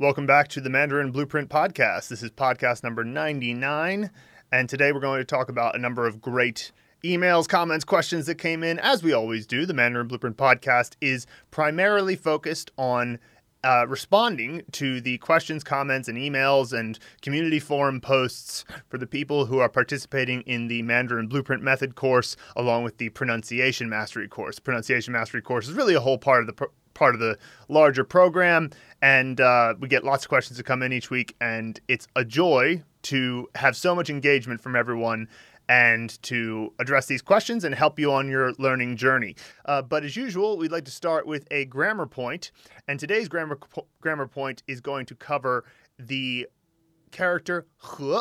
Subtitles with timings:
[0.00, 2.08] Welcome back to the Mandarin Blueprint Podcast.
[2.08, 4.10] This is podcast number 99,
[4.50, 6.72] and today we're going to talk about a number of great
[7.04, 8.78] emails, comments, questions that came in.
[8.78, 13.18] As we always do, the Mandarin Blueprint Podcast is primarily focused on
[13.62, 19.44] uh, responding to the questions, comments, and emails and community forum posts for the people
[19.44, 24.58] who are participating in the Mandarin Blueprint Method course, along with the Pronunciation Mastery course.
[24.58, 26.70] Pronunciation Mastery course is really a whole part of the pro-
[27.00, 27.38] part of the
[27.68, 28.70] larger program,
[29.00, 32.24] and uh, we get lots of questions that come in each week, and it's a
[32.24, 35.26] joy to have so much engagement from everyone
[35.66, 39.34] and to address these questions and help you on your learning journey.
[39.64, 42.52] Uh, but as usual, we'd like to start with a grammar point,
[42.86, 43.58] and today's grammar
[44.02, 45.64] grammar point is going to cover
[45.98, 46.46] the
[47.12, 48.18] character he.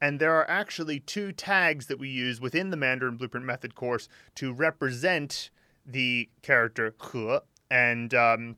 [0.00, 4.08] And there are actually two tags that we use within the Mandarin Blueprint Method course
[4.36, 5.50] to represent
[5.84, 7.38] the character he,
[7.69, 8.55] and um,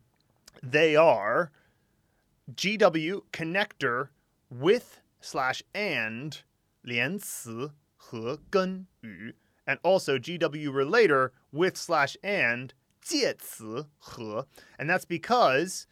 [0.61, 1.51] they are
[2.53, 4.09] GW connector
[4.49, 6.37] with slash and
[6.81, 12.69] 连词和根语 and also GW relator with slash and
[13.01, 15.85] 介词和 and that's because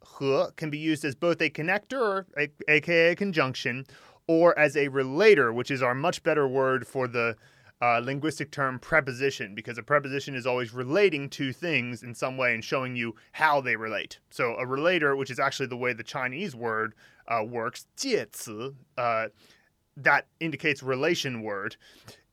[0.00, 2.24] 和 can be used as both a connector,
[2.68, 3.86] aka a conjunction,
[4.26, 7.36] or as a relator, which is our much better word for the
[7.83, 12.53] uh, linguistic term preposition, because a preposition is always relating to things in some way
[12.53, 14.19] and showing you how they relate.
[14.29, 16.93] So a relator, which is actually the way the Chinese word
[17.27, 17.85] uh, works,
[18.97, 19.27] uh,
[19.97, 21.75] that indicates relation word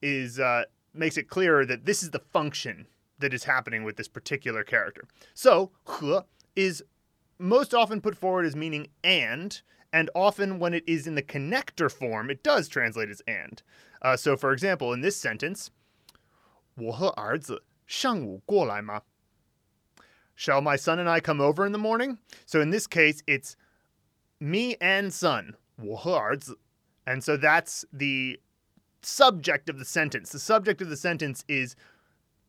[0.01, 0.63] is uh,
[0.95, 2.87] makes it clearer that this is the function
[3.19, 5.03] that is happening with this particular character.
[5.35, 5.73] So,
[6.55, 6.85] is
[7.41, 9.61] most often put forward as meaning and,
[9.93, 13.63] and often when it is in the connector form, it does translate as and.
[14.02, 15.70] Uh, so, for example, in this sentence,
[16.76, 19.02] 我和儿子上午过来吗?
[20.38, 22.18] Shall my son and I come over in the morning?
[22.46, 23.56] So in this case, it's
[24.40, 26.60] me and son, 我和儿子
[27.06, 28.40] and so that's the
[29.02, 30.32] subject of the sentence.
[30.32, 31.76] The subject of the sentence is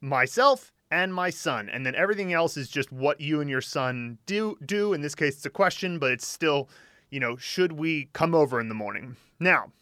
[0.00, 1.68] myself and my son.
[1.68, 4.92] And then everything else is just what you and your son do do.
[4.92, 6.68] In this case it's a question, but it's still,
[7.10, 9.16] you know, should we come over in the morning?
[9.38, 9.72] Now,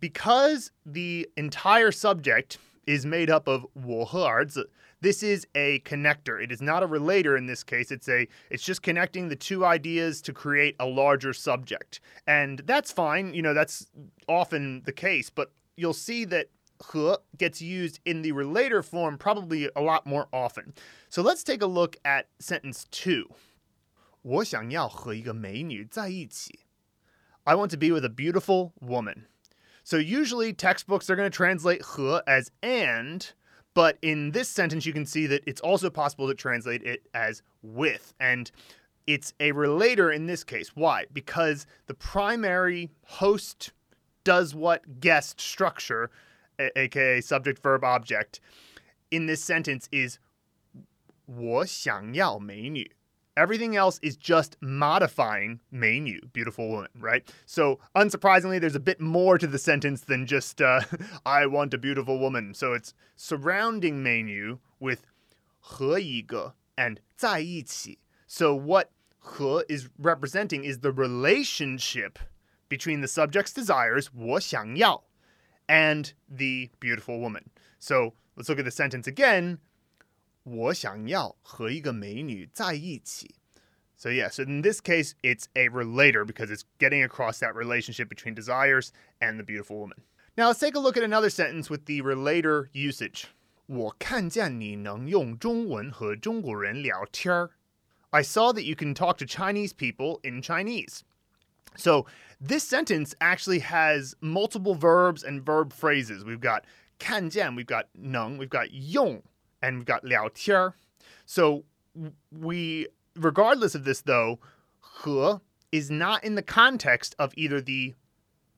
[0.00, 6.40] because the entire subject is made up of 我和儿子, this is a connector.
[6.40, 7.90] It is not a relator in this case.
[7.90, 12.00] It's a it's just connecting the two ideas to create a larger subject.
[12.26, 13.34] And that's fine.
[13.34, 13.86] You know, that's
[14.28, 16.46] often the case, but you'll see that
[16.80, 20.72] 和 gets used in the relator form probably a lot more often.
[21.08, 23.28] So let's take a look at sentence 2.
[24.22, 26.60] 我想要和一个美女在一起.
[27.44, 29.26] I want to be with a beautiful woman.
[29.86, 33.32] So usually textbooks are going to translate 和 as and,
[33.74, 37.42] but in this sentence, you can see that it's also possible to translate it as
[37.62, 38.14] with.
[38.20, 38.50] And
[39.06, 40.70] it's a relator in this case.
[40.74, 41.06] Why?
[41.12, 43.72] Because the primary host
[44.24, 46.10] does what guest structure,
[46.76, 48.40] aka subject, verb, object,
[49.10, 50.18] in this sentence is
[51.26, 52.90] 我想要美女.
[53.36, 57.26] Everything else is just modifying 美女, beautiful woman, right?
[57.46, 60.82] So, unsurprisingly, there's a bit more to the sentence than just uh,
[61.24, 62.52] I want a beautiful woman.
[62.52, 65.06] So, it's surrounding 美女 with
[65.60, 68.00] 和一个 and 在一起.
[68.26, 72.18] So, what 和 is representing is the relationship
[72.68, 75.04] between the subject's desires, 我想要,
[75.68, 77.44] and the beautiful woman.
[77.78, 79.58] So, let's look at the sentence again.
[80.46, 83.34] 我想要和一个美女在一起.
[83.96, 88.08] So yeah, so in this case, it's a relator because it's getting across that relationship
[88.08, 88.90] between desires
[89.20, 89.98] and the beautiful woman.
[90.36, 93.26] Now let's take a look at another sentence with the relator usage.
[93.66, 97.48] 我看见你能用中文和中国人聊天.
[98.10, 101.02] I saw that you can talk to Chinese people in Chinese.
[101.76, 102.06] So
[102.40, 106.24] this sentence actually has multiple verbs and verb phrases.
[106.24, 106.64] We've got
[106.98, 109.22] 看见, we've got 能, we've got 用,
[109.61, 110.73] and we've got Liao Tian.
[111.25, 111.63] So
[112.31, 114.39] we, regardless of this though,
[115.03, 115.37] He
[115.71, 117.93] is not in the context of either the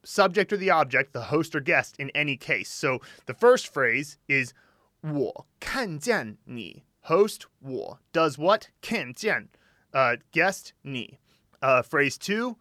[0.04, 2.70] subject or the object, the host or guest in any case.
[2.70, 4.54] So the first phrase is
[5.02, 9.50] 我看见你 host 我 does what 看见
[9.92, 11.20] uh, guest 你
[11.62, 12.56] uh, phrase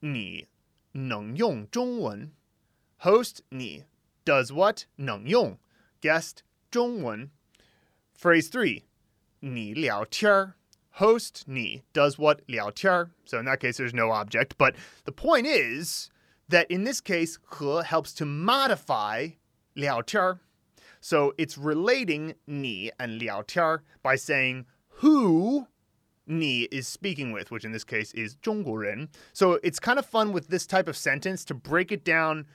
[0.00, 0.48] 你
[0.92, 2.32] 能用中文.
[3.00, 3.84] host 你
[4.24, 5.58] does what 能用
[6.00, 6.38] guest
[6.70, 7.30] 中文
[8.14, 8.84] Phrase three,
[9.42, 10.54] ni liao tian,
[10.92, 13.10] host ni does what liao tian.
[13.24, 14.56] So in that case, there's no object.
[14.56, 16.10] But the point is
[16.48, 19.30] that in this case, he helps to modify
[19.76, 20.40] liao tian.
[21.00, 25.66] So it's relating ni and liao tian by saying who
[26.26, 29.10] ni is speaking with, which in this case is 中国人.
[29.32, 32.46] So it's kind of fun with this type of sentence to break it down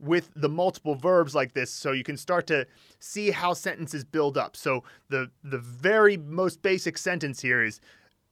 [0.00, 2.66] with the multiple verbs like this so you can start to
[2.98, 4.56] see how sentences build up.
[4.56, 7.80] So the the very most basic sentence here is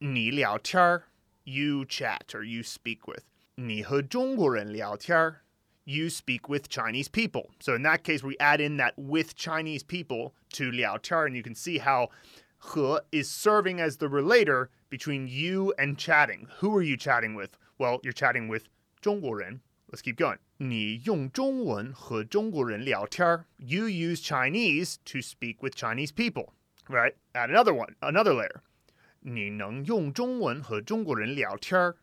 [0.00, 1.00] ni liao tian,
[1.44, 3.24] you chat or you speak with.
[3.56, 5.36] Ni he zhongguren liao tian,
[5.84, 7.50] you speak with Chinese people.
[7.60, 11.36] So in that case we add in that with Chinese people to liao tian, and
[11.36, 12.08] you can see how
[12.74, 16.48] he is serving as the relator between you and chatting.
[16.58, 17.56] Who are you chatting with?
[17.78, 18.68] Well, you're chatting with
[19.02, 19.60] zhongguren.
[19.90, 20.38] Let's keep going.
[20.61, 23.45] 你用中文和中国人聊天.
[23.57, 26.53] You use Chinese to speak with Chinese people.
[26.87, 27.13] Right?
[27.33, 28.61] Add another one, another layer.
[29.19, 31.93] 你能用中文和中国人聊天.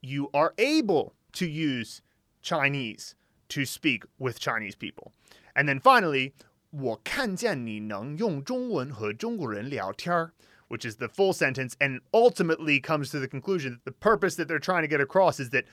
[0.00, 2.00] You are able to use
[2.42, 3.12] Chinese
[3.48, 5.12] to speak with Chinese people.
[5.54, 6.32] And then finally,
[6.70, 10.30] 我看见你能用中文和中国人聊天
[10.68, 14.48] which is the full sentence and ultimately comes to the conclusion that the purpose that
[14.48, 15.64] they're trying to get across is that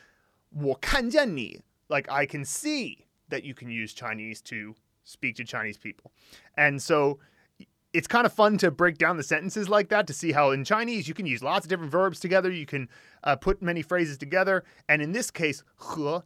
[0.49, 6.11] 我看见你 like I can see that you can use Chinese to speak to Chinese people.
[6.55, 7.19] And so
[7.93, 10.63] it's kind of fun to break down the sentences like that to see how in
[10.63, 12.51] Chinese you can use lots of different verbs together.
[12.51, 12.89] You can
[13.23, 14.63] uh, put many phrases together.
[14.89, 16.23] And in this case, 和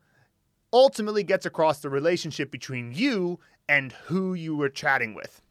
[0.71, 5.41] ultimately gets across the relationship between you and who you were chatting with.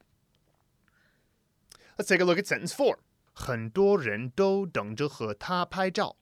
[1.99, 2.99] Let's take a look at sentence four.
[3.35, 6.17] 很多人都等着和她拍照.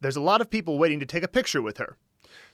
[0.00, 1.96] There's a lot of people waiting to take a picture with her.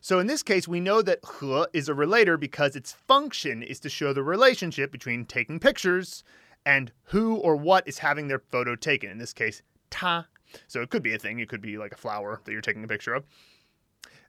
[0.01, 3.79] So in this case, we know that he is a relator because its function is
[3.81, 6.23] to show the relationship between taking pictures
[6.65, 9.09] and who or what is having their photo taken.
[9.09, 10.27] In this case, ta.
[10.67, 12.83] So it could be a thing, it could be like a flower that you're taking
[12.83, 13.25] a picture of.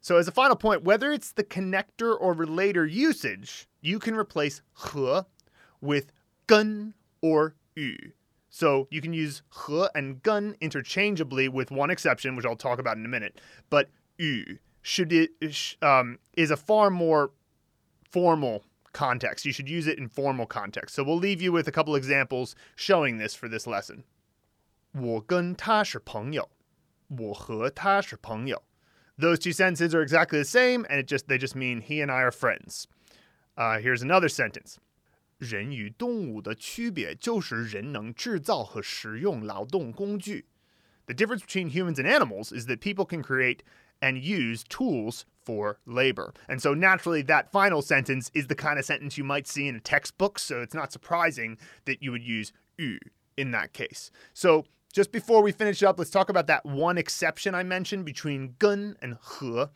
[0.01, 4.63] So, as a final point, whether it's the connector or relator usage, you can replace
[4.93, 5.21] he
[5.81, 6.13] with
[6.47, 7.97] gun or yu.
[8.49, 12.97] So, you can use he and gun interchangeably with one exception, which I'll talk about
[12.97, 13.41] in a minute.
[13.71, 15.32] But yu should it,
[15.82, 17.32] um, is a far more
[18.10, 19.46] formal context.
[19.46, 20.96] You should use it in formal context.
[20.96, 24.04] So, we'll leave you with a couple examples showing this for this lesson.
[24.94, 26.50] 我跟他是朋友。
[27.08, 28.64] 我和他是朋友。
[29.18, 32.22] those two sentences are exactly the same, and it just they just mean he and I
[32.22, 32.88] are friends.
[33.56, 34.78] Uh, here's another sentence.
[35.38, 40.46] 人与动物的区别就是人能制造和使用劳动工具.
[41.06, 43.60] The difference between humans and animals is that people can create
[44.01, 46.35] and use tools for labor.
[46.49, 49.77] And so naturally, that final sentence is the kind of sentence you might see in
[49.77, 52.99] a textbook, so it's not surprising that you would use yu
[53.37, 54.11] in that case.
[54.35, 58.57] So just before we finish up, let's talk about that one exception I mentioned between
[58.59, 59.67] gun and he.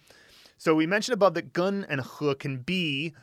[0.58, 3.14] So we mentioned above that gun and he can be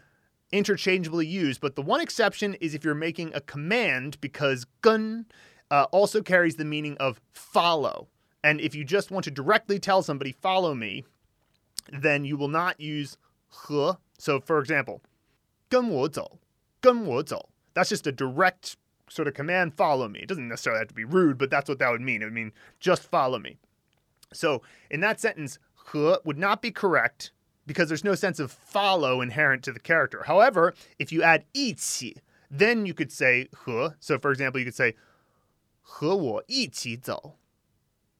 [0.51, 5.25] interchangeably used, but the one exception is if you're making a command because gun
[5.71, 8.07] uh, also carries the meaning of follow.
[8.42, 11.04] And if you just want to directly tell somebody, follow me,
[11.90, 13.16] then you will not use
[13.68, 13.92] he.
[14.18, 15.00] So for example,
[15.70, 16.38] 跟我走,
[16.80, 17.48] 跟我走.
[17.74, 18.76] That's just a direct
[19.08, 20.20] sort of command follow me.
[20.20, 22.22] It doesn't necessarily have to be rude, but that's what that would mean.
[22.22, 23.58] It would mean just follow me.
[24.32, 27.32] So in that sentence, 和 would not be correct
[27.66, 30.24] because there's no sense of follow inherent to the character.
[30.26, 32.16] However, if you add 一起,
[32.50, 33.96] then you could say 和.
[34.00, 34.94] So for example, you could say
[35.82, 37.36] 和我一起走.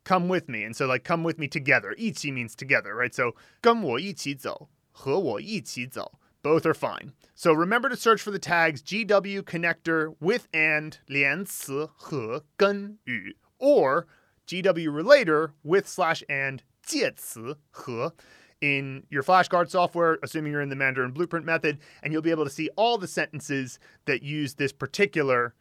[0.08, 0.64] Come with me.
[0.64, 1.94] And so like come with me together.
[1.96, 3.14] 一起 means together, right?
[3.14, 6.21] So 跟我一起走,和我一起走.
[6.42, 7.12] Both are fine.
[7.35, 14.06] So remember to search for the tags GW connector with and 连词和跟与 or
[14.47, 18.14] GW relator with slash and 介词和
[18.61, 22.44] in your flashcard software, assuming you're in the Mandarin Blueprint method, and you'll be able
[22.44, 25.54] to see all the sentences that use this particular,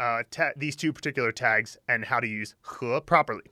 [0.00, 3.44] uh, ta- these two particular tags and how to use 和 properly.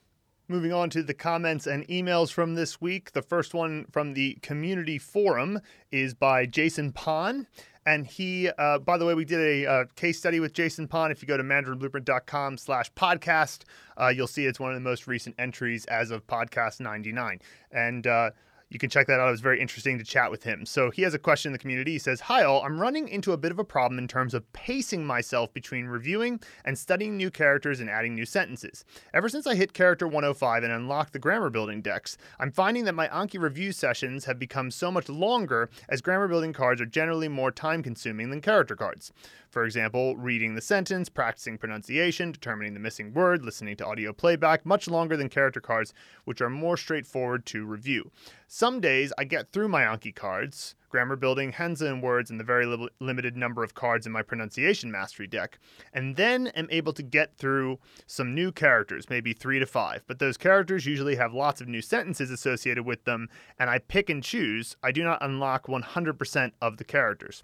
[0.51, 3.12] Moving on to the comments and emails from this week.
[3.12, 5.60] The first one from the community forum
[5.91, 7.46] is by Jason Pon.
[7.86, 11.12] And he, uh, by the way, we did a uh, case study with Jason Pon.
[11.12, 13.62] If you go to mandarinblueprint.com slash podcast,
[13.96, 17.39] uh, you'll see it's one of the most recent entries as of podcast 99.
[17.72, 18.32] And uh,
[18.69, 19.27] you can check that out.
[19.27, 20.65] It was very interesting to chat with him.
[20.65, 21.93] So he has a question in the community.
[21.93, 22.63] He says, Hi, all.
[22.63, 26.39] I'm running into a bit of a problem in terms of pacing myself between reviewing
[26.65, 28.85] and studying new characters and adding new sentences.
[29.13, 32.93] Ever since I hit character 105 and unlocked the grammar building decks, I'm finding that
[32.93, 37.27] my Anki review sessions have become so much longer as grammar building cards are generally
[37.27, 39.11] more time consuming than character cards.
[39.50, 44.63] For example, reading the sentence, practicing pronunciation, determining the missing word, listening to audio playback,
[44.63, 45.91] much longer than character cards,
[46.25, 48.12] which are more straightforward to review.
[48.48, 52.44] Some days I get through my Anki cards, grammar building, Hanzi and words, and the
[52.44, 55.58] very li- limited number of cards in my pronunciation mastery deck,
[55.94, 60.03] and then am able to get through some new characters, maybe three to five.
[60.06, 64.12] But those characters usually have lots of new sentences associated with them, and I pick
[64.12, 64.77] and choose.
[64.84, 67.44] I do not unlock 100% of the characters.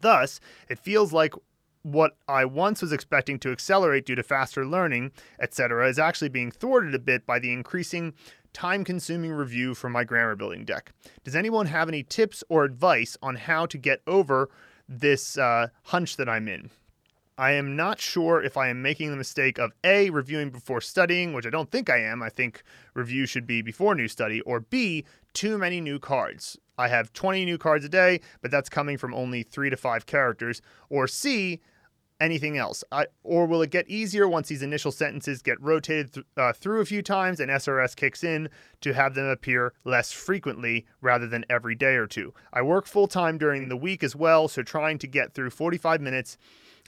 [0.00, 1.34] Thus, it feels like
[1.82, 6.50] what I once was expecting to accelerate due to faster learning, etc., is actually being
[6.50, 8.12] thwarted a bit by the increasing
[8.52, 10.92] time consuming review from my grammar building deck.
[11.22, 14.48] Does anyone have any tips or advice on how to get over
[14.88, 16.70] this uh, hunch that I'm in?
[17.38, 21.34] I am not sure if I am making the mistake of A, reviewing before studying,
[21.34, 22.22] which I don't think I am.
[22.22, 22.62] I think
[22.94, 26.58] review should be before new study, or B, too many new cards.
[26.78, 30.06] I have 20 new cards a day, but that's coming from only three to five
[30.06, 30.60] characters.
[30.90, 31.60] Or C,
[32.20, 32.84] anything else?
[32.92, 36.80] I, or will it get easier once these initial sentences get rotated th- uh, through
[36.80, 38.48] a few times and SRS kicks in
[38.80, 42.34] to have them appear less frequently rather than every day or two?
[42.52, 46.00] I work full time during the week as well, so trying to get through 45
[46.00, 46.36] minutes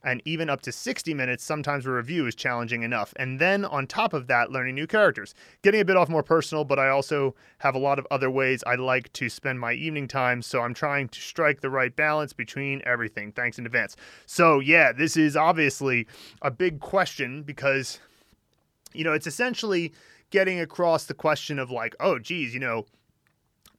[0.03, 3.13] and even up to 60 minutes sometimes a review is challenging enough.
[3.17, 5.35] And then on top of that, learning new characters.
[5.63, 8.63] Getting a bit off more personal, but I also have a lot of other ways
[8.67, 12.33] I like to spend my evening time, so I'm trying to strike the right balance
[12.33, 13.33] between everything.
[13.33, 13.97] Thanks in advance.
[14.27, 16.07] So, yeah, this is obviously
[16.43, 17.99] a big question because,
[18.93, 19.93] you know, it's essentially
[20.31, 22.87] getting across the question of like, oh, geez, you know,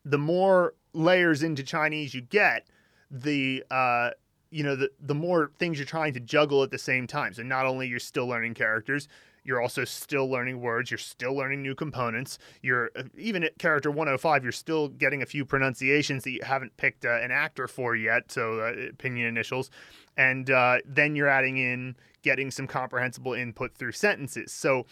[0.03, 2.67] the more layers into Chinese you get,
[3.11, 4.11] the uh,
[4.51, 7.34] you know, the, the more things you're trying to juggle at the same time.
[7.34, 9.08] So not only you're still learning characters,
[9.44, 12.38] you're also still learning words, you're still learning new components.
[12.62, 16.75] You're uh, even at character 105, you're still getting a few pronunciations that you haven't
[16.77, 19.72] picked uh, an actor for yet, so uh, pinyin initials.
[20.18, 24.51] And uh, then you're adding in getting some comprehensible input through sentences.
[24.51, 24.86] So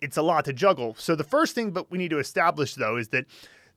[0.00, 0.94] it's a lot to juggle.
[0.98, 3.24] So the first thing but we need to establish though is that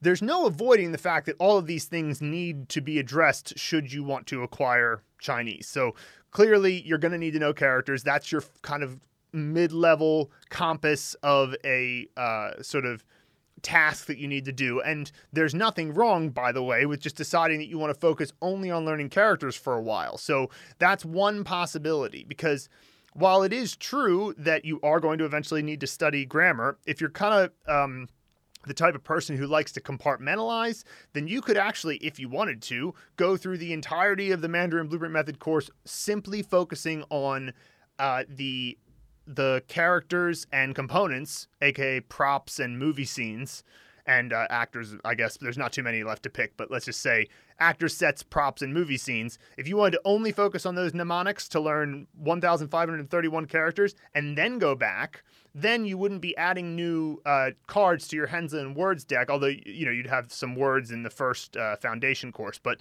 [0.02, 3.94] there's no avoiding the fact that all of these things need to be addressed should
[3.94, 5.68] you want to acquire Chinese.
[5.68, 5.96] So
[6.32, 8.04] clearly, you're going to need to know characters.
[8.04, 9.00] That's your kind of
[9.34, 13.04] mid level compass of a uh, sort of
[13.62, 14.82] task that you need to do.
[14.82, 18.34] And there's nothing wrong, by the way, with just deciding that you want to focus
[18.42, 20.18] only on learning characters for a while.
[20.18, 22.70] So that's one possibility because
[23.14, 27.00] while it is true that you are going to eventually need to study grammar, if
[27.00, 28.08] you're kind of um,
[28.68, 32.62] the type of person who likes to compartmentalize, then you could actually, if you wanted
[32.64, 37.54] to, go through the entirety of the Mandarin Blueprint Method course simply focusing on
[38.00, 38.78] uh, the
[39.28, 43.64] the characters and components, aka props and movie scenes,
[44.06, 44.96] and uh, actors.
[45.06, 47.28] I guess there's not too many left to pick, but let's just say
[47.62, 49.38] actor sets, props, and movie scenes.
[49.58, 54.60] If you wanted to only focus on those mnemonics to learn 1,531 characters and then
[54.60, 59.04] go back then you wouldn't be adding new uh, cards to your Hanzi and Words
[59.04, 62.60] deck, although you know you'd have some words in the first uh, foundation course.
[62.62, 62.80] But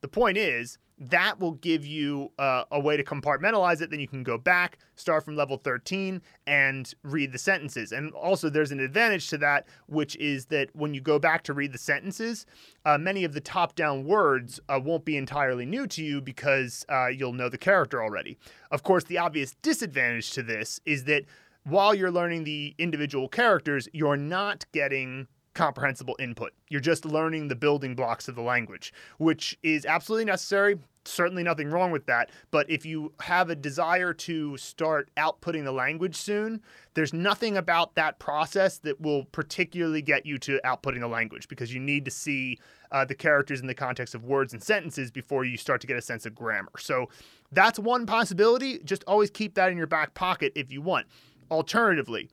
[0.00, 0.78] the point is
[1.10, 3.90] that will give you uh, a way to compartmentalize it.
[3.90, 7.92] Then you can go back, start from level 13, and read the sentences.
[7.92, 11.52] And also, there's an advantage to that, which is that when you go back to
[11.52, 12.46] read the sentences,
[12.84, 16.84] uh, many of the top down words uh, won't be entirely new to you because
[16.88, 18.38] uh, you'll know the character already.
[18.70, 21.24] Of course, the obvious disadvantage to this is that
[21.64, 26.52] while you're learning the individual characters, you're not getting comprehensible input.
[26.68, 30.78] You're just learning the building blocks of the language, which is absolutely necessary.
[31.04, 32.30] Certainly nothing wrong with that.
[32.50, 36.62] But if you have a desire to start outputting the language soon,
[36.94, 41.74] there's nothing about that process that will particularly get you to outputting the language because
[41.74, 42.58] you need to see
[42.92, 45.96] uh, the characters in the context of words and sentences before you start to get
[45.96, 46.70] a sense of grammar.
[46.78, 47.08] So
[47.50, 48.78] that's one possibility.
[48.84, 51.06] Just always keep that in your back pocket if you want.
[51.50, 52.30] Alternatively,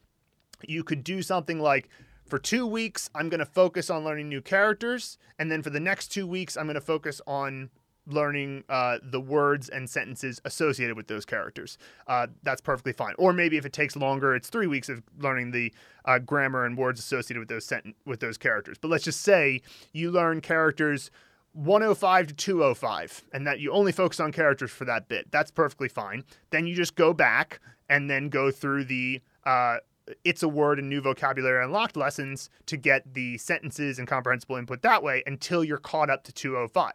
[0.68, 1.90] you could do something like
[2.30, 5.18] for two weeks, I'm going to focus on learning new characters.
[5.38, 7.70] And then for the next two weeks, I'm going to focus on
[8.08, 11.78] learning uh, the words and sentences associated with those characters.
[12.08, 13.14] Uh, that's perfectly fine.
[13.18, 15.74] Or maybe if it takes longer, it's three weeks of learning the
[16.06, 18.78] uh, grammar and words associated with those sent- with those characters.
[18.80, 19.62] But let's just say
[19.94, 21.12] you learn characters
[21.54, 25.32] 105 to 205 and that you only focus on characters for that bit.
[25.32, 26.24] That's perfectly fine.
[26.52, 27.60] Then you just go back
[27.90, 29.78] and then go through the uh,
[30.24, 34.82] it's a word and new vocabulary unlocked lessons to get the sentences and comprehensible input
[34.82, 36.94] that way until you're caught up to 205.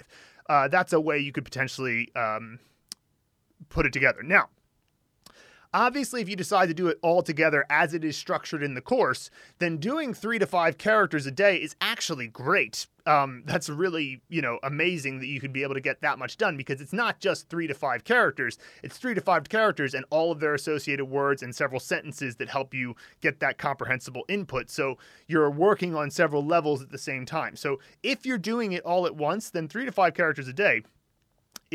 [0.49, 2.59] Uh, that's a way you could potentially um,
[3.69, 4.23] put it together.
[4.23, 4.49] Now,
[5.75, 8.81] Obviously, if you decide to do it all together as it is structured in the
[8.81, 9.29] course,
[9.59, 12.87] then doing three to five characters a day is actually great.
[13.07, 16.37] Um, that's really, you know, amazing that you could be able to get that much
[16.37, 18.57] done because it's not just three to five characters.
[18.85, 22.49] It's three to five characters and all of their associated words and several sentences that
[22.49, 24.71] help you get that comprehensible input.
[24.71, 27.57] So you're working on several levels at the same time.
[27.57, 30.85] So if you're doing it all at once, then three to five characters a day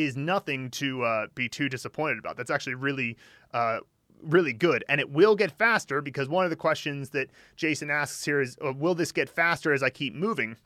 [0.03, 2.37] is nothing to uh, be too disappointed about.
[2.37, 3.17] That's actually really
[3.53, 3.79] uh,
[4.21, 8.25] really good and it will get faster because one of the questions that Jason asks
[8.25, 10.57] here is uh, will this get faster as I keep moving?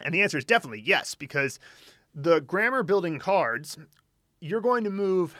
[0.00, 1.58] And the answer is definitely yes because
[2.14, 3.78] the grammar building cards
[4.40, 5.36] you're going to move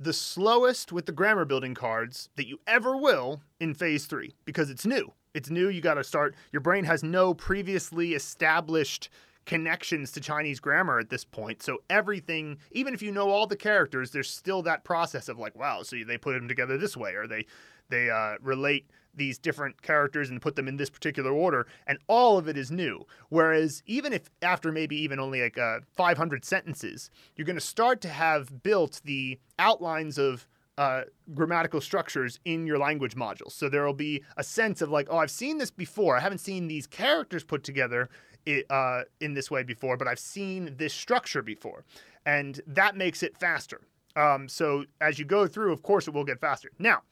[0.00, 4.70] the slowest with the grammar building cards that you ever will in phase 3 because
[4.70, 5.12] it's new.
[5.34, 9.08] It's new, you got to start your brain has no previously established
[9.48, 11.62] connections to Chinese grammar at this point.
[11.62, 15.56] So everything, even if you know all the characters, there's still that process of like,
[15.56, 17.46] wow, so they put them together this way, or they
[17.88, 22.36] they uh, relate these different characters and put them in this particular order, and all
[22.36, 23.06] of it is new.
[23.30, 28.02] Whereas even if after maybe even only like uh, 500 sentences, you're going to start
[28.02, 33.52] to have built the outlines of uh, grammatical structures in your language modules.
[33.52, 36.16] So there will be a sense of like, oh, I've seen this before.
[36.16, 38.10] I haven't seen these characters put together
[38.48, 41.84] it, uh, in this way before, but I've seen this structure before,
[42.24, 43.80] and that makes it faster.
[44.16, 46.70] Um, so as you go through, of course, it will get faster.
[46.78, 47.02] Now,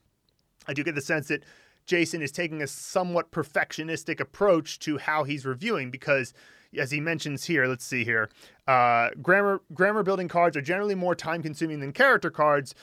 [0.66, 1.44] I do get the sense that
[1.86, 6.34] Jason is taking a somewhat perfectionistic approach to how he's reviewing because
[6.76, 8.28] as he mentions here, let's see here,
[8.66, 12.74] uh, grammar grammar building cards are generally more time consuming than character cards,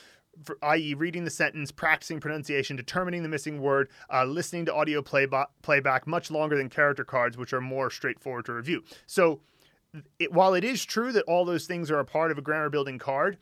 [0.44, 5.02] for, i.e., reading the sentence, practicing pronunciation, determining the missing word, uh, listening to audio
[5.02, 8.84] playba- playback, much longer than character cards, which are more straightforward to review.
[9.06, 9.42] So,
[10.18, 12.70] it, while it is true that all those things are a part of a grammar
[12.70, 13.38] building card,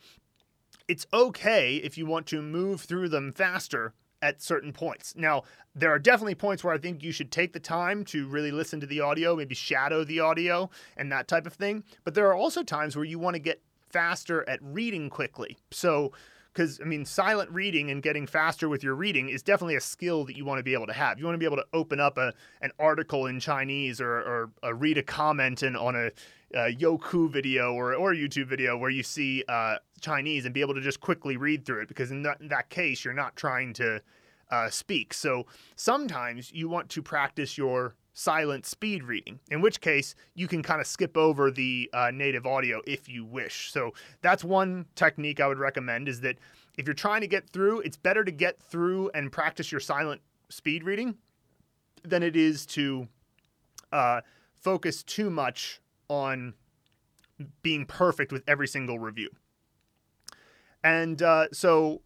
[0.88, 5.14] it's okay if you want to move through them faster at certain points.
[5.16, 5.42] Now,
[5.74, 8.80] there are definitely points where I think you should take the time to really listen
[8.80, 11.82] to the audio, maybe shadow the audio and that type of thing.
[12.04, 15.58] But there are also times where you want to get faster at reading quickly.
[15.70, 16.12] So,
[16.52, 20.24] because I mean, silent reading and getting faster with your reading is definitely a skill
[20.24, 21.18] that you want to be able to have.
[21.18, 24.50] You want to be able to open up a an article in Chinese or, or
[24.62, 26.10] uh, read a comment in, on a,
[26.54, 30.74] a Youku video or or YouTube video where you see uh, Chinese and be able
[30.74, 31.88] to just quickly read through it.
[31.88, 34.02] Because in that, in that case, you're not trying to
[34.50, 35.14] uh, speak.
[35.14, 40.62] So sometimes you want to practice your silent speed reading, in which case you can
[40.62, 43.72] kind of skip over the uh, native audio if you wish.
[43.72, 46.36] So that's one technique I would recommend is that
[46.76, 50.20] if you're trying to get through, it's better to get through and practice your silent
[50.48, 51.16] speed reading
[52.02, 53.08] than it is to
[53.92, 54.20] uh,
[54.54, 56.54] focus too much on
[57.62, 59.30] being perfect with every single review.
[60.84, 62.02] And uh, so,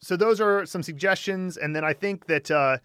[0.00, 2.78] so those are some suggestions, and then I think that uh,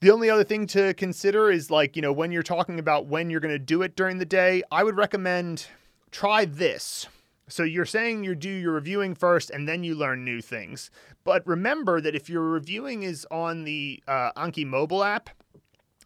[0.00, 3.28] the only other thing to consider is like, you know, when you're talking about when
[3.28, 5.66] you're going to do it during the day, I would recommend
[6.10, 7.06] try this.
[7.48, 10.90] So you're saying you do your reviewing first and then you learn new things.
[11.24, 15.30] But remember that if your reviewing is on the uh, Anki mobile app,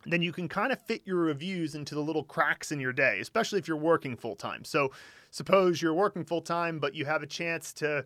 [0.07, 3.21] then you can kind of fit your reviews into the little cracks in your day,
[3.21, 4.65] especially if you're working full time.
[4.65, 4.91] So
[5.31, 8.05] suppose you're working full time, but you have a chance to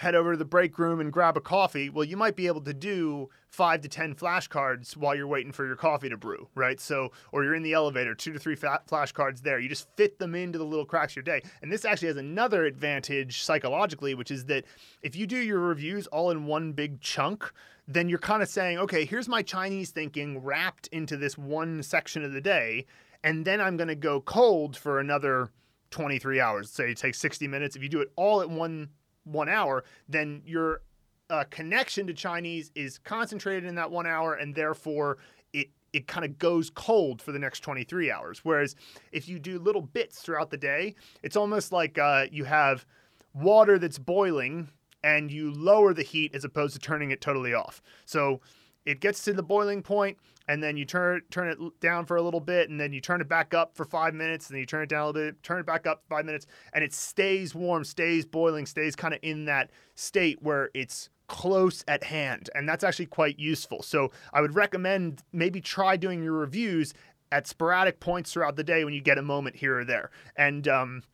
[0.00, 2.62] head over to the break room and grab a coffee, well, you might be able
[2.62, 6.80] to do five to 10 flashcards while you're waiting for your coffee to brew, right?
[6.80, 9.58] So, or you're in the elevator, two to three flashcards there.
[9.58, 11.42] You just fit them into the little cracks of your day.
[11.60, 14.64] And this actually has another advantage psychologically, which is that
[15.02, 17.52] if you do your reviews all in one big chunk,
[17.86, 22.24] then you're kind of saying, okay, here's my Chinese thinking wrapped into this one section
[22.24, 22.86] of the day.
[23.22, 25.50] And then I'm going to go cold for another
[25.90, 26.70] 23 hours.
[26.70, 27.76] Say it takes 60 minutes.
[27.76, 28.88] If you do it all at one
[29.24, 30.82] one hour, then your
[31.28, 35.18] uh, connection to Chinese is concentrated in that one hour, and therefore
[35.52, 38.40] it it kind of goes cold for the next 23 hours.
[38.44, 38.76] Whereas
[39.12, 42.86] if you do little bits throughout the day, it's almost like uh, you have
[43.34, 44.68] water that's boiling
[45.02, 47.82] and you lower the heat as opposed to turning it totally off.
[48.04, 48.40] So
[48.84, 50.18] it gets to the boiling point
[50.50, 53.20] and then you turn turn it down for a little bit and then you turn
[53.20, 55.40] it back up for five minutes and then you turn it down a little bit
[55.44, 59.20] turn it back up five minutes and it stays warm stays boiling stays kind of
[59.22, 63.80] in that state where it's close at hand and that's actually quite useful.
[63.82, 66.94] So i would recommend maybe try doing your reviews
[67.30, 70.10] at sporadic points throughout the day when you get a moment here or there.
[70.34, 71.04] And um,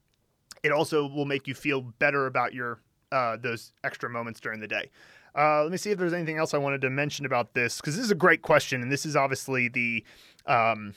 [0.62, 2.80] it also will make you feel better about your
[3.12, 4.90] uh, those extra moments during the day
[5.36, 7.96] uh, let me see if there's anything else I wanted to mention about this because
[7.96, 10.04] this is a great question, and this is obviously the
[10.46, 10.94] um,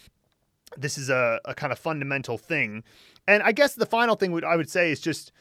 [0.77, 2.83] this is a, a kind of fundamental thing.
[3.27, 5.31] And I guess the final thing would I would say is just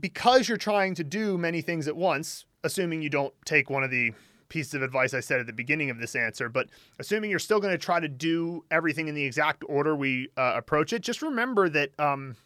[0.00, 3.90] because you're trying to do many things at once, assuming you don't take one of
[3.90, 4.12] the
[4.48, 6.68] pieces of advice I said at the beginning of this answer, but
[6.98, 10.54] assuming you're still going to try to do everything in the exact order we uh,
[10.56, 12.36] approach it, just remember that um,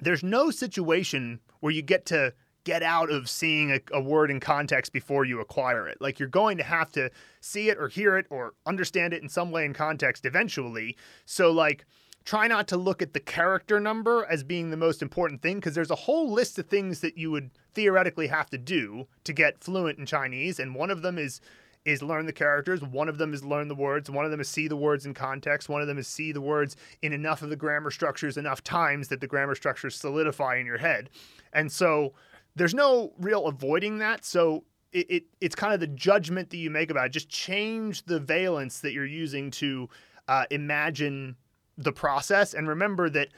[0.00, 2.32] there's no situation where you get to
[2.64, 6.00] get out of seeing a, a, word in context before you acquire it.
[6.00, 9.28] Like you're going to have to see it or hear it or understand it in
[9.28, 10.96] some way in context eventually.
[11.26, 11.84] So, like,
[12.24, 15.74] try not to look at the character number as being the most important thing because
[15.74, 19.62] there's a whole list of things that you would theoretically have to do to get
[19.62, 21.40] fluent in Chinese, and one of them is
[21.84, 22.80] is learn the characters.
[22.80, 24.10] One of them is learn the words.
[24.10, 25.68] One of them is see the words in context.
[25.68, 29.08] One of them is see the words in enough of the grammar structures enough times
[29.08, 31.10] that the grammar structures solidify in your head.
[31.52, 32.14] And so
[32.56, 34.24] there's no real avoiding that.
[34.24, 37.12] So it, it it's kind of the judgment that you make about it.
[37.12, 39.88] Just change the valence that you're using to
[40.28, 41.36] uh, imagine
[41.76, 43.28] the process and remember that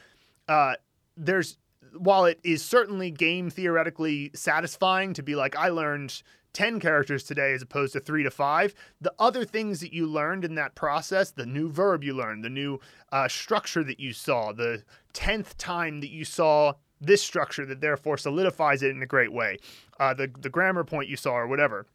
[0.48, 0.74] uh,
[1.16, 1.56] there's
[1.96, 7.52] while it is certainly game theoretically satisfying to be like I learned 10 characters today
[7.52, 11.30] as opposed to 3 to 5 the other things that you learned in that process
[11.30, 12.78] the new verb you learned the new
[13.12, 14.82] uh, structure that you saw the
[15.14, 19.58] 10th time that you saw this structure that therefore solidifies it in a great way
[20.00, 21.86] uh, the, the grammar point you saw or whatever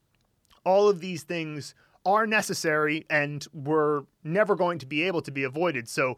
[0.66, 1.74] all of these things
[2.06, 5.88] are necessary and were never going to be able to be avoided.
[5.88, 6.18] So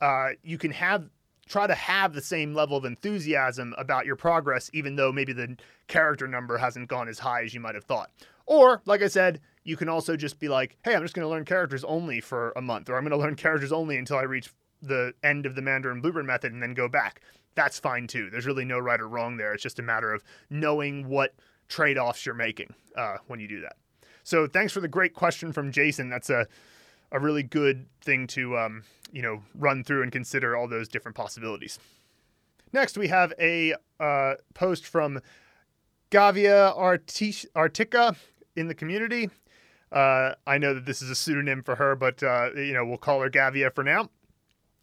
[0.00, 1.08] uh, you can have
[1.46, 5.56] try to have the same level of enthusiasm about your progress, even though maybe the
[5.88, 8.10] character number hasn't gone as high as you might have thought.
[8.46, 11.28] Or, like I said, you can also just be like, hey, I'm just going to
[11.28, 14.22] learn characters only for a month, or I'm going to learn characters only until I
[14.22, 14.48] reach
[14.80, 17.20] the end of the Mandarin Blueprint method and then go back.
[17.54, 18.30] That's fine too.
[18.30, 19.52] There's really no right or wrong there.
[19.52, 21.34] It's just a matter of knowing what
[21.68, 23.76] trade offs you're making uh, when you do that.
[24.24, 26.08] So thanks for the great question from Jason.
[26.08, 26.46] That's a
[27.12, 31.16] a really good thing to um, you know run through and consider all those different
[31.16, 31.78] possibilities.
[32.72, 35.20] Next, we have a uh, post from
[36.10, 38.16] Gavia arctica
[38.56, 39.30] in the community.
[39.92, 42.98] Uh, I know that this is a pseudonym for her, but uh, you know we'll
[42.98, 44.10] call her Gavia for now.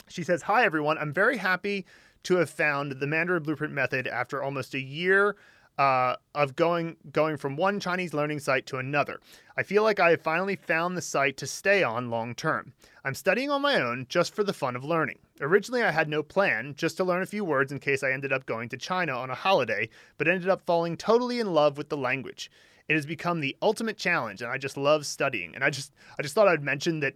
[0.07, 1.86] She says, "Hi everyone, I'm very happy
[2.23, 5.36] to have found the Mandarin Blueprint method after almost a year
[5.77, 9.19] uh, of going going from one Chinese learning site to another.
[9.57, 12.73] I feel like I have finally found the site to stay on long term.
[13.03, 15.19] I'm studying on my own just for the fun of learning.
[15.39, 18.31] Originally, I had no plan, just to learn a few words in case I ended
[18.31, 21.89] up going to China on a holiday, but ended up falling totally in love with
[21.89, 22.51] the language.
[22.88, 25.55] It has become the ultimate challenge, and I just love studying.
[25.55, 27.15] And I just I just thought I'd mention that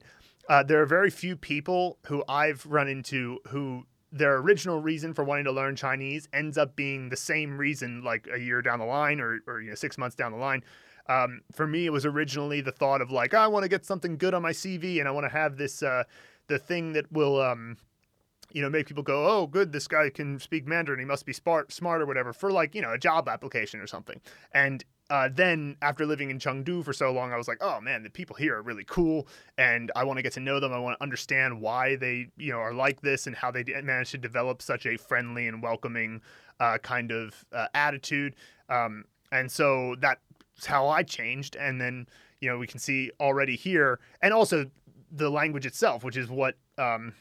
[0.50, 3.86] uh, there are very few people who I've run into who
[4.16, 8.30] their original reason for wanting to learn Chinese ends up being the same reason like
[8.34, 10.64] a year down the line or, or you know six months down the line.
[11.08, 14.18] Um, for me, it was originally the thought of like I want to get something
[14.18, 16.04] good on my CV and I want to have this uh,
[16.48, 17.76] the thing that will um,
[18.54, 21.34] you know make people go oh good this guy can speak Mandarin he must be
[21.34, 24.22] smart smart or whatever for like you know a job application or something
[24.54, 28.04] and uh, then after living in Chengdu for so long, I was like, oh man,
[28.04, 30.74] the people here are really cool, and I want to get to know them.
[30.74, 34.12] I want to understand why they, you know, are like this and how they managed
[34.12, 36.22] to develop such a friendly and welcoming
[36.60, 38.36] uh, kind of uh, attitude.
[38.70, 41.56] Um, and so that's how I changed.
[41.56, 42.08] And then,
[42.42, 44.66] you know, we can see already here, and also
[45.12, 46.56] the language itself, which is what.
[46.78, 47.14] Um,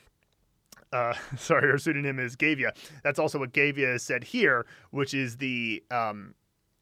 [0.92, 2.70] uh, sorry, her pseudonym is Gavia.
[3.02, 6.34] That's also what Gavia said here, which is the um,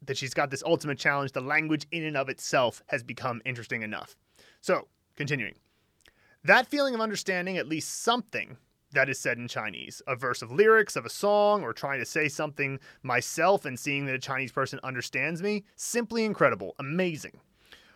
[0.06, 3.82] that she's got this ultimate challenge, the language in and of itself has become interesting
[3.82, 4.16] enough.
[4.60, 5.54] So, continuing.
[6.44, 8.56] That feeling of understanding at least something
[8.92, 12.04] that is said in Chinese, a verse of lyrics of a song, or trying to
[12.06, 17.40] say something myself and seeing that a Chinese person understands me, simply incredible, amazing.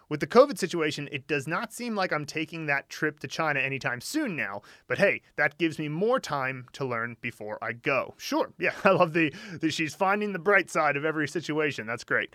[0.08, 3.58] With the COVID situation, it does not seem like I'm taking that trip to China
[3.58, 8.14] anytime soon now, but hey, that gives me more time to learn before I go.
[8.16, 11.86] Sure, yeah, I love the, the she's finding the bright side of every situation.
[11.86, 12.34] That's great.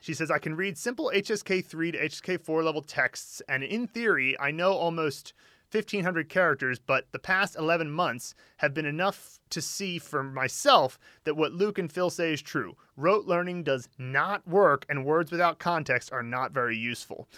[0.00, 3.86] She says, I can read simple HSK 3 to HSK 4 level texts, and in
[3.86, 5.34] theory, I know almost
[5.72, 11.36] 1,500 characters, but the past 11 months have been enough to see for myself that
[11.36, 12.76] what Luke and Phil say is true.
[12.96, 17.28] Rote learning does not work, and words without context are not very useful.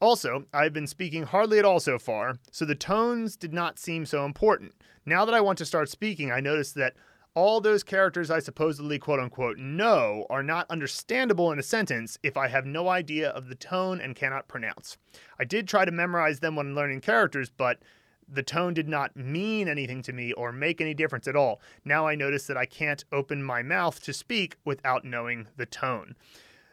[0.00, 4.04] Also, I've been speaking hardly at all so far, so the tones did not seem
[4.04, 4.74] so important.
[5.06, 6.94] Now that I want to start speaking, I notice that
[7.36, 12.34] all those characters I supposedly quote unquote know are not understandable in a sentence if
[12.34, 14.96] I have no idea of the tone and cannot pronounce.
[15.38, 17.78] I did try to memorize them when learning characters, but
[18.26, 21.60] the tone did not mean anything to me or make any difference at all.
[21.84, 26.16] Now I notice that I can't open my mouth to speak without knowing the tone.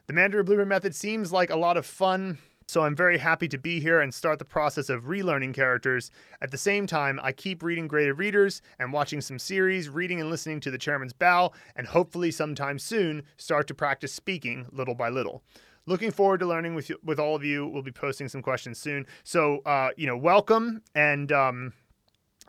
[0.07, 3.57] The Mandarin Blueprint method seems like a lot of fun So I'm very happy to
[3.57, 6.11] be here and start the process of relearning characters.
[6.41, 10.29] At the same time, I keep reading graded readers and watching some series, reading and
[10.29, 15.09] listening to the Chairman's Bao, and hopefully sometime soon start to practice speaking little by
[15.09, 15.43] little.
[15.85, 17.67] Looking forward to learning with you, with all of you.
[17.67, 19.05] We'll be posting some questions soon.
[19.23, 21.73] So uh, you know, welcome, and um,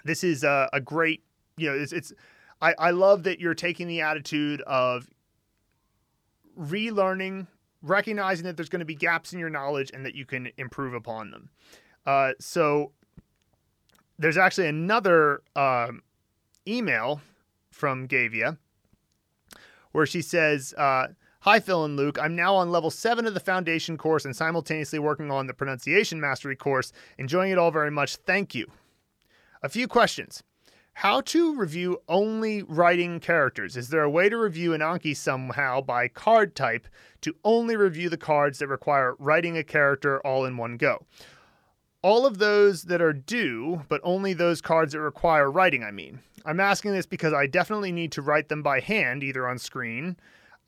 [0.04, 1.24] this is a, a great.
[1.56, 2.12] You know, it's, it's
[2.62, 5.10] I, I love that you're taking the attitude of
[6.58, 7.48] relearning
[7.84, 10.94] recognizing that there's going to be gaps in your knowledge and that you can improve
[10.94, 11.50] upon them.
[12.06, 12.92] Uh, so
[14.18, 15.88] there's actually another uh,
[16.66, 17.20] email
[17.70, 18.56] from Gavia
[19.92, 21.08] where she says, uh,
[21.40, 22.18] Hi, Phil and Luke.
[22.18, 26.18] I'm now on level seven of the foundation course and simultaneously working on the pronunciation
[26.18, 26.90] mastery course.
[27.18, 28.16] Enjoying it all very much.
[28.16, 28.66] Thank you.
[29.62, 30.42] A few questions.
[30.94, 33.76] How to review only writing characters.
[33.76, 36.86] Is there a way to review an Anki somehow by card type
[37.22, 41.04] to only review the cards that require writing a character all in one go?
[42.00, 46.20] All of those that are due, but only those cards that require writing, I mean.
[46.46, 50.16] I'm asking this because I definitely need to write them by hand, either on screen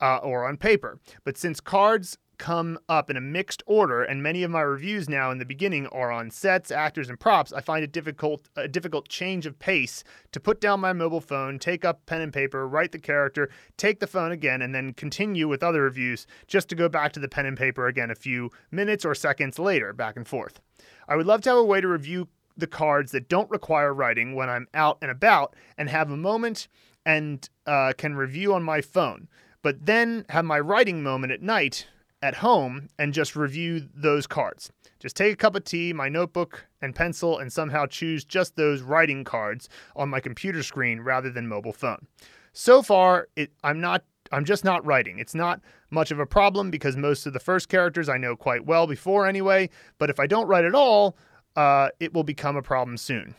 [0.01, 0.99] uh, or on paper.
[1.23, 5.31] But since cards come up in a mixed order, and many of my reviews now
[5.31, 9.07] in the beginning are on sets, actors, and props, I find it difficult a difficult
[9.07, 12.91] change of pace to put down my mobile phone, take up pen and paper, write
[12.91, 16.87] the character, take the phone again, and then continue with other reviews just to go
[16.87, 20.27] back to the pen and paper again a few minutes or seconds later, back and
[20.27, 20.59] forth.
[21.07, 24.35] I would love to have a way to review the cards that don't require writing
[24.35, 26.67] when I'm out and about and have a moment
[27.05, 29.27] and uh, can review on my phone,
[29.61, 31.87] but then have my writing moment at night
[32.21, 34.71] at home and just review those cards.
[34.99, 38.81] Just take a cup of tea, my notebook and pencil, and somehow choose just those
[38.81, 42.07] writing cards on my computer screen rather than mobile phone.
[42.53, 44.03] So far, it, I'm not.
[44.29, 45.19] I'm just not writing.
[45.19, 48.65] It's not much of a problem because most of the first characters I know quite
[48.65, 49.69] well before anyway.
[49.99, 51.15] But if I don't write at all,
[51.55, 53.35] uh, it will become a problem soon.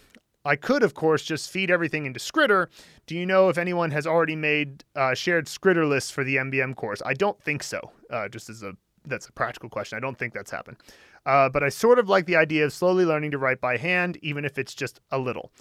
[0.49, 2.69] I could, of course, just feed everything into Skritter.
[3.07, 6.75] Do you know if anyone has already made uh, shared Skritter lists for the MBM
[6.75, 7.03] course?
[7.05, 7.93] I don't think so.
[8.09, 8.73] Uh, just as a
[9.05, 9.97] that's a practical question.
[9.97, 10.79] I don't think that's happened.
[11.27, 14.17] Uh, but I sort of like the idea of slowly learning to write by hand,
[14.23, 15.53] even if it's just a little.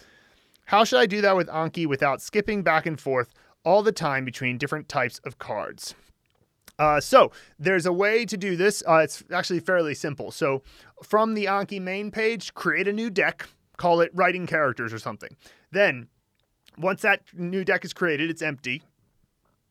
[0.65, 3.33] How should I do that with Anki without skipping back and forth
[3.65, 5.95] all the time between different types of cards?
[6.79, 8.83] Uh, so there's a way to do this.
[8.87, 10.31] Uh, it's actually fairly simple.
[10.31, 10.63] So
[11.03, 15.35] from the Anki main page, create a new deck call it writing characters or something.
[15.71, 16.07] Then,
[16.77, 18.83] once that new deck is created, it's empty,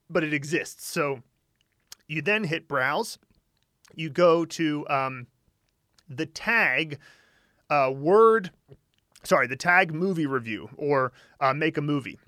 [0.09, 0.87] but it exists.
[0.87, 1.23] So
[2.09, 3.19] you then hit browse.
[3.95, 5.27] You go to um,
[6.09, 6.99] the tag
[7.71, 8.51] uh, word,
[9.23, 12.19] sorry, the tag movie review or uh, make a movie.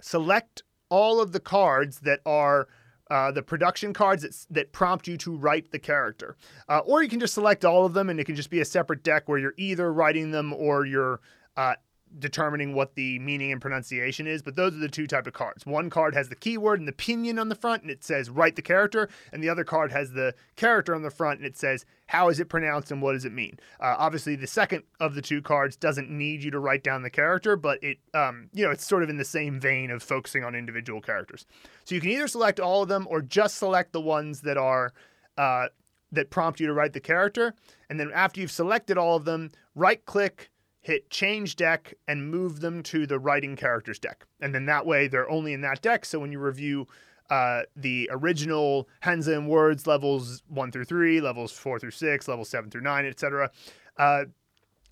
[0.00, 2.68] Select all of the cards that are
[3.12, 6.34] uh, the production cards that, that prompt you to write the character.
[6.66, 8.64] Uh, or you can just select all of them and it can just be a
[8.64, 11.20] separate deck where you're either writing them or you're
[11.58, 11.74] uh,
[12.18, 15.66] determining what the meaning and pronunciation is, but those are the two type of cards.
[15.66, 18.56] One card has the keyword and the pinyin on the front and it says write
[18.56, 21.84] the character, and the other card has the character on the front and it says
[22.06, 23.58] how is it pronounced and what does it mean.
[23.80, 27.10] Uh, obviously, the second of the two cards doesn't need you to write down the
[27.10, 30.44] character, but it um, you know it's sort of in the same vein of focusing
[30.44, 31.46] on individual characters.
[31.84, 34.92] So you can either select all of them or just select the ones that are
[35.38, 35.68] uh,
[36.12, 37.54] that prompt you to write the character,
[37.88, 40.50] and then after you've selected all of them, right click
[40.82, 44.26] hit change deck and move them to the writing characters deck.
[44.40, 46.04] And then that way they're only in that deck.
[46.04, 46.86] So when you review
[47.30, 52.48] uh, the original Hanzi and Words levels one through three, levels four through six, levels
[52.48, 53.50] seven through nine, etc.,
[53.96, 54.24] uh,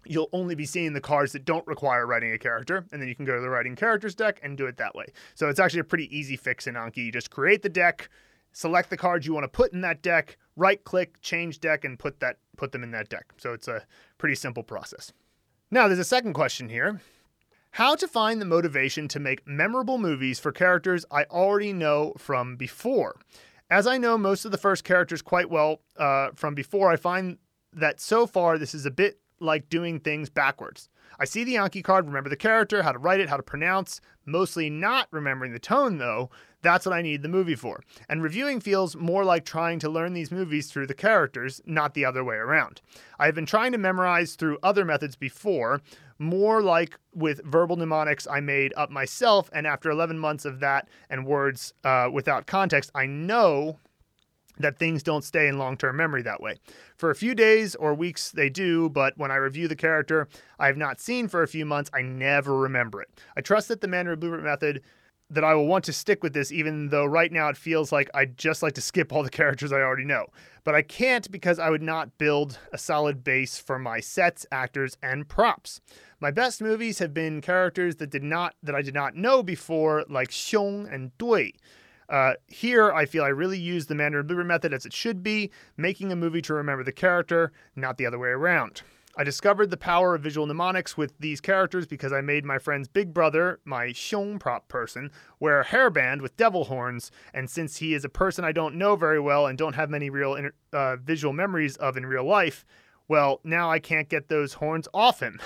[0.06, 3.14] you'll only be seeing the cards that don't require writing a character, and then you
[3.14, 5.04] can go to the writing characters deck and do it that way.
[5.34, 6.98] So it's actually a pretty easy fix in Anki.
[6.98, 8.08] You just create the deck,
[8.52, 11.98] select the cards you want to put in that deck, right click, change deck, and
[11.98, 13.32] put that put them in that deck.
[13.38, 13.84] So it's a
[14.18, 15.12] pretty simple process.
[15.72, 17.00] Now, there's a second question here.
[17.72, 22.56] How to find the motivation to make memorable movies for characters I already know from
[22.56, 23.20] before.
[23.70, 27.38] As I know most of the first characters quite well uh, from before, I find
[27.72, 30.88] that so far this is a bit like doing things backwards.
[31.20, 34.00] I see the Anki card, remember the character, how to write it, how to pronounce,
[34.26, 36.30] mostly not remembering the tone though.
[36.62, 37.82] That's what I need the movie for.
[38.08, 42.04] And reviewing feels more like trying to learn these movies through the characters, not the
[42.04, 42.80] other way around.
[43.18, 45.80] I have been trying to memorize through other methods before,
[46.18, 50.88] more like with verbal mnemonics I made up myself, and after 11 months of that
[51.08, 53.78] and words uh, without context, I know
[54.58, 56.56] that things don't stay in long term memory that way.
[56.96, 60.66] For a few days or weeks, they do, but when I review the character I
[60.66, 63.08] have not seen for a few months, I never remember it.
[63.36, 64.82] I trust that the Mandarin Blueprint method
[65.30, 68.10] that I will want to stick with this, even though right now it feels like
[68.12, 70.26] I'd just like to skip all the characters I already know.
[70.64, 74.98] But I can't because I would not build a solid base for my sets, actors,
[75.02, 75.80] and props.
[76.20, 80.04] My best movies have been characters that did not that I did not know before,
[80.08, 81.54] like Xiong and Dui.
[82.10, 85.50] Uh, here, I feel I really use the Mandarin Blueprint method as it should be,
[85.76, 88.82] making a movie to remember the character, not the other way around.
[89.20, 92.88] I discovered the power of visual mnemonics with these characters because I made my friend's
[92.88, 97.92] big brother, my Xiong prop person, wear a hairband with devil horns, and since he
[97.92, 100.38] is a person I don't know very well and don't have many real
[100.72, 102.64] uh, visual memories of in real life,
[103.08, 105.38] well, now I can't get those horns off him.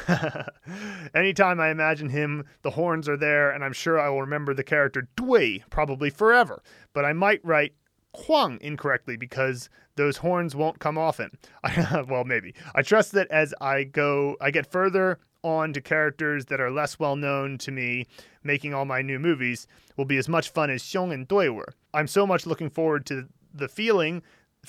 [1.15, 4.63] Anytime I imagine him, the horns are there, and I'm sure I will remember the
[4.63, 6.63] character Dui probably forever.
[6.93, 7.75] But I might write
[8.17, 11.31] Huang incorrectly because those horns won't come him.
[12.09, 12.55] well, maybe.
[12.75, 16.99] I trust that as I go, I get further on to characters that are less
[16.99, 18.07] well known to me,
[18.43, 21.75] making all my new movies will be as much fun as Xiong and Dui were.
[21.93, 24.23] I'm so much looking forward to the feeling,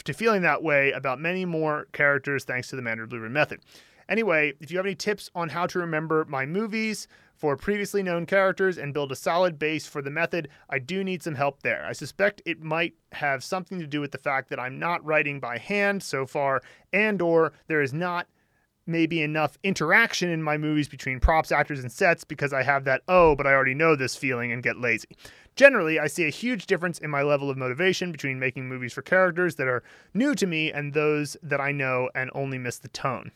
[0.04, 3.62] to feeling that way about many more characters thanks to the Mandarin Blueprint method.
[4.08, 8.26] Anyway, if you have any tips on how to remember my movies for previously known
[8.26, 11.86] characters and build a solid base for the method, I do need some help there.
[11.86, 15.40] I suspect it might have something to do with the fact that I'm not writing
[15.40, 16.62] by hand so far
[16.94, 18.28] and or there is not
[18.88, 23.02] maybe enough interaction in my movies between props, actors, and sets because I have that,
[23.08, 25.08] oh, but I already know this feeling and get lazy.
[25.56, 29.02] Generally, I see a huge difference in my level of motivation between making movies for
[29.02, 32.90] characters that are new to me and those that I know and only miss the
[32.90, 33.32] tone.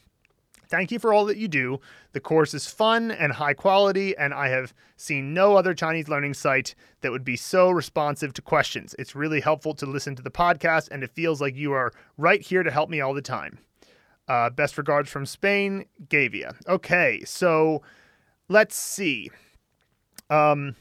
[0.69, 1.79] Thank you for all that you do.
[2.11, 6.35] The course is fun and high quality, and I have seen no other Chinese learning
[6.35, 8.95] site that would be so responsive to questions.
[8.99, 12.41] It's really helpful to listen to the podcast, and it feels like you are right
[12.41, 13.57] here to help me all the time.
[14.27, 16.55] Uh, best regards from Spain, Gavia.
[16.67, 17.81] Okay, so
[18.47, 19.31] let's see.
[20.29, 20.75] Um,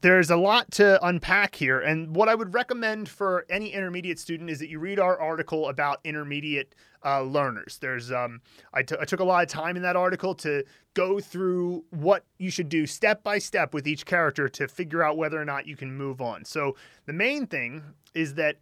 [0.00, 1.78] there's a lot to unpack here.
[1.80, 5.68] And what I would recommend for any intermediate student is that you read our article
[5.68, 7.78] about intermediate uh, learners.
[7.80, 8.40] There's, um,
[8.72, 12.24] I, t- I took a lot of time in that article to go through what
[12.38, 15.66] you should do step by step with each character to figure out whether or not
[15.66, 16.44] you can move on.
[16.44, 17.82] So the main thing
[18.14, 18.56] is that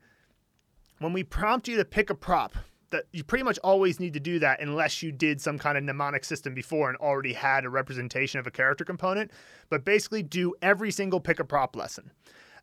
[0.99, 2.55] when we prompt you to pick a prop,
[2.91, 5.85] that you pretty much always need to do that unless you did some kind of
[5.85, 9.31] mnemonic system before and already had a representation of a character component.
[9.69, 12.11] But basically, do every single pick a prop lesson,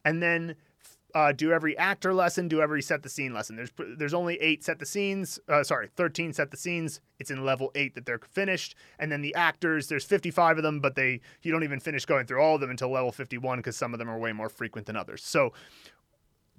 [0.03, 0.55] and then
[1.15, 3.55] uh, do every actor lesson, do every set the scene lesson.
[3.55, 5.39] There's there's only eight set the scenes.
[5.47, 6.99] Uh, sorry, thirteen set the scenes.
[7.19, 9.87] It's in level eight that they're finished, and then the actors.
[9.87, 12.69] There's 55 of them, but they you don't even finish going through all of them
[12.69, 15.23] until level 51 because some of them are way more frequent than others.
[15.23, 15.53] So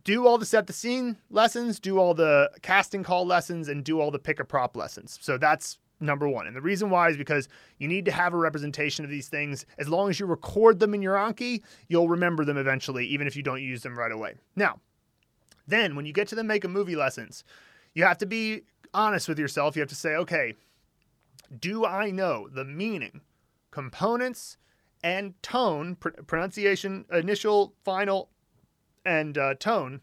[0.04, 4.00] do all the set the scene lessons, do all the casting call lessons, and do
[4.00, 5.18] all the pick a prop lessons.
[5.20, 6.46] So that's number one.
[6.46, 9.64] And the reason why is because you need to have a representation of these things.
[9.78, 13.36] As long as you record them in your Anki, you'll remember them eventually, even if
[13.36, 14.34] you don't use them right away.
[14.54, 14.80] Now,
[15.66, 17.44] then when you get to the make a movie lessons,
[17.94, 19.76] you have to be honest with yourself.
[19.76, 20.54] You have to say, okay,
[21.58, 23.20] do I know the meaning,
[23.70, 24.56] components,
[25.02, 28.30] and tone, pr- pronunciation, initial, final,
[29.04, 30.00] and uh, tone.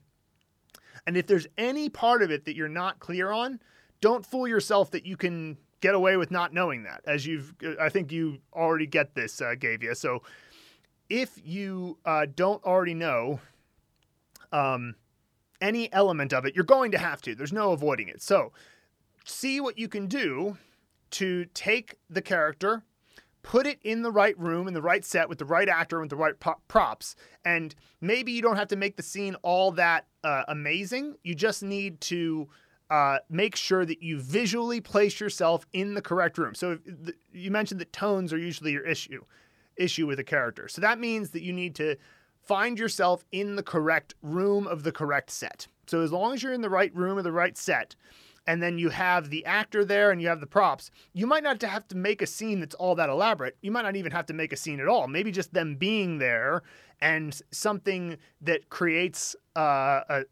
[1.06, 3.60] And if there's any part of it that you're not clear on,
[4.00, 7.02] don't fool yourself that you can get away with not knowing that.
[7.06, 9.98] As you've, I think you already get this, uh, Gavia.
[9.98, 10.24] So
[11.10, 13.42] if you uh, don't already know
[14.54, 14.96] um,
[15.60, 17.36] any element of it, you're going to have to.
[17.36, 18.22] There's no avoiding it.
[18.22, 18.54] So
[19.26, 20.58] see what you can do
[21.12, 22.84] to take the character
[23.44, 26.10] put it in the right room, in the right set, with the right actor, with
[26.10, 26.34] the right
[26.70, 27.16] props.
[27.44, 31.18] And maybe you don't have to make the scene all that uh, amazing.
[31.24, 32.48] You just need to
[32.94, 36.54] uh, make sure that you visually place yourself in the correct room.
[36.54, 36.78] So
[37.32, 39.24] you mentioned that tones are usually your issue
[39.76, 40.68] issue with a character.
[40.68, 41.96] So that means that you need to
[42.44, 45.66] find yourself in the correct room of the correct set.
[45.88, 47.96] So as long as you're in the right room of the right set,
[48.46, 51.60] and then you have the actor there and you have the props, you might not
[51.64, 53.58] have to make a scene that's all that elaborate.
[53.62, 55.08] You might not even have to make a scene at all.
[55.08, 56.62] Maybe just them being there
[57.02, 60.24] and something that creates uh, a,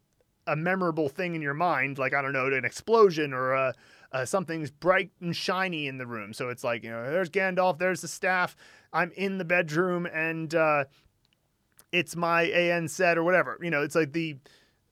[0.48, 3.74] a memorable thing in your mind, like, I don't know, an explosion or a,
[4.12, 6.34] uh, something's bright and shiny in the room.
[6.34, 8.56] So it's like, you know, there's Gandalf, there's the staff,
[8.92, 10.86] I'm in the bedroom, and uh,
[11.92, 13.58] it's my AN set or whatever.
[13.62, 14.38] You know, it's like the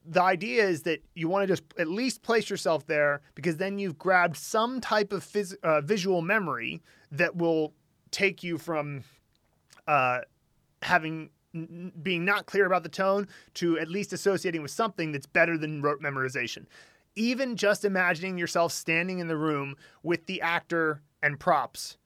[0.06, 3.78] the idea is that you want to just at least place yourself there because then
[3.78, 6.82] you've grabbed some type of phys- uh, visual memory
[7.12, 7.74] that will
[8.10, 9.04] take you from
[9.86, 10.20] uh,
[10.82, 11.28] having
[12.02, 15.82] being not clear about the tone to at least associating with something that's better than
[15.82, 16.66] rote memorization.
[17.16, 21.98] Even just imagining yourself standing in the room with the actor and props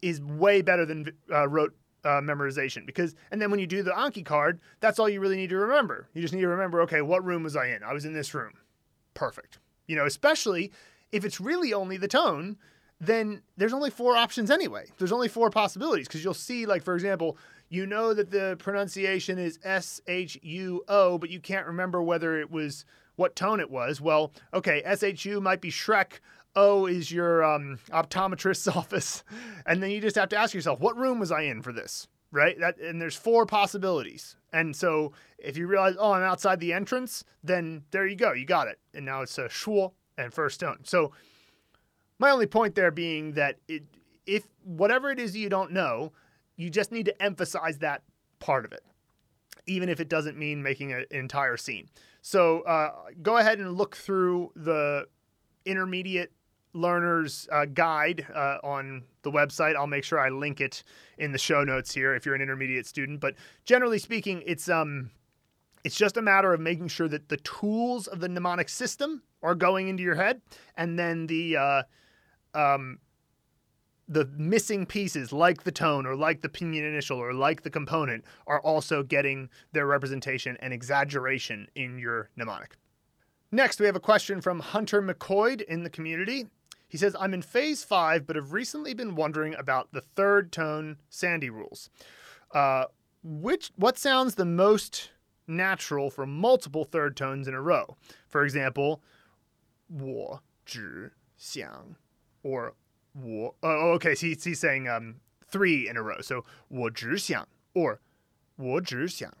[0.00, 3.92] is way better than uh, rote uh, memorization because and then when you do the
[3.92, 6.08] Anki card, that's all you really need to remember.
[6.14, 7.82] You just need to remember, okay, what room was I in?
[7.82, 8.52] I was in this room.
[9.14, 9.58] Perfect.
[9.86, 10.72] You know, especially
[11.12, 12.56] if it's really only the tone,
[13.00, 14.86] then there's only four options anyway.
[14.98, 17.36] There's only four possibilities because you'll see, like for example,
[17.72, 22.38] you know that the pronunciation is S H U O, but you can't remember whether
[22.38, 22.84] it was
[23.16, 23.98] what tone it was.
[23.98, 26.20] Well, okay, S H U might be Shrek.
[26.54, 29.24] O is your um, optometrist's office,
[29.64, 32.08] and then you just have to ask yourself, what room was I in for this?
[32.30, 32.60] Right?
[32.60, 34.36] That and there's four possibilities.
[34.52, 38.44] And so if you realize, oh, I'm outside the entrance, then there you go, you
[38.44, 38.78] got it.
[38.92, 40.80] And now it's a shuo and first tone.
[40.82, 41.12] So
[42.18, 43.84] my only point there being that it,
[44.26, 46.12] if whatever it is you don't know,
[46.62, 48.02] you just need to emphasize that
[48.38, 48.84] part of it,
[49.66, 51.88] even if it doesn't mean making an entire scene.
[52.20, 55.06] So uh, go ahead and look through the
[55.64, 56.32] intermediate
[56.72, 59.76] learner's uh, guide uh, on the website.
[59.76, 60.84] I'll make sure I link it
[61.18, 63.20] in the show notes here if you're an intermediate student.
[63.20, 63.34] But
[63.64, 65.10] generally speaking, it's um,
[65.84, 69.56] it's just a matter of making sure that the tools of the mnemonic system are
[69.56, 70.40] going into your head,
[70.76, 71.82] and then the uh,
[72.54, 72.98] um,
[74.08, 78.24] the missing pieces like the tone or like the pinyin initial or like the component
[78.46, 82.76] are also getting their representation and exaggeration in your mnemonic.
[83.50, 86.46] Next, we have a question from Hunter McCoy in the community.
[86.88, 90.98] He says, I'm in phase five, but have recently been wondering about the third tone
[91.10, 91.88] sandhi rules.
[92.52, 92.86] Uh,
[93.22, 95.10] which what sounds the most
[95.46, 97.96] natural for multiple third tones in a row?
[98.28, 99.00] For example,
[99.88, 101.96] 我只想
[102.42, 102.74] or
[103.13, 105.15] 我 oh, okay, so he's, he's saying um,
[105.47, 106.21] three in a row.
[106.21, 107.99] So 我只想 or
[108.55, 109.33] 我只想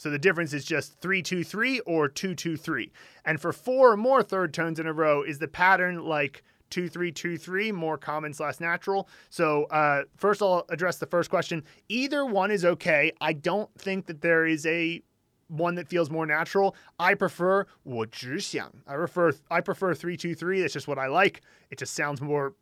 [0.00, 2.90] so the difference is just 323 or 223.
[3.26, 7.70] And for four or more third tones in a row, is the pattern like 2323,
[7.70, 9.10] more common slash natural?
[9.28, 11.62] So uh, first I'll address the first question.
[11.90, 13.12] Either one is okay.
[13.20, 15.02] I don't think that there is a
[15.48, 16.74] one that feels more natural.
[16.98, 18.72] I prefer 我只想.
[18.86, 20.62] I prefer I prefer 323.
[20.62, 21.42] That's just what I like.
[21.70, 22.54] It just sounds more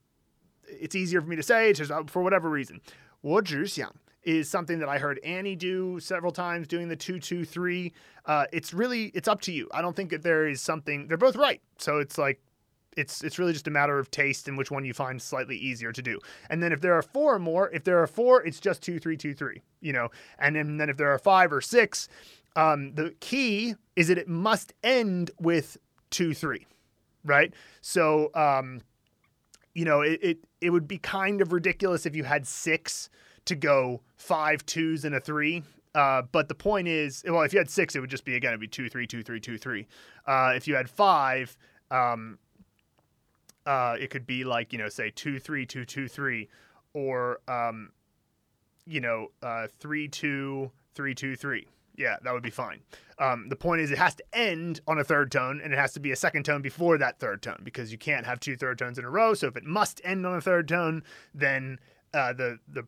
[0.65, 2.81] it's easier for me to say, it's just uh, for whatever reason.
[3.21, 3.93] 我只想
[4.23, 7.93] is something that I heard Annie do several times doing the 223.
[8.27, 9.69] Uh, it's really it's up to you.
[9.73, 11.61] I don't think that there is something they're both right.
[11.79, 12.41] So it's like
[12.97, 15.93] it's it's really just a matter of taste and which one you find slightly easier
[15.93, 16.19] to do.
[16.51, 18.99] And then if there are four or more, if there are four, it's just two
[18.99, 20.11] three two three, you know.
[20.39, 22.09] And then, then if there are five or six,
[22.57, 25.79] um, the key is that it must end with
[26.11, 26.67] two three,
[27.25, 27.55] right?
[27.81, 28.83] So um,
[29.74, 33.10] you know it, it it would be kind of ridiculous if you had six
[33.46, 35.64] to go five twos and a three.
[35.96, 38.50] Uh, but the point is, well, if you had six, it would just be again,
[38.50, 39.86] it'd be two, three, two, three, two, three.
[40.26, 41.56] Uh, if you had five,
[41.92, 42.40] um,
[43.66, 46.50] uh, it could be like you know, say two, three, two, two, three,
[46.94, 47.92] or um,
[48.86, 51.68] you know, uh, three, two, three, two, three.
[51.96, 52.82] Yeah, that would be fine.
[53.20, 55.94] Um, the point is, it has to end on a third tone, and it has
[55.94, 58.80] to be a second tone before that third tone because you can't have two third
[58.80, 59.34] tones in a row.
[59.34, 61.80] So if it must end on a third tone, then
[62.14, 62.88] uh, the the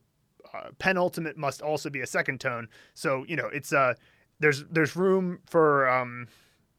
[0.53, 2.67] uh, penultimate must also be a second tone.
[2.93, 3.93] So you know, it's uh,
[4.39, 6.27] there's there's room for um,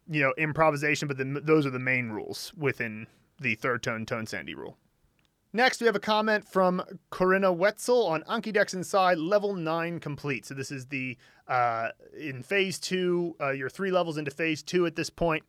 [0.09, 3.07] you know improvisation, but the, those are the main rules within
[3.41, 4.77] the third tone tone sandhi rule.
[5.53, 10.45] Next, we have a comment from Corinna Wetzel on Anki Dex Inside level 9 complete.
[10.45, 11.17] So, this is the
[11.49, 15.45] uh, in phase two, uh, you're three levels into phase two at this point.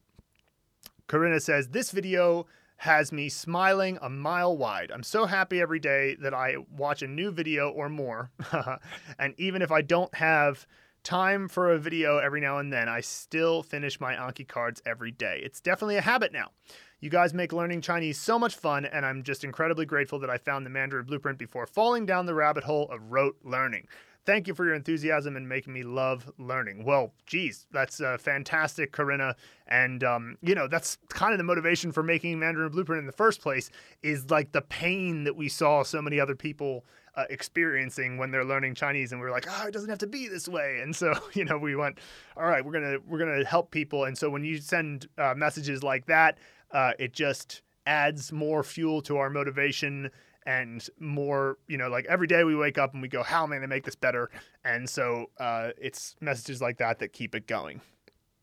[1.07, 2.45] Corinna says, This video
[2.77, 4.91] has me smiling a mile wide.
[4.91, 8.31] I'm so happy every day that I watch a new video or more.
[9.19, 10.67] and even if I don't have
[11.03, 15.11] time for a video every now and then, I still finish my Anki cards every
[15.11, 15.41] day.
[15.43, 16.51] It's definitely a habit now.
[16.99, 20.37] You guys make learning Chinese so much fun, and I'm just incredibly grateful that I
[20.39, 23.87] found the Mandarin Blueprint before falling down the rabbit hole of rote learning.
[24.25, 26.83] Thank you for your enthusiasm and making me love learning.
[26.83, 29.35] Well, geez, that's uh, fantastic, Corinna.
[29.67, 33.13] And, um, you know, that's kind of the motivation for making Mandarin Blueprint in the
[33.13, 33.69] first place
[34.01, 36.83] is like the pain that we saw so many other people
[37.15, 39.11] uh, experiencing when they're learning Chinese.
[39.11, 40.79] And we are like, oh, it doesn't have to be this way.
[40.81, 41.99] And so, you know, we went,
[42.35, 44.05] all right, we're to, we're to help people.
[44.05, 46.37] And so when you send uh, messages like that,
[46.71, 50.09] uh, it just adds more fuel to our motivation
[50.45, 53.51] and more, you know, like every day we wake up and we go, how am
[53.51, 54.29] I going to make this better?
[54.63, 57.81] And so uh, it's messages like that that keep it going.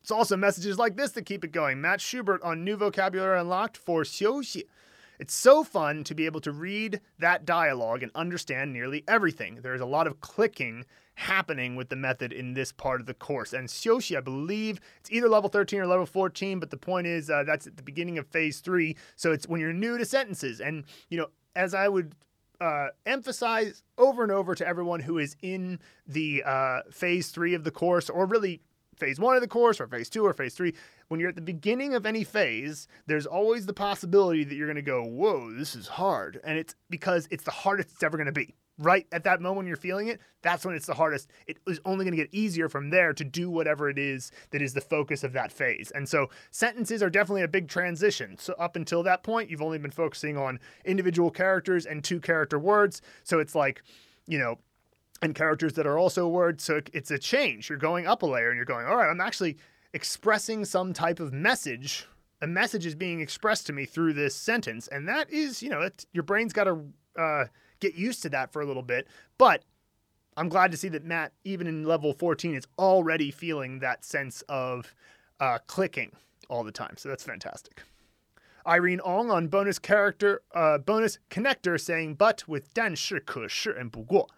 [0.03, 1.81] It's also messages like this that keep it going.
[1.81, 4.65] Matt Schubert on New Vocabulary Unlocked for Xiuxi.
[5.19, 9.61] It's so fun to be able to read that dialogue and understand nearly everything.
[9.63, 10.85] There's a lot of clicking
[11.15, 13.53] happening with the method in this part of the course.
[13.53, 17.31] And Xiuxi, I believe it's either level 13 or level 14, but the point is
[17.31, 18.97] uh, that's at the beginning of phase three.
[19.17, 20.61] So it's when you're new to sentences.
[20.61, 22.15] And, you know, as I would
[22.61, 27.65] uh, emphasize over and over to everyone who is in the uh, phase three of
[27.65, 28.61] the course, or really
[28.97, 30.75] phase one of the course, or phase two, or phase three.
[31.09, 34.77] When you're at the beginning of any phase, there's always the possibility that you're going
[34.77, 38.27] to go, "Whoa, this is hard," and it's because it's the hardest it's ever going
[38.27, 41.31] to be right at that moment you're feeling it, that's when it's the hardest.
[41.47, 44.63] It is only going to get easier from there to do whatever it is that
[44.63, 45.93] is the focus of that phase.
[45.95, 48.37] And so sentences are definitely a big transition.
[48.39, 52.59] So up until that point, you've only been focusing on individual characters and two character
[52.59, 53.01] words.
[53.23, 53.83] So it's like,
[54.27, 54.59] you know,
[55.23, 56.65] and characters that are also words.
[56.65, 57.69] So it's a change.
[57.69, 59.57] You're going up a layer and you're going, all right, I'm actually
[59.93, 62.07] expressing some type of message.
[62.43, 64.89] A message is being expressed to me through this sentence.
[64.89, 66.85] And that is, you know, your brain's got to,
[67.19, 67.45] uh,
[67.84, 69.08] get used to that for a little bit.
[69.38, 69.64] But
[70.38, 74.42] I'm glad to see that Matt, even in level 14, is already feeling that sense
[74.48, 74.94] of
[75.40, 76.12] uh, clicking
[76.50, 76.96] all the time.
[76.98, 77.84] So that's fantastic.
[78.68, 84.30] Irene Ong on bonus character, uh, bonus connector saying, but with 但是可是 and 不过.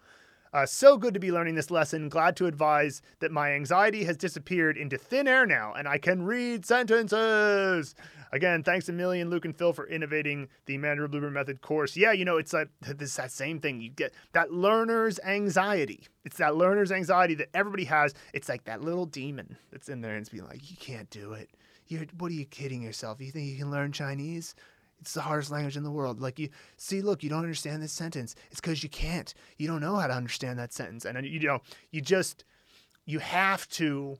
[0.52, 2.10] Uh, so good to be learning this lesson.
[2.10, 6.24] Glad to advise that my anxiety has disappeared into thin air now and I can
[6.24, 7.94] read sentences.
[8.31, 11.95] Again, thanks a million, Luke and Phil, for innovating the Mandarin Blueprint Method course.
[11.95, 13.81] Yeah, you know, it's like this that same thing.
[13.81, 16.07] You get that learner's anxiety.
[16.25, 18.13] It's that learner's anxiety that everybody has.
[18.33, 21.33] It's like that little demon that's in there and it's being like, you can't do
[21.33, 21.49] it.
[21.87, 23.21] You're, what are you kidding yourself?
[23.21, 24.55] You think you can learn Chinese?
[24.99, 26.19] It's the hardest language in the world.
[26.19, 28.35] Like you see, look, you don't understand this sentence.
[28.51, 29.33] It's because you can't.
[29.57, 31.59] You don't know how to understand that sentence, and uh, you know,
[31.91, 32.43] you just
[33.05, 34.17] you have to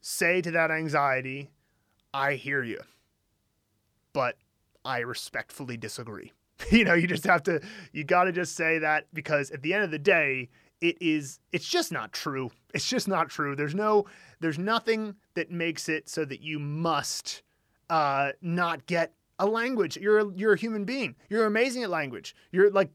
[0.00, 1.50] say to that anxiety,
[2.14, 2.80] "I hear you."
[4.12, 4.36] But
[4.84, 6.32] I respectfully disagree.
[6.70, 7.60] you know, you just have to,
[7.92, 10.48] you got to just say that because at the end of the day,
[10.80, 12.50] it is, it's just not true.
[12.72, 13.54] It's just not true.
[13.54, 14.06] There's no,
[14.40, 17.42] there's nothing that makes it so that you must
[17.90, 19.96] uh, not get a language.
[19.96, 21.16] You're a, you're a human being.
[21.28, 22.34] You're amazing at language.
[22.50, 22.90] You're like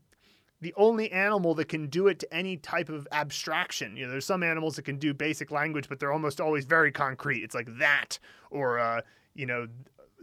[0.62, 3.96] the only animal that can do it to any type of abstraction.
[3.98, 6.92] You know, there's some animals that can do basic language, but they're almost always very
[6.92, 7.44] concrete.
[7.44, 8.18] It's like that,
[8.50, 9.02] or uh,
[9.36, 9.68] you know,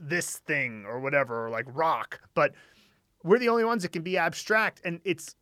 [0.02, 2.20] this thing or whatever, or like rock.
[2.34, 2.54] But
[3.22, 5.36] we're the only ones that can be abstract, and it's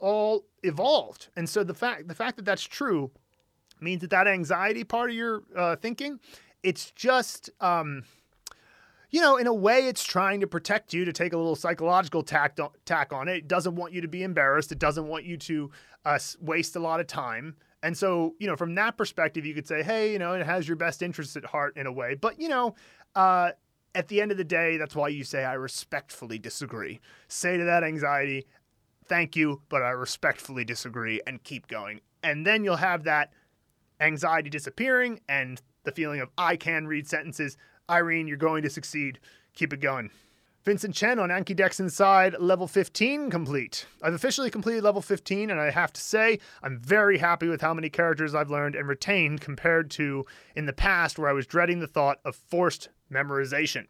[0.00, 1.28] all evolved.
[1.36, 3.10] And so the fact the fact that that's true
[3.80, 6.20] means that that anxiety part of your uh, thinking,
[6.62, 7.50] it's just.
[7.60, 8.02] Um,
[9.08, 12.24] you know, in a way, it's trying to protect you to take a little psychological
[12.24, 13.36] tack, tack on it.
[13.36, 14.72] It doesn't want you to be embarrassed.
[14.72, 15.70] It doesn't want you to
[16.04, 17.54] uh, waste a lot of time.
[17.82, 20.66] And so, you know, from that perspective, you could say, hey, you know, it has
[20.66, 22.14] your best interests at heart in a way.
[22.14, 22.74] But, you know,
[23.14, 23.52] uh,
[23.96, 27.00] at the end of the day, that's why you say, I respectfully disagree.
[27.28, 28.46] Say to that anxiety,
[29.06, 32.02] thank you, but I respectfully disagree, and keep going.
[32.22, 33.32] And then you'll have that
[33.98, 37.56] anxiety disappearing and the feeling of, I can read sentences.
[37.88, 39.18] Irene, you're going to succeed.
[39.54, 40.10] Keep it going.
[40.62, 43.86] Vincent Chen on Anki Dex Inside, level 15 complete.
[44.02, 47.72] I've officially completed level 15, and I have to say, I'm very happy with how
[47.72, 51.78] many characters I've learned and retained compared to in the past where I was dreading
[51.78, 53.86] the thought of forced memorization.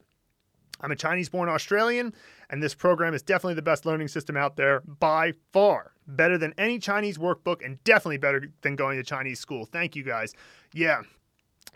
[0.80, 2.12] I'm a Chinese born Australian,
[2.50, 5.92] and this program is definitely the best learning system out there by far.
[6.06, 9.64] Better than any Chinese workbook, and definitely better than going to Chinese school.
[9.64, 10.34] Thank you guys.
[10.72, 11.02] Yeah,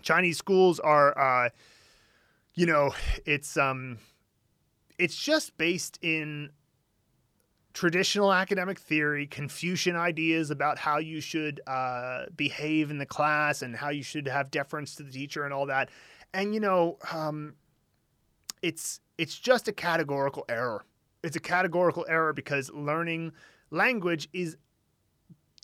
[0.03, 1.49] Chinese schools are, uh,
[2.55, 3.99] you know, it's um,
[4.99, 6.51] it's just based in
[7.73, 13.77] traditional academic theory, Confucian ideas about how you should uh, behave in the class and
[13.77, 15.89] how you should have deference to the teacher and all that.
[16.33, 17.55] And you know, um,
[18.63, 20.85] it's it's just a categorical error.
[21.23, 23.33] It's a categorical error because learning
[23.71, 24.57] language is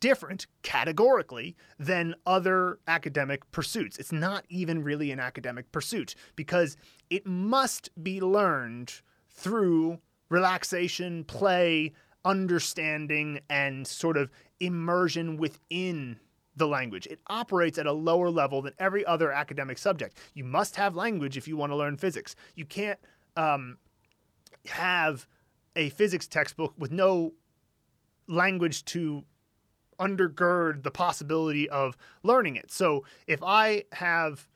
[0.01, 3.97] different categorically than other academic pursuits.
[3.97, 6.77] It's not even really an academic pursuit because
[7.09, 9.01] it must be learned
[9.31, 9.99] through
[10.29, 11.93] relaxation, play,
[12.25, 16.19] understanding, and sort of immersion within
[16.57, 17.07] the language.
[17.07, 20.19] It operates at a lower level than every other academic subject.
[20.35, 22.35] You must have language if you want to learn physics.
[22.55, 22.99] You can't
[23.37, 23.79] um,
[24.67, 25.27] have
[25.77, 27.35] a physics textbook with no
[28.27, 29.25] language to
[30.01, 32.71] undergird the possibility of learning it.
[32.71, 34.49] So if I have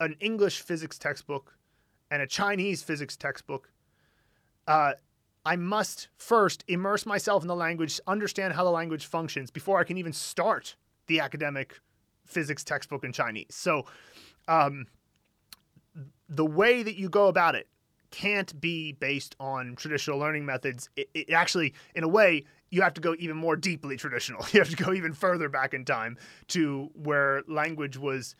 [0.00, 1.56] an English physics textbook
[2.10, 3.70] and a Chinese physics textbook,
[4.66, 4.92] uh,
[5.46, 9.84] I must first immerse myself in the language, understand how the language functions before I
[9.84, 10.76] can even start
[11.06, 11.78] the academic
[12.24, 13.54] physics textbook in Chinese.
[13.54, 13.86] So,
[14.48, 14.86] um,
[16.28, 17.68] the way that you go about it
[18.10, 20.88] can't be based on traditional learning methods.
[20.96, 24.44] It, it, actually, in a way, you have to go even more deeply traditional.
[24.52, 26.16] You have to go even further back in time
[26.48, 28.36] to where language was,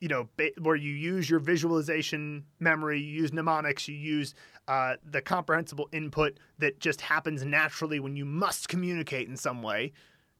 [0.00, 4.34] you know, ba- where you use your visualization memory, you use mnemonics, you use
[4.66, 9.92] uh, the comprehensible input that just happens naturally when you must communicate in some way.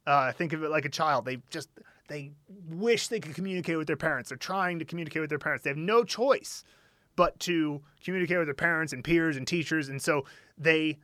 [0.08, 1.26] Uh, think of it like a child.
[1.26, 1.68] They just
[2.08, 2.30] they
[2.70, 4.30] wish they could communicate with their parents.
[4.30, 5.64] They're trying to communicate with their parents.
[5.64, 6.64] They have no choice
[7.14, 10.24] but to communicate with their parents and peers and teachers, and so
[10.56, 10.96] they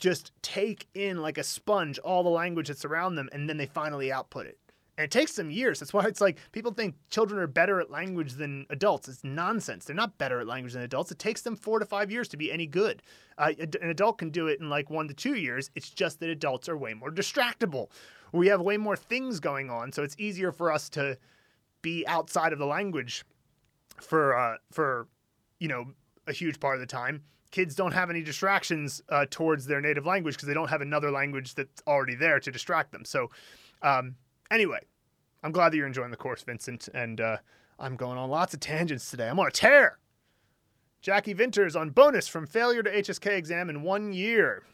[0.00, 3.66] just take in like a sponge all the language that's around them, and then they
[3.66, 4.58] finally output it.
[4.98, 5.80] And it takes them years.
[5.80, 9.08] That's why it's like people think children are better at language than adults.
[9.08, 9.84] It's nonsense.
[9.84, 11.10] They're not better at language than adults.
[11.10, 13.02] It takes them four to five years to be any good.
[13.36, 15.70] Uh, an adult can do it in like one to two years.
[15.74, 17.90] It's just that adults are way more distractible.
[18.32, 21.18] We have way more things going on, so it's easier for us to
[21.82, 23.24] be outside of the language
[24.00, 25.08] for uh, for
[25.60, 25.86] you know
[26.26, 27.22] a huge part of the time.
[27.50, 31.10] Kids don't have any distractions uh, towards their native language because they don't have another
[31.10, 33.04] language that's already there to distract them.
[33.04, 33.30] So.
[33.82, 34.16] Um,
[34.50, 34.80] Anyway,
[35.42, 37.38] I'm glad that you're enjoying the course, Vincent, and uh,
[37.78, 39.28] I'm going on lots of tangents today.
[39.28, 39.98] I'm on a tear.
[41.02, 44.64] Jackie Vinters on bonus from failure to HSK exam in one year.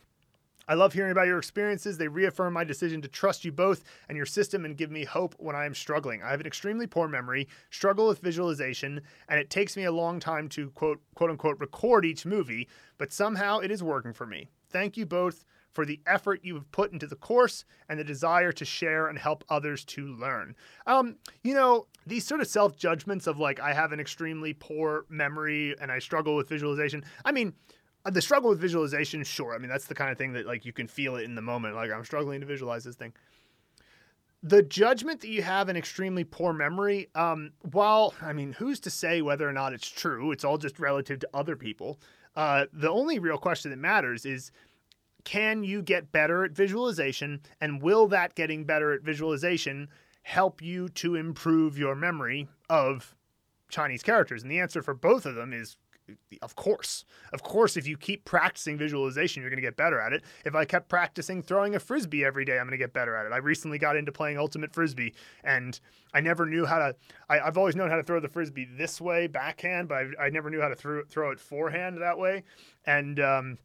[0.68, 1.98] I love hearing about your experiences.
[1.98, 5.34] They reaffirm my decision to trust you both and your system and give me hope
[5.38, 6.22] when I am struggling.
[6.22, 10.20] I have an extremely poor memory, struggle with visualization, and it takes me a long
[10.20, 14.48] time to quote quote unquote record each movie, but somehow it is working for me.
[14.70, 18.52] Thank you both for the effort you have put into the course and the desire
[18.52, 20.54] to share and help others to learn.
[20.86, 25.04] Um, you know, these sort of self judgments of like, I have an extremely poor
[25.08, 27.04] memory and I struggle with visualization.
[27.24, 27.54] I mean,
[28.04, 29.54] uh, the struggle with visualization, sure.
[29.54, 31.42] I mean, that's the kind of thing that like you can feel it in the
[31.42, 31.74] moment.
[31.74, 33.12] Like, I'm struggling to visualize this thing
[34.42, 38.90] the judgment that you have an extremely poor memory, um, while, I mean, who's to
[38.90, 40.32] say whether or not it's true?
[40.32, 42.00] It's all just relative to other people.
[42.34, 44.50] Uh, the only real question that matters is
[45.24, 47.40] can you get better at visualization?
[47.60, 49.88] And will that getting better at visualization
[50.22, 53.14] help you to improve your memory of
[53.68, 54.42] Chinese characters?
[54.42, 55.76] And the answer for both of them is
[56.40, 57.04] of course.
[57.32, 60.22] Of course, if you keep practicing visualization, you're going to get better at it.
[60.44, 63.26] If I kept practicing throwing a frisbee every day, I'm going to get better at
[63.26, 63.32] it.
[63.32, 65.14] I recently got into playing ultimate frisbee,
[65.44, 65.78] and
[66.12, 66.96] I never knew how to.
[67.28, 70.30] I, have always known how to throw the frisbee this way, backhand, but I, I
[70.30, 72.44] never knew how to throw, throw it forehand that way.
[72.84, 73.58] And um,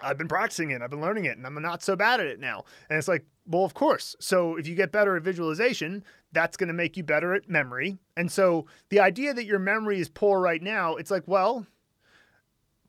[0.00, 2.38] I've been practicing it, I've been learning it, and I'm not so bad at it
[2.38, 2.64] now.
[2.90, 4.14] And it's like, well, of course.
[4.20, 7.98] So if you get better at visualization, that's going to make you better at memory.
[8.16, 11.66] And so the idea that your memory is poor right now, it's like, well,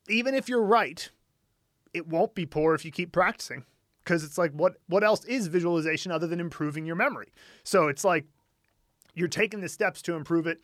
[0.10, 1.10] even if you're right,
[1.93, 3.66] it won't be poor if you keep practicing.
[4.03, 7.34] Because it's like, what what else is visualization other than improving your memory?
[7.64, 8.26] So it's like
[9.16, 10.62] you're taking the steps to improve it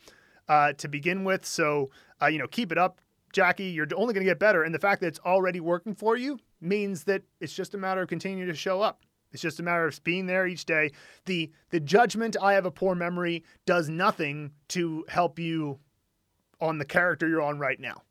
[0.48, 1.44] uh, to begin with.
[1.44, 1.90] So
[2.22, 3.00] uh, you know, keep it up.
[3.34, 4.62] Jackie, you're only going to get better.
[4.62, 8.02] And the fact that it's already working for you means that it's just a matter
[8.02, 9.02] of continuing to show up.
[9.32, 10.92] It's just a matter of being there each day.
[11.24, 15.80] The the judgment I have a poor memory does nothing to help you
[16.60, 18.02] on the character you're on right now.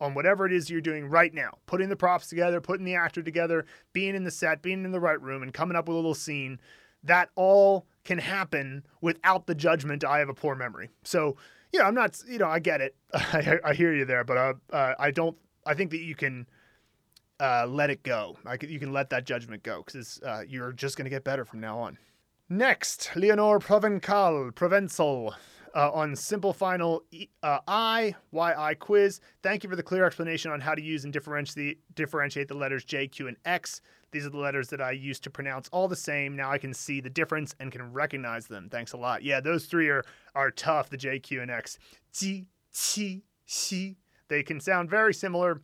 [0.00, 1.58] On whatever it is you're doing right now.
[1.66, 5.00] Putting the props together, putting the actor together, being in the set, being in the
[5.00, 6.60] right room and coming up with a little scene.
[7.02, 10.90] That all can happen without the judgment I have a poor memory.
[11.02, 11.36] So
[11.72, 12.96] you know, I'm not, you know, I get it.
[13.14, 16.46] I, I hear you there, but uh, uh, I don't, I think that you can
[17.40, 18.36] uh, let it go.
[18.46, 21.24] I can, you can let that judgment go because uh, you're just going to get
[21.24, 21.98] better from now on.
[22.48, 25.34] Next, Leonore Provencal, Provencal.
[25.74, 27.04] Uh, on simple final
[27.42, 27.58] uh,
[28.32, 29.20] YI quiz.
[29.42, 32.84] Thank you for the clear explanation on how to use and differentiate, differentiate the letters
[32.84, 33.82] J, Q, and X.
[34.10, 36.34] These are the letters that I used to pronounce all the same.
[36.34, 38.68] Now I can see the difference and can recognize them.
[38.70, 39.22] Thanks a lot.
[39.22, 40.04] Yeah, those three are
[40.34, 40.88] are tough.
[40.88, 41.78] The J, Q, and X.
[42.12, 43.96] Ji, qi, xi.
[44.28, 45.60] They can sound very similar,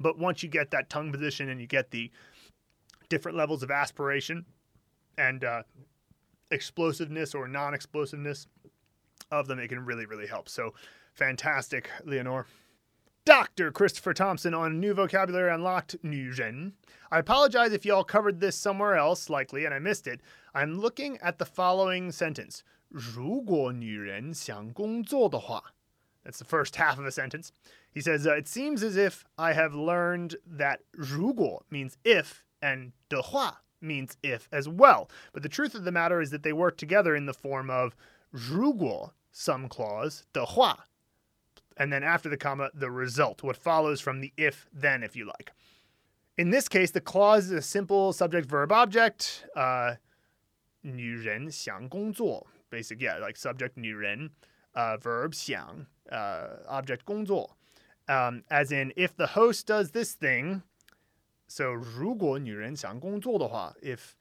[0.00, 2.10] but once you get that tongue position and you get the
[3.08, 4.44] different levels of aspiration
[5.16, 5.62] and uh,
[6.50, 8.46] explosiveness or non-explosiveness
[9.30, 10.48] of them, it can really, really help.
[10.48, 10.74] So
[11.14, 12.46] fantastic, Leonore.
[13.25, 13.71] Dr.
[13.71, 16.73] Christopher Thompson on New Vocabulary Unlocked Nuzhen.
[17.11, 20.21] I apologize if y'all covered this somewhere else, likely, and I missed it.
[20.55, 22.63] I'm looking at the following sentence.
[22.89, 25.73] 如果女人想工作的话.
[26.23, 27.51] That's the first half of a sentence.
[27.93, 32.91] He says, uh, It seems as if I have learned that 如果 means if and
[33.09, 35.09] 的话 means if as well.
[35.33, 37.95] But the truth of the matter is that they work together in the form of
[38.31, 40.87] 如果 some clause, 的话
[41.77, 45.25] and then after the comma, the result, what follows from the if then, if you
[45.25, 45.51] like.
[46.37, 49.45] In this case, the clause is a simple subject verb object.
[49.55, 49.95] Uh,
[50.83, 54.31] 女人想工作, basic, yeah, like subject 女人,
[54.73, 57.55] uh, verb 想, uh, object 工作.
[58.07, 60.63] Um, as in, if the host does this thing,
[61.47, 64.15] so 如果女人想工作的话, if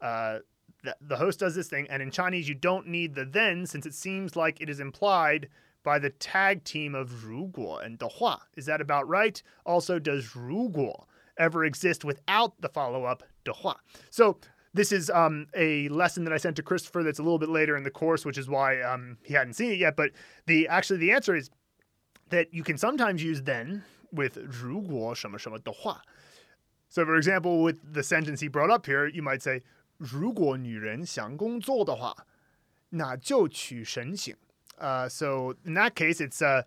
[0.00, 0.40] uh,
[0.82, 3.86] the, the host does this thing, and in Chinese you don't need the then since
[3.86, 5.48] it seems like it is implied
[5.82, 8.48] by the tag team of 如果 and 的话.
[8.56, 9.40] Is that about right?
[9.64, 11.08] Also, does 如果
[11.38, 13.76] ever exist without the follow up 的话?
[14.10, 14.38] So
[14.74, 17.76] this is um, a lesson that I sent to Christopher that's a little bit later
[17.76, 19.96] in the course, which is why um, he hadn't seen it yet.
[19.96, 20.10] But
[20.46, 21.50] the actually the answer is
[22.30, 26.02] that you can sometimes use then with 如果什么什么的话.
[26.88, 29.62] So, for example, with the sentence he brought up here, you might say
[29.98, 32.26] 如果女人想工作的话，
[32.90, 34.36] 那就去申请。
[34.80, 36.62] Uh, so in that case, it's uh,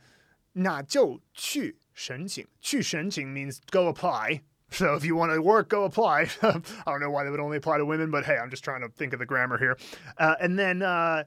[0.54, 2.48] 那就去申请。
[2.60, 4.42] 去申请 means go apply.
[4.72, 6.28] So if you want to work, go apply.
[6.44, 8.82] I don't know why they would only apply to women, but hey, I'm just trying
[8.82, 9.78] to think of the grammar here.
[10.18, 11.24] Uh, and then uh,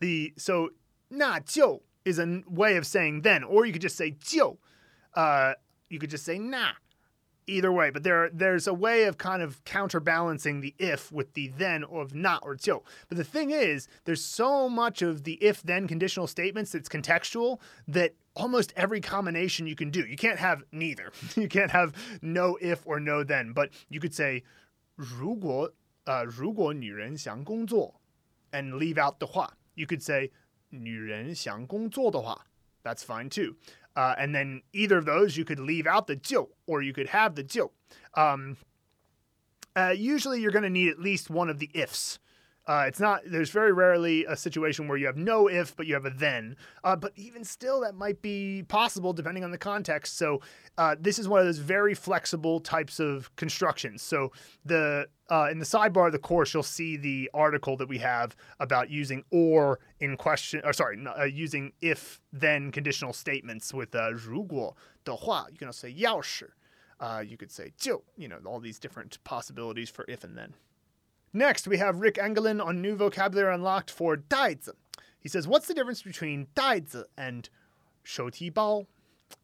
[0.00, 0.70] the so
[1.10, 4.58] 那就 is a way of saying then, or you could just say 就.
[5.14, 5.54] Uh,
[5.88, 6.72] you could just say na
[7.46, 11.48] either way, but there there's a way of kind of counterbalancing the if with the
[11.48, 12.82] then of not or jiu.
[13.08, 17.58] But the thing is, there's so much of the if then conditional statements that's contextual
[17.88, 20.00] that almost every combination you can do.
[20.00, 21.12] You can't have neither.
[21.36, 24.44] You can't have no if or no then, but you could say
[24.96, 25.72] 如果
[26.04, 28.00] 呃如果女人想工作
[28.52, 29.56] and leave out 的话.
[29.74, 30.30] You could say
[30.70, 32.46] 女人想工作的话.
[32.84, 33.56] That's fine too.
[33.97, 37.07] Uh, and then either of those, you could leave out the 就 or you could
[37.07, 37.71] have the 就.
[38.13, 38.55] Um,
[39.75, 42.19] uh, usually, you're going to need at least one of the ifs.
[42.66, 43.22] Uh, it's not.
[43.26, 46.56] There's very rarely a situation where you have no if, but you have a then.
[46.84, 50.16] Uh, but even still, that might be possible depending on the context.
[50.16, 50.40] So
[50.78, 54.00] uh, this is one of those very flexible types of constructions.
[54.00, 54.30] So
[54.64, 58.36] the uh, in the sidebar of the course, you'll see the article that we have
[58.60, 60.60] about using or in question.
[60.64, 65.46] Or sorry, uh, using if then conditional statements with uh, 如果的话.
[65.50, 66.52] You can also say 要是.
[67.00, 68.04] Uh, you could say 就.
[68.16, 70.54] You know all these different possibilities for if and then.
[71.37, 74.71] Next, we have Rick Engelin on New Vocabulary Unlocked for Daizi.
[75.19, 77.47] He says, What's the difference between Daizi and
[78.03, 78.87] Shouti Bao?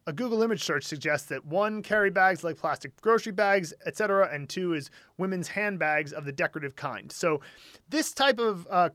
[0.08, 4.48] A Google image search suggests that one, carry bags like plastic grocery bags, etc., and
[4.48, 7.12] two is women's handbags of the decorative kind.
[7.12, 7.40] So,
[7.90, 8.88] this type of uh,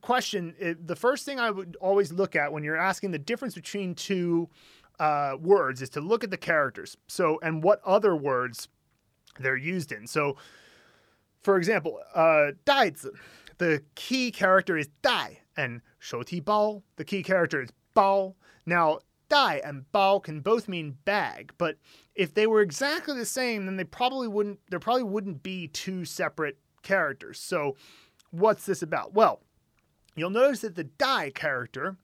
[0.00, 3.56] question, it, the first thing I would always look at when you're asking the difference
[3.56, 4.48] between two
[5.00, 6.96] uh, words is to look at the characters.
[7.08, 8.68] So, and what other words
[9.40, 10.06] they're used in.
[10.06, 10.36] So,
[11.46, 17.70] for example, uh, the key character is Dai, and Shouti Bao, the key character is
[17.94, 18.34] Bao.
[18.66, 21.76] Now, Dai and Bao can both mean bag, but
[22.16, 26.04] if they were exactly the same, then they probably wouldn't there probably wouldn't be two
[26.04, 27.38] separate characters.
[27.38, 27.76] So
[28.32, 29.14] what's this about?
[29.14, 29.38] Well,
[30.16, 31.96] you'll notice that the Dai character,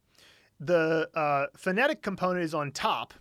[0.61, 3.13] the uh, phonetic component is on top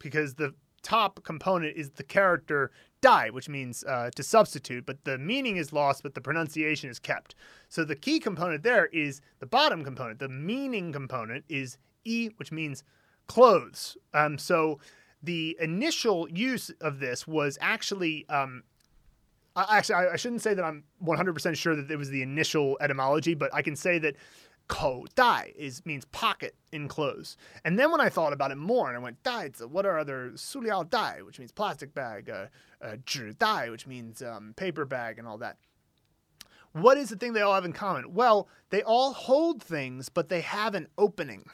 [0.00, 5.18] because the top component is the character 袋, which means uh, to substitute, but the
[5.18, 7.34] meaning is lost, but the pronunciation is kept.
[7.68, 10.18] So the key component there is the bottom component.
[10.18, 12.82] The meaning component is e, which means
[13.26, 13.96] clothes.
[14.14, 14.78] Um, so
[15.22, 18.28] the initial use of this was actually.
[18.28, 18.62] Um,
[19.56, 23.34] actually, I, I shouldn't say that I'm 100% sure that it was the initial etymology,
[23.34, 24.14] but I can say that
[24.68, 27.36] ko dai is means pocket enclosed.
[27.64, 30.32] And then when I thought about it more and I went dai, what are other
[30.36, 32.46] su liao dai, which means plastic bag, uh,
[32.80, 35.56] uh, zhi dai, which means um, paper bag and all that.
[36.72, 38.14] What is the thing they all have in common?
[38.14, 41.46] Well, they all hold things, but they have an opening,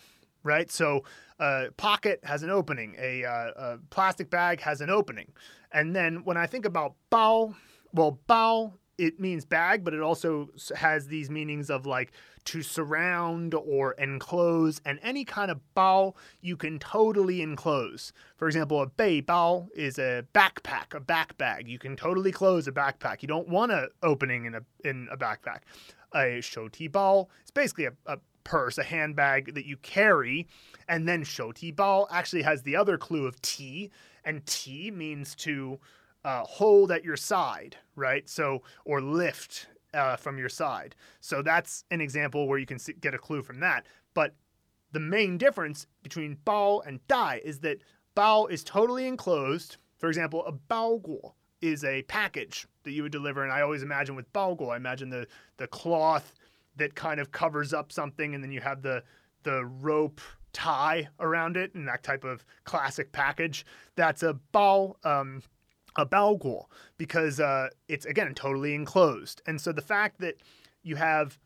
[0.42, 0.70] right?
[0.70, 1.04] So
[1.38, 5.32] a pocket has an opening, a, uh, a plastic bag has an opening.
[5.70, 7.54] And then when I think about bao,
[7.92, 12.12] well, bao it means bag, but it also has these meanings of like
[12.44, 18.12] to surround or enclose, and any kind of bao you can totally enclose.
[18.36, 21.68] For example, a bei bao is a backpack, a back bag.
[21.68, 23.22] You can totally close a backpack.
[23.22, 25.60] You don't want an opening in a in a backpack.
[26.14, 30.46] A shouti bao is basically a, a purse, a handbag that you carry,
[30.86, 33.90] and then shouti bao actually has the other clue of ti,
[34.24, 35.80] and ti means to
[36.24, 38.28] uh, hold at your side, right?
[38.28, 40.94] So, or lift uh, from your side.
[41.20, 43.86] So that's an example where you can see, get a clue from that.
[44.14, 44.34] But
[44.92, 47.78] the main difference between bao and dai is that
[48.16, 49.76] bao is totally enclosed.
[49.98, 54.14] For example, a baoguo is a package that you would deliver, and I always imagine
[54.16, 56.34] with baoguo, I imagine the the cloth
[56.76, 59.02] that kind of covers up something, and then you have the
[59.44, 60.20] the rope
[60.52, 63.64] tie around it, and that type of classic package.
[63.96, 64.94] That's a bao.
[65.04, 65.42] Um,
[65.96, 66.64] a baoguo
[66.98, 69.42] because uh, it's again totally enclosed.
[69.46, 70.36] And so the fact that
[70.82, 71.38] you have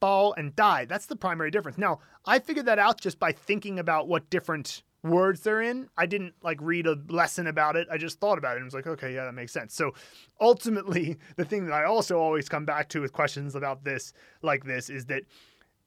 [0.00, 1.78] bao and dai, that's the primary difference.
[1.78, 5.88] Now, I figured that out just by thinking about what different words they're in.
[5.96, 7.88] I didn't like read a lesson about it.
[7.90, 9.74] I just thought about it and was like, okay, yeah, that makes sense.
[9.74, 9.92] So
[10.40, 14.12] ultimately, the thing that I also always come back to with questions about this
[14.42, 15.22] like this is that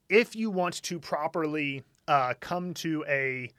[0.08, 3.50] if you want to properly uh, come to a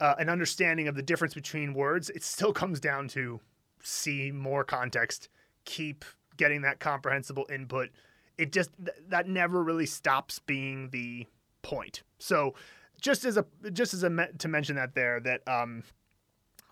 [0.00, 3.40] uh, an understanding of the difference between words, it still comes down to
[3.82, 5.28] see more context,
[5.64, 6.04] keep
[6.36, 7.90] getting that comprehensible input.
[8.38, 11.26] It just th- that never really stops being the
[11.62, 12.02] point.
[12.18, 12.54] So,
[13.00, 15.82] just as a just as a me- to mention that there that um,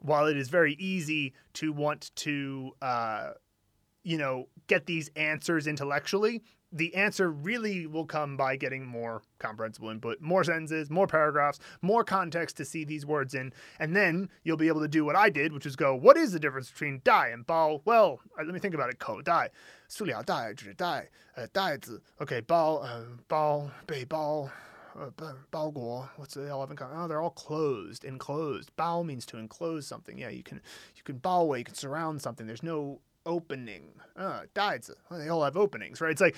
[0.01, 3.31] while it is very easy to want to uh,
[4.03, 6.43] you know get these answers intellectually,
[6.73, 12.05] the answer really will come by getting more comprehensible input, more sentences, more paragraphs, more
[12.05, 13.53] context to see these words in.
[13.79, 16.33] And then you'll be able to do what I did, which is go, what is
[16.33, 17.81] the difference between dai and bao?
[17.85, 18.99] Well, uh, let me think about it.
[18.99, 19.49] Ko dai,
[19.89, 21.97] su liao dai, zhi dai, uh, dai zi.
[22.21, 24.51] Okay, bao, uh, bao, bei bao.
[24.99, 25.09] Uh,
[25.53, 26.77] bao guo, what's they all have?
[26.81, 28.73] Oh, they're all closed, enclosed.
[28.77, 30.18] Bao means to enclose something.
[30.18, 30.61] Yeah, you can
[30.97, 32.45] you can bao away, you can surround something.
[32.45, 33.93] There's no opening.
[34.16, 36.11] Uh, Well, they all have openings, right?
[36.11, 36.37] It's like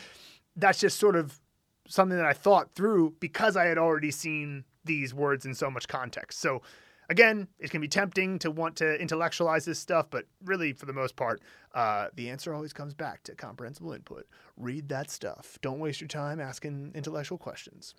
[0.57, 1.41] that's just sort of
[1.89, 5.89] something that I thought through because I had already seen these words in so much
[5.89, 6.41] context.
[6.41, 6.63] So
[7.09, 10.93] again, it can be tempting to want to intellectualize this stuff, but really, for the
[10.93, 11.41] most part,
[11.75, 14.27] uh, the answer always comes back to comprehensible input.
[14.57, 15.59] Read that stuff.
[15.63, 17.95] Don't waste your time asking intellectual questions.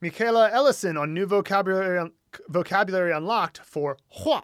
[0.00, 2.10] Michaela Ellison on New Vocabulary,
[2.48, 4.42] vocabulary Unlocked for hua.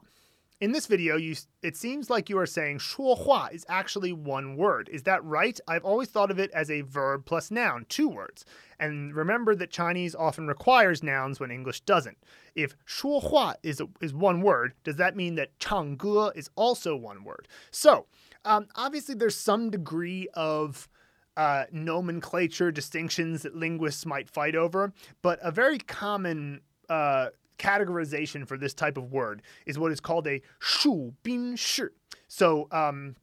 [0.63, 1.35] In this video, you
[1.65, 4.89] it seems like you are saying shuohua is actually one word.
[4.93, 5.59] Is that right?
[5.67, 8.45] I've always thought of it as a verb plus noun, two words.
[8.79, 12.17] And remember that Chinese often requires nouns when English doesn't.
[12.55, 17.25] If shuohua is a, is one word, does that mean that changge is also one
[17.25, 17.49] word?
[17.73, 18.07] So,
[18.45, 20.89] um, obviously, there's some degree of
[21.37, 24.93] uh, nomenclature distinctions that linguists might fight over,
[25.23, 27.31] but a very common uh,
[27.63, 31.85] categorization for this type of word is what is called a shu bin shi.
[32.29, 33.17] So, um,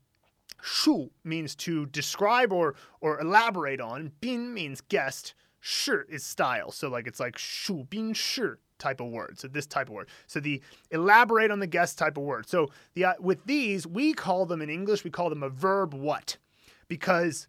[0.62, 4.12] shu means to describe or or elaborate on.
[4.22, 5.34] Bin means guest.
[5.60, 6.72] Shi is style.
[6.72, 9.38] So, like it's like shu bin shi type of word.
[9.38, 10.08] So this type of word.
[10.26, 12.48] So the elaborate on the guest type of word.
[12.48, 15.94] So the uh, with these we call them in English we call them a verb
[15.94, 16.38] what,
[16.88, 17.48] because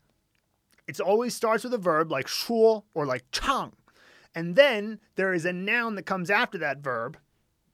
[0.86, 3.72] it always starts with a verb like shuo or like chang.
[4.34, 7.18] And then there is a noun that comes after that verb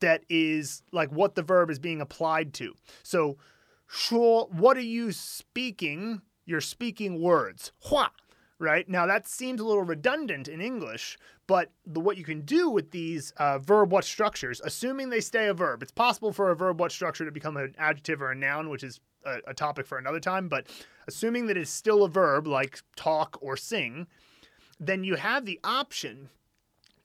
[0.00, 2.74] that is like what the verb is being applied to.
[3.02, 3.36] So,
[3.86, 6.22] 说, what are you speaking?
[6.44, 7.72] You're speaking words.
[7.80, 8.10] 话,
[8.58, 8.88] right?
[8.88, 12.90] Now that seems a little redundant in English, but the, what you can do with
[12.90, 16.80] these uh, verb what structures, assuming they stay a verb, it's possible for a verb
[16.80, 19.98] what structure to become an adjective or a noun, which is a, a topic for
[19.98, 20.66] another time, but
[21.06, 24.06] assuming that it's still a verb like talk or sing,
[24.78, 26.28] then you have the option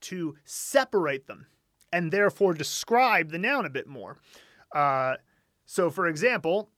[0.02, 1.46] to separate them
[1.92, 4.18] and therefore describe the noun a bit more.
[4.74, 5.14] Uh,
[5.64, 6.70] so, for example,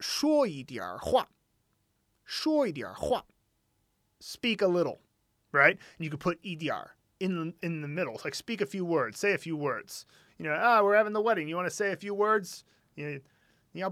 [0.00, 1.28] 说一点话,
[2.24, 3.24] 说一点话,
[4.20, 5.00] speak a little,
[5.52, 5.78] right?
[5.98, 6.74] And you could put 一点
[7.20, 8.14] in the, in the middle.
[8.14, 10.06] It's like speak a few words, say a few words.
[10.38, 11.48] You know, ah, we're having the wedding.
[11.48, 12.64] You want to say a few words?
[12.96, 13.20] You
[13.74, 13.90] know,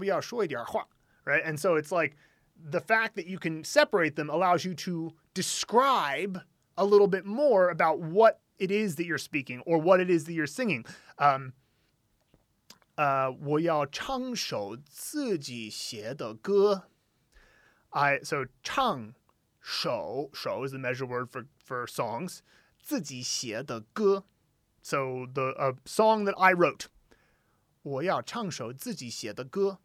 [1.25, 1.41] right?
[1.45, 2.15] And so it's like
[2.57, 6.41] the fact that you can separate them allows you to describe
[6.77, 10.25] a little bit more about what it is that you're speaking or what it is
[10.25, 10.85] that you're singing.
[11.17, 11.53] Um,
[12.97, 16.83] uh, 我要唱首自己写的歌.
[17.89, 19.13] I so 唱
[19.59, 22.39] 首首 is the measure word for for songs.
[22.81, 24.25] 自己写的歌.
[24.81, 26.85] So the a song that I wrote.
[27.81, 29.79] 我要唱首自己写的歌.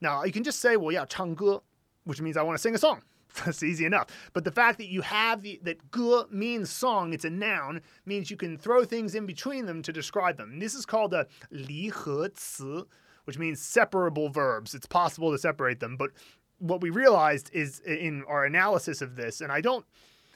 [0.00, 1.62] Now you can just say 我要唱歌,
[2.04, 3.02] which means I want to sing a song.
[3.45, 4.07] that's easy enough.
[4.33, 8.31] But the fact that you have the, that gu means song, it's a noun, means
[8.31, 10.51] you can throw things in between them to describe them.
[10.53, 12.85] And this is called a 离合词,
[13.25, 14.73] which means separable verbs.
[14.73, 15.97] It's possible to separate them.
[15.97, 16.11] But
[16.59, 19.85] what we realized is in our analysis of this, and I don't,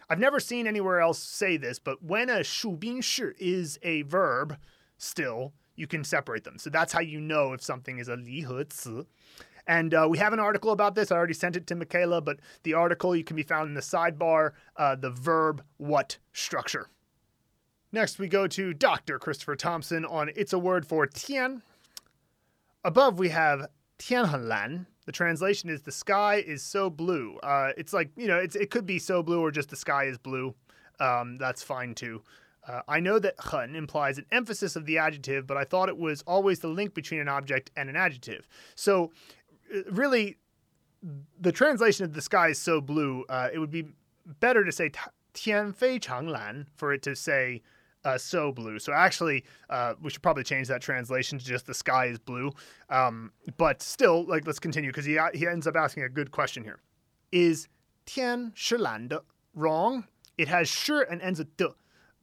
[0.09, 4.57] I've never seen anywhere else say this, but when a 述宾式 is a verb,
[4.97, 6.57] still you can separate them.
[6.57, 9.07] So that's how you know if something is a 离合词。
[9.67, 11.11] And uh, we have an article about this.
[11.11, 13.81] I already sent it to Michaela, but the article you can be found in the
[13.81, 16.87] sidebar, uh, the verb what structure.
[17.91, 19.19] Next, we go to Dr.
[19.19, 21.61] Christopher Thompson on It's a Word for Tian.
[22.83, 23.67] Above, we have
[23.99, 24.85] Tianhenlan.
[25.05, 27.37] The translation is the sky is so blue.
[27.43, 30.05] Uh, it's like, you know, it's, it could be so blue or just the sky
[30.05, 30.55] is blue.
[30.99, 32.21] Um, that's fine too.
[32.67, 35.97] Uh, I know that hun implies an emphasis of the adjective, but I thought it
[35.97, 38.47] was always the link between an object and an adjective.
[38.75, 39.11] So
[39.89, 40.37] really,
[41.39, 43.23] the translation of the sky is so blue.
[43.29, 43.85] Uh, it would be
[44.39, 44.91] better to say
[45.33, 47.61] tian fei chang lan for it to say
[48.03, 48.79] uh, so blue.
[48.79, 52.51] So actually, uh, we should probably change that translation to just the sky is blue.
[52.89, 56.63] Um, but still, like let's continue because he he ends up asking a good question
[56.63, 56.79] here.
[57.31, 57.67] Is
[58.05, 59.09] tian shi lan
[59.53, 60.05] wrong?
[60.37, 61.67] It has sure and ends with de.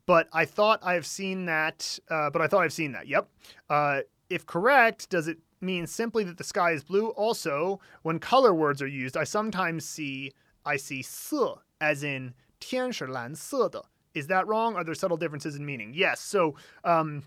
[0.06, 1.98] but I thought I've seen that.
[2.10, 3.06] Uh, but I thought I've seen that.
[3.06, 3.28] Yep.
[3.70, 7.09] Uh, if correct, does it mean simply that the sky is blue?
[7.09, 10.33] Also, when color words are used, I sometimes see
[10.65, 13.85] I see 色 as in 天是蓝色的.
[14.13, 14.75] Is that wrong?
[14.75, 15.93] Are there subtle differences in meaning?
[15.93, 16.19] Yes.
[16.21, 17.23] So, um,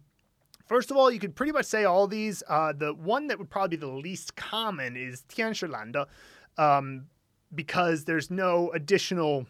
[0.67, 2.43] first of all, you could pretty much say all these.
[2.49, 6.09] Uh, the one that would probably be the least common is 天是蓝的,
[6.57, 7.07] um,
[7.55, 9.47] because there's no additional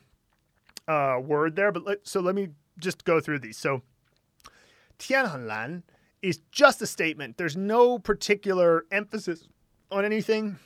[0.88, 1.70] uh, word there.
[1.70, 3.58] But let, so let me just go through these.
[3.58, 3.82] So,
[4.98, 5.82] 天很蓝
[6.22, 7.36] is just a statement.
[7.36, 9.48] There's no particular emphasis
[9.90, 10.56] on anything.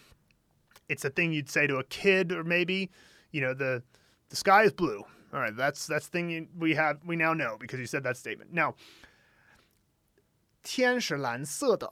[0.89, 2.91] It's a thing you'd say to a kid, or maybe,
[3.31, 3.83] you know, the
[4.29, 5.05] the sky is blue.
[5.33, 8.17] All right, that's that's thing you, we have we now know because you said that
[8.17, 8.53] statement.
[8.53, 8.75] Now,
[10.63, 11.91] 天是蓝色的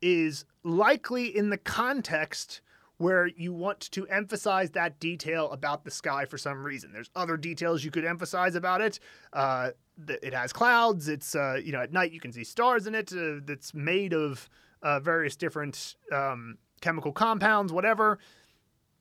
[0.00, 2.60] is likely in the context
[2.98, 6.92] where you want to emphasize that detail about the sky for some reason.
[6.92, 9.00] There's other details you could emphasize about it.
[9.32, 9.70] Uh,
[10.06, 11.08] it has clouds.
[11.08, 13.10] It's uh, you know at night you can see stars in it.
[13.12, 14.48] Uh, that's made of
[14.82, 18.18] uh, various different um, chemical compounds, whatever,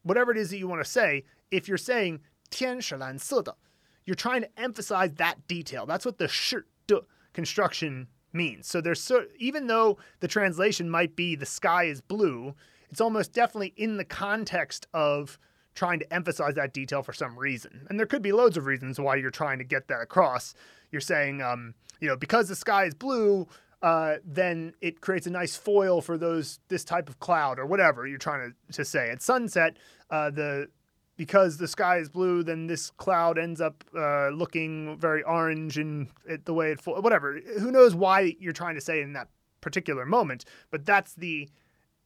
[0.04, 1.24] whatever it is that you want to say.
[1.52, 3.58] If you're saying 天是蓝色的,
[4.06, 5.86] you're trying to emphasize that detail.
[5.86, 8.68] That's what the 是的 construction means.
[8.68, 12.56] So there's so even though the translation might be the sky is blue,
[12.91, 15.39] it's almost definitely in the context of
[15.75, 17.87] trying to emphasize that detail for some reason.
[17.89, 20.55] And there could be loads of reasons why you're trying to get that across.
[20.91, 23.49] You're saying, um, you know, because the sky is blue,
[23.83, 28.07] uh, then it creates a nice foil for those this type of cloud or whatever
[28.07, 29.11] you're trying to, to say.
[29.11, 29.77] At sunset,
[30.11, 30.69] uh, the
[31.17, 36.09] because the sky is blue, then this cloud ends up uh, looking very orange and
[36.45, 37.39] the way it fo- whatever.
[37.61, 39.29] Who knows why you're trying to say in that
[39.61, 40.45] particular moment?
[40.71, 41.49] But that's the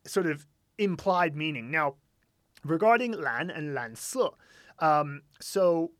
[0.05, 0.47] sort of
[0.79, 1.71] implied meaning.
[1.71, 1.95] Now,
[2.65, 4.21] regarding lan and lan se,
[4.79, 5.93] um, so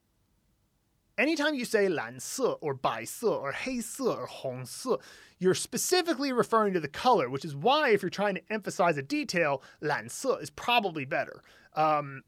[1.19, 4.97] anytime you say lan se or bai se or hei se or hong se,
[5.39, 9.03] you're specifically referring to the color, which is why if you're trying to emphasize a
[9.03, 11.43] detail, lan se is probably better.
[11.75, 12.23] Um,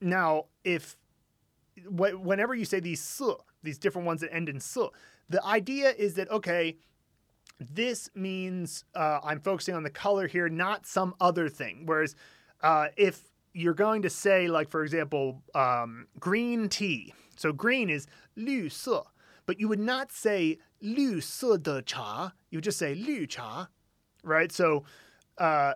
[0.00, 0.96] now, if
[1.84, 3.26] wh- whenever you say these se,
[3.62, 4.88] these different ones that end in se,
[5.28, 6.76] the idea is that okay,
[7.59, 11.83] this means uh, I'm focusing on the color here, not some other thing.
[11.85, 12.15] Whereas
[12.61, 17.13] uh, if you're going to say, like, for example, um, green tea.
[17.35, 19.03] So green is 绿色,
[19.45, 22.33] but you would not say 绿色的茶.
[22.49, 23.69] You would just say 绿茶,
[24.23, 24.51] right?
[24.51, 24.83] So,
[25.37, 25.73] uh,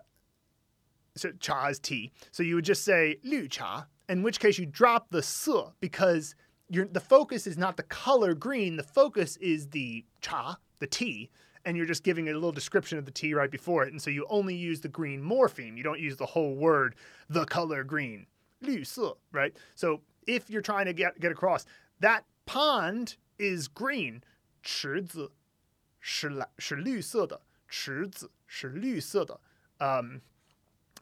[1.16, 2.12] so cha is tea.
[2.32, 6.36] So you would just say 绿茶, in which case you drop the 色 because
[6.70, 8.76] the focus is not the color green.
[8.76, 11.30] The focus is the cha, the tea
[11.66, 13.92] and you're just giving it a little description of the tea right before it.
[13.92, 15.76] And so you only use the green morpheme.
[15.76, 16.96] You don't use the whole word,
[17.30, 18.28] the color green.
[18.62, 19.56] 绿色, right?
[19.76, 21.66] So if you're trying to get, get across,
[22.00, 24.24] that pond is green.
[24.64, 25.32] 池子
[26.00, 29.40] 是蓝是绿色的，池子是绿色的.
[29.80, 30.22] Um,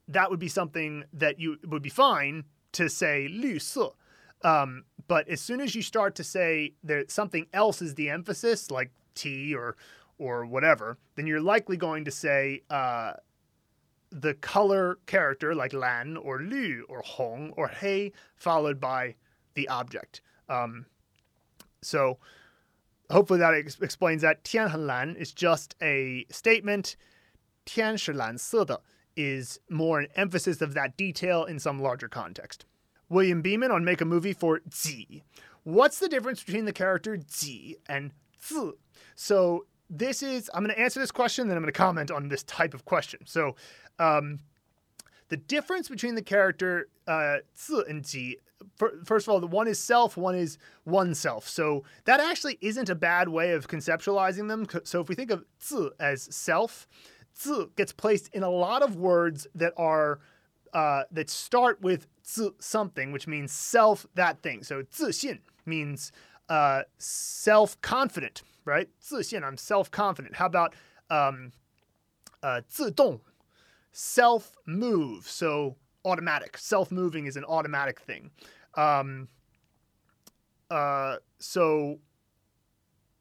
[0.08, 2.44] that would be something that you would be fine
[2.74, 3.96] to say 绿色.
[4.42, 8.70] Um, but as soon as you start to say that something else is the emphasis,
[8.70, 9.76] like tea or
[10.21, 13.15] or whatever, then you're likely going to say uh,
[14.11, 19.15] the color character like lan or lu or hong or hei followed by
[19.55, 20.21] the object.
[20.49, 20.87] Um,
[21.83, 22.19] so
[23.11, 24.45] hopefully that ex- explains that.
[24.45, 26.97] Tian lan is just a statement.
[27.65, 28.65] Tian shi lan se
[29.17, 32.67] is more an emphasis of that detail in some larger context.
[33.09, 35.25] William Beeman on Make a Movie for Zi.
[35.63, 38.13] What's the difference between the character Zi and
[38.43, 38.73] Zi?
[39.15, 42.29] So this is, I'm going to answer this question, then I'm going to comment on
[42.29, 43.21] this type of question.
[43.27, 43.57] So,
[43.99, 44.39] um,
[45.29, 47.39] the difference between the character uh,
[47.89, 48.39] and ji,
[49.05, 51.49] first of all, the one is self, one is oneself.
[51.49, 54.67] So that actually isn't a bad way of conceptualizing them.
[54.85, 56.89] So if we think of zi as self,
[57.39, 60.19] zi gets placed in a lot of words that are
[60.73, 62.07] uh, that start with
[62.59, 64.63] something, which means self that thing.
[64.63, 66.13] So 自信 means
[66.49, 68.90] uh, self confident right?
[69.00, 70.36] 自信, I'm self-confident.
[70.36, 70.74] How about
[71.10, 71.52] um,
[72.42, 73.22] uh, 自动,
[73.92, 76.58] self-move, so automatic.
[76.58, 78.32] Self-moving is an automatic thing.
[78.76, 79.28] Um,
[80.70, 82.00] uh, so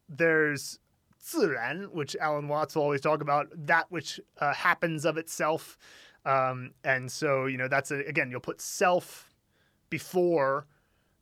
[0.08, 0.78] there's
[1.18, 5.78] 自然, which Alan Watts will always talk about, that which uh, happens of itself.
[6.26, 9.30] Um, and so, you know, that's a, again, you'll put self
[9.90, 10.66] before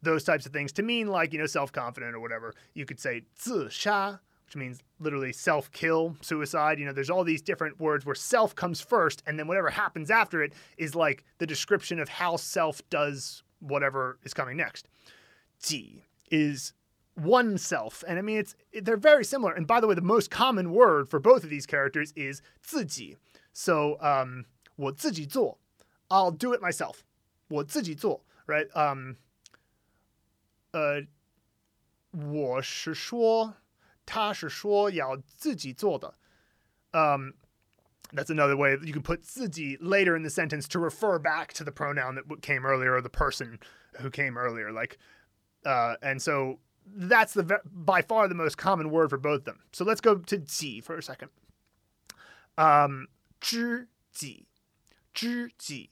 [0.02, 2.52] those types of things to mean like, you know, self confident or whatever.
[2.74, 6.78] You could say 自杀, which means literally self kill, suicide.
[6.78, 10.10] You know, there's all these different words where self comes first, and then whatever happens
[10.10, 14.88] after it is like the description of how self does whatever is coming next.
[15.62, 16.72] Ji is
[17.16, 18.02] oneself.
[18.06, 19.52] And I mean, it's they're very similar.
[19.52, 23.16] And by the way, the most common word for both of these characters is 自己.
[23.52, 24.46] So, um,
[24.76, 25.58] 我自己做.
[26.08, 27.02] I'll do it myself.
[27.48, 28.66] 我自己做, right?
[28.74, 29.16] Um,
[30.76, 31.06] 呃，
[32.10, 33.54] 我是说，
[34.06, 36.14] 他是说要自己做的。
[36.92, 37.32] Um,
[38.12, 41.64] that's another way you can put 自己 later in the sentence to refer back to
[41.64, 43.58] the pronoun that came earlier or the person
[44.00, 44.70] who came earlier.
[44.70, 44.98] Like,
[45.64, 49.60] uh, and so that's the by far the most common word for both of them.
[49.72, 51.30] So let's go to 己 for a second.
[52.58, 53.08] Um,
[53.40, 54.46] 知己,
[55.14, 55.90] 知己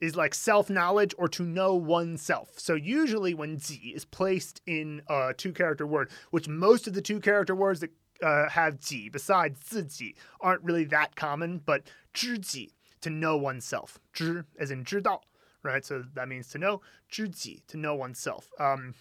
[0.00, 2.58] is like self knowledge or to know oneself.
[2.58, 7.00] So usually when 己 is placed in a two character word, which most of the
[7.00, 7.90] two character words that
[8.22, 11.82] uh, have 己 besides 自己 aren't really that common, but
[12.12, 13.98] 知己 to know oneself.
[14.12, 15.20] 知 as in 知道,
[15.62, 15.84] right?
[15.84, 18.50] So that means to know 知己 to know oneself.
[18.58, 18.94] Um,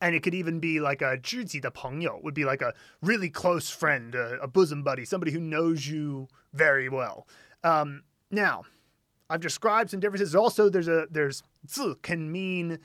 [0.00, 4.14] and it could even be like a 知己的朋友 would be like a really close friend,
[4.14, 7.26] a, a bosom buddy, somebody who knows you very well.
[7.64, 8.64] Um, now,
[9.30, 10.34] I've described some differences.
[10.34, 12.78] Also, there's a there's 字 can mean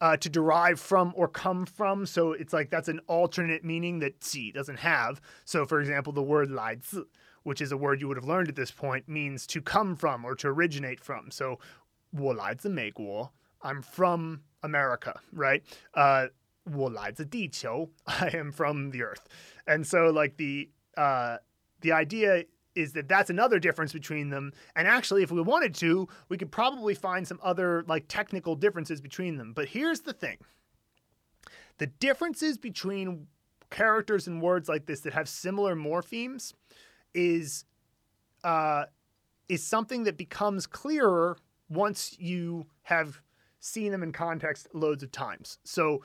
[0.00, 2.04] uh, to derive from or come from.
[2.04, 5.20] So it's like that's an alternate meaning that 己 doesn't have.
[5.44, 7.06] So, for example, the word 来自,
[7.42, 10.24] which is a word you would have learned at this point, means to come from
[10.24, 11.30] or to originate from.
[11.30, 11.58] So,
[12.12, 13.32] 我来自美国.
[13.62, 15.62] I'm from America, right?
[15.94, 16.28] Uh,
[16.64, 17.90] 我来自地球.
[18.04, 19.26] I am from the earth.
[19.66, 21.38] And so, like the uh,
[21.80, 22.44] the idea
[22.75, 24.53] is that that's another difference between them.
[24.75, 29.01] And actually, if we wanted to, we could probably find some other like technical differences
[29.01, 29.53] between them.
[29.53, 30.37] But here's the thing
[31.77, 33.27] the differences between
[33.69, 36.53] characters and words like this that have similar morphemes
[37.13, 37.65] is
[38.43, 38.85] uh,
[39.47, 41.37] is something that becomes clearer
[41.69, 43.21] once you have
[43.59, 45.59] seen them in context loads of times.
[45.63, 46.01] So,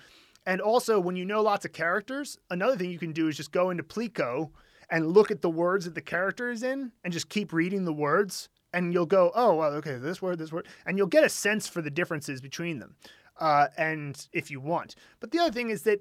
[0.46, 3.52] and also when you know lots of characters, another thing you can do is just
[3.52, 4.50] go into Pleco
[4.90, 7.92] and look at the words that the character is in and just keep reading the
[7.92, 11.28] words and you'll go, oh, well, okay, this word, this word, and you'll get a
[11.28, 12.96] sense for the differences between them.
[13.38, 14.94] Uh, and if you want.
[15.18, 16.00] But the other thing is that,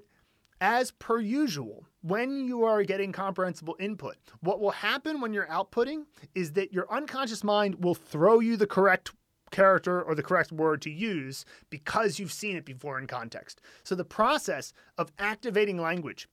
[0.60, 6.04] as per usual, when you are getting comprehensible input, what will happen when you're outputting
[6.34, 9.10] is that your unconscious mind will throw you the correct
[9.50, 13.60] character or the correct word to use because you've seen it before in context.
[13.82, 16.28] So the process of activating language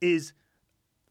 [0.00, 0.32] is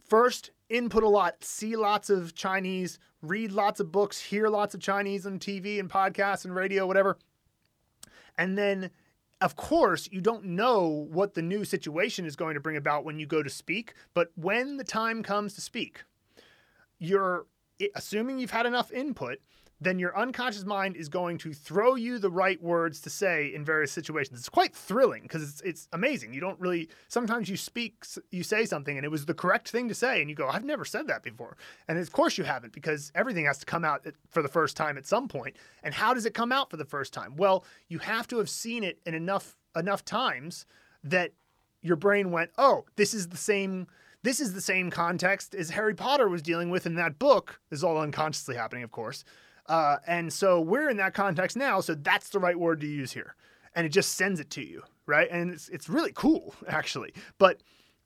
[0.09, 4.81] First, input a lot, see lots of Chinese, read lots of books, hear lots of
[4.81, 7.19] Chinese on TV and podcasts and radio, whatever.
[8.35, 8.89] And then,
[9.39, 13.19] of course, you don't know what the new situation is going to bring about when
[13.19, 16.03] you go to speak, but when the time comes to speak,
[16.97, 17.45] you're
[17.93, 19.37] assuming you've had enough input,
[19.81, 23.63] then your unconscious mind is going to throw you the right words to say in
[23.63, 24.39] various situations.
[24.39, 26.33] It's quite thrilling because it's, it's amazing.
[26.33, 29.87] You don't really, sometimes you speak, you say something and it was the correct thing
[29.87, 31.55] to say, and you go, I've never said that before.
[31.87, 34.97] And of course you haven't because everything has to come out for the first time
[34.97, 35.55] at some point.
[35.81, 37.35] And how does it come out for the first time?
[37.37, 40.65] Well, you have to have seen it in enough enough times
[41.03, 41.31] that
[41.81, 43.87] your brain went, oh, this is the same
[44.21, 47.61] this is the same context as Harry Potter was dealing with in that book.
[47.69, 49.23] This is all unconsciously happening, of course.
[49.69, 53.13] Uh, and so we're in that context now, so that's the right word to use
[53.13, 53.35] here.
[53.75, 55.29] And it just sends it to you, right?
[55.31, 57.13] And it's, it's really cool, actually.
[57.37, 57.61] But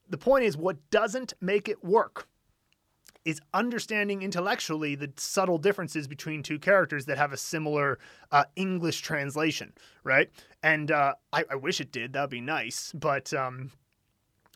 [0.09, 2.27] the point is, what doesn't make it work
[3.23, 7.97] is understanding intellectually the subtle differences between two characters that have a similar
[8.33, 9.71] uh, English translation,
[10.03, 10.29] right?
[10.61, 12.11] And uh, I, I, wish it did.
[12.11, 13.71] That'd be nice, but um,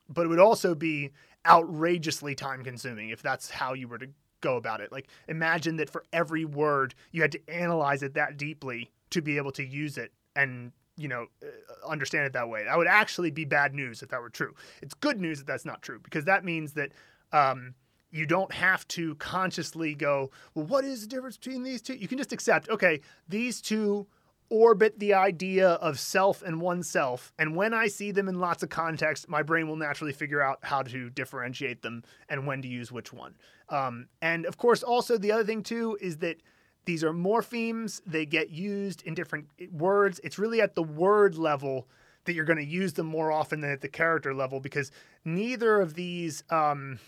[0.10, 1.12] but it would also be
[1.46, 4.10] outrageously time consuming if that's how you were to
[4.42, 4.92] go about it.
[4.92, 9.38] Like imagine that for every word you had to analyze it that deeply to be
[9.38, 12.64] able to use it and you know uh, understand it that way.
[12.64, 14.54] That would actually be bad news if that were true.
[14.82, 16.92] It's good news that that's not true because that means that
[17.32, 17.76] um,
[18.12, 21.96] you don't have to consciously go, well, what is the difference between these two?
[21.96, 24.08] You can just accept, okay, these two
[24.50, 27.34] orbit the idea of self and oneself.
[27.38, 30.60] And when I see them in lots of context, my brain will naturally figure out
[30.62, 33.36] how to differentiate them and when to use which one.
[33.70, 36.42] Um, and of course, also the other thing too is that
[36.86, 38.02] these are morphemes.
[38.06, 40.22] They get used in different words.
[40.24, 41.88] It's really at the word level
[42.24, 44.92] that you're going to use them more often than at the character level because
[45.26, 47.00] neither of these, um,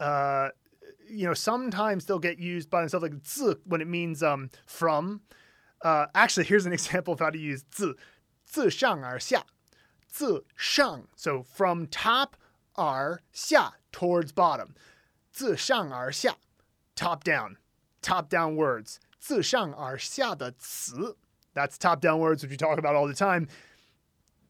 [0.00, 0.48] uh,
[1.08, 5.20] you know, sometimes they'll get used by themselves like when it means um, from.
[5.83, 7.97] Uh, actually, here's an example of how to use 自
[8.45, 9.45] 自上而下，
[10.07, 12.33] 自上 so from top
[12.73, 14.69] 而下 towards bottom，
[15.31, 16.35] 自上而下
[16.95, 17.57] top down
[18.01, 21.17] top down words，自上而下的词
[21.53, 23.47] that's top down words which we talk about all the time.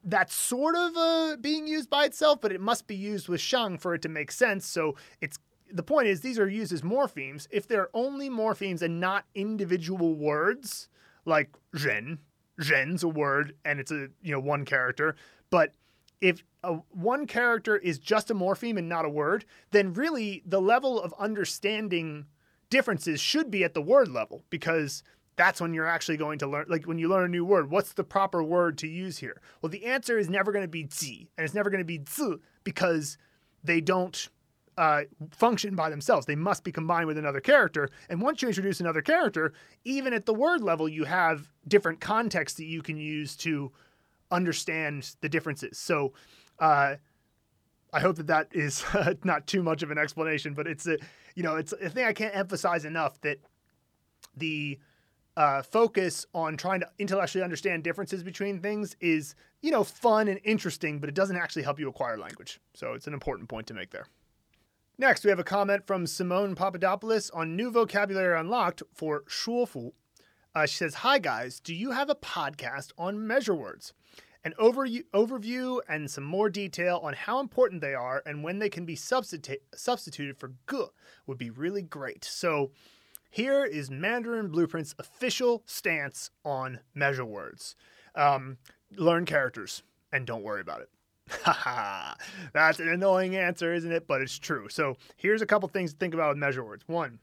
[0.04, 3.78] that's sort of uh, being used by itself, but it must be used with shang
[3.78, 4.66] for it to make sense.
[4.66, 5.38] So it's
[5.72, 7.48] the point is these are used as morphemes.
[7.52, 10.88] If they're only morphemes and not individual words,
[11.25, 12.19] like zhen,
[12.61, 15.17] zhen's a word and it's a you know one character,
[15.51, 15.73] but
[16.21, 20.61] if a, one character is just a morpheme and not a word, then really the
[20.61, 22.27] level of understanding
[22.71, 25.03] differences should be at the word level because
[25.37, 27.93] that's when you're actually going to learn like when you learn a new word what's
[27.93, 29.41] the proper word to use here?
[29.61, 32.03] Well the answer is never going to be zi and it's never going to be
[32.09, 33.19] zi because
[33.63, 34.29] they don't
[34.77, 38.81] uh, function by themselves they must be combined with another character and once you introduce
[38.81, 39.53] another character
[39.85, 43.71] even at the word level you have different contexts that you can use to
[44.31, 46.13] understand the differences so
[46.59, 46.95] uh,
[47.95, 48.85] I hope that that is
[49.25, 50.99] not too much of an explanation, but it's a,
[51.37, 53.39] you know, it's a thing I can't emphasize enough that
[54.37, 54.81] the
[55.37, 60.41] uh, focus on trying to intellectually understand differences between things is, you know, fun and
[60.45, 62.61] interesting, but it doesn't actually help you acquire language.
[62.75, 64.07] So it's an important point to make there.
[64.97, 69.91] Next, we have a comment from Simone Papadopoulos on new vocabulary unlocked for Shuofu.
[70.55, 73.93] Uh, she says, Hi guys, do you have a podcast on measure words?
[74.45, 78.69] An over- overview and some more detail on how important they are and when they
[78.69, 80.87] can be substitu- substituted for gu
[81.27, 82.25] would be really great.
[82.25, 82.71] So,
[83.31, 87.75] here is Mandarin Blueprint's official stance on measure words.
[88.15, 88.59] Um,
[88.95, 90.91] learn characters and don't worry about it.
[92.53, 94.07] That's an annoying answer, isn't it?
[94.07, 94.69] But it's true.
[94.69, 96.85] So here's a couple things to think about with measure words.
[96.87, 97.19] One,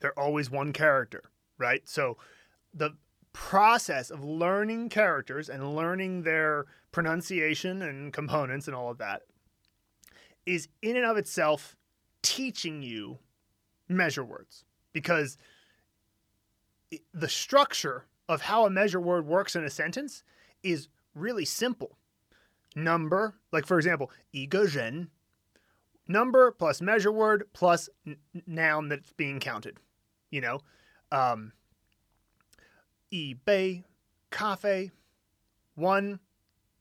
[0.00, 1.22] they're always one character,
[1.58, 1.82] right?
[1.88, 2.16] So
[2.72, 2.90] the
[3.32, 9.22] process of learning characters and learning their pronunciation and components and all of that
[10.46, 11.76] is in and of itself
[12.22, 13.18] teaching you
[13.88, 15.36] measure words because
[17.12, 20.22] the structure of how a measure word works in a sentence
[20.62, 21.98] is really simple
[22.76, 25.08] number, like for example, egogen,
[26.06, 29.78] number plus measure word plus n- noun that's being counted.
[30.30, 30.60] You know,
[31.10, 31.52] um,
[33.12, 33.84] eBay,
[34.30, 34.90] cafe,
[35.74, 36.20] one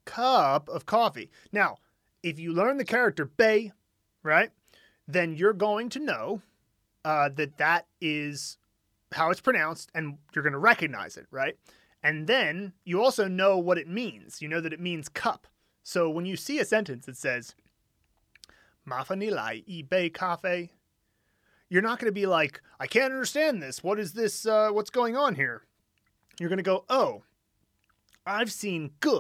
[0.06, 1.32] cup of coffee.
[1.52, 1.78] Now,
[2.22, 3.72] if you learn the character bay,
[4.24, 4.52] right,
[5.08, 6.42] then you're going to know
[7.04, 8.58] uh, that that is
[9.12, 11.56] how it's pronounced and you're going to recognize it, right?
[12.02, 14.42] And then you also know what it means.
[14.42, 15.48] You know that it means cup.
[15.88, 17.54] So when you see a sentence that says
[18.90, 20.72] "mafanilai ebay cafe,"
[21.70, 23.84] you're not going to be like, "I can't understand this.
[23.84, 24.48] What is this?
[24.48, 25.62] Uh, what's going on here?"
[26.40, 27.22] You're going to go, "Oh,
[28.26, 29.20] I've seen g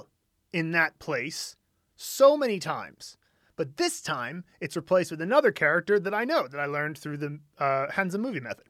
[0.53, 1.55] in that place
[1.95, 3.15] so many times."
[3.55, 7.17] But this time, it's replaced with another character that I know that I learned through
[7.17, 8.65] the uh, Hanzi movie method.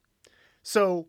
[0.62, 1.08] So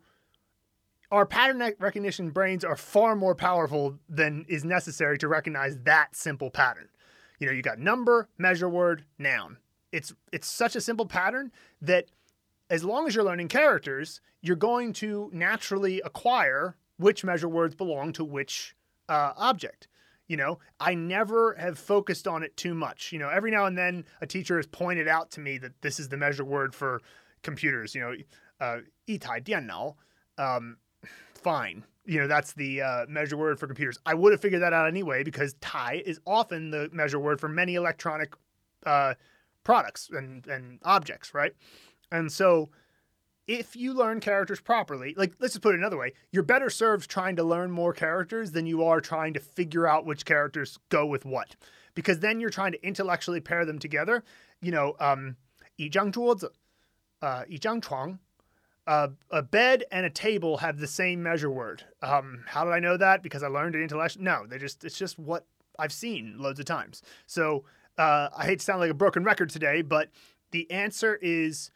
[1.11, 6.51] our pattern recognition brains are far more powerful than is necessary to recognize that simple
[6.51, 6.89] pattern.
[7.39, 9.59] You know, you got number, measure word, noun.
[9.93, 12.07] It's it's such a simple pattern that
[12.69, 18.13] as long as you're learning characters, you're going to naturally acquire which measure words belong
[18.15, 18.75] to which
[19.09, 19.89] uh, object.
[20.29, 23.13] You know, I never have focused on it too much.
[23.13, 26.01] You know, every now and then a teacher has pointed out to me that this
[26.01, 27.01] is the measure word for
[27.43, 27.95] computers.
[27.95, 28.15] You know,
[29.09, 29.95] itai uh, dianao.
[30.39, 30.79] Um,
[31.46, 31.84] fine.
[32.06, 34.00] You know, that's the uh, measure word for computers.
[34.06, 37.48] I would have figured that out anyway because tai is often the measure word for
[37.48, 38.34] many electronic
[38.86, 39.14] uh,
[39.64, 41.54] products and, and objects, right?
[42.12, 42.70] And so
[43.48, 47.10] if you learn characters properly, like let's just put it another way, you're better served
[47.10, 51.06] trying to learn more characters than you are trying to figure out which characters go
[51.06, 51.56] with what.
[51.94, 54.24] Because then you're trying to intellectually pair them together.
[54.62, 55.36] You know, um,
[55.78, 56.54] 一张桌子,
[57.22, 58.20] uh, 一张床,
[58.87, 61.85] uh, a bed and a table have the same measure word.
[62.03, 63.23] Um, how did I know that?
[63.23, 64.25] Because I learned it intellectually?
[64.25, 65.47] No, they just it's just what
[65.79, 67.03] I've seen loads of times.
[67.27, 67.65] So
[67.99, 70.11] uh, I hate to sound like a broken record today, but
[70.53, 71.71] the answer is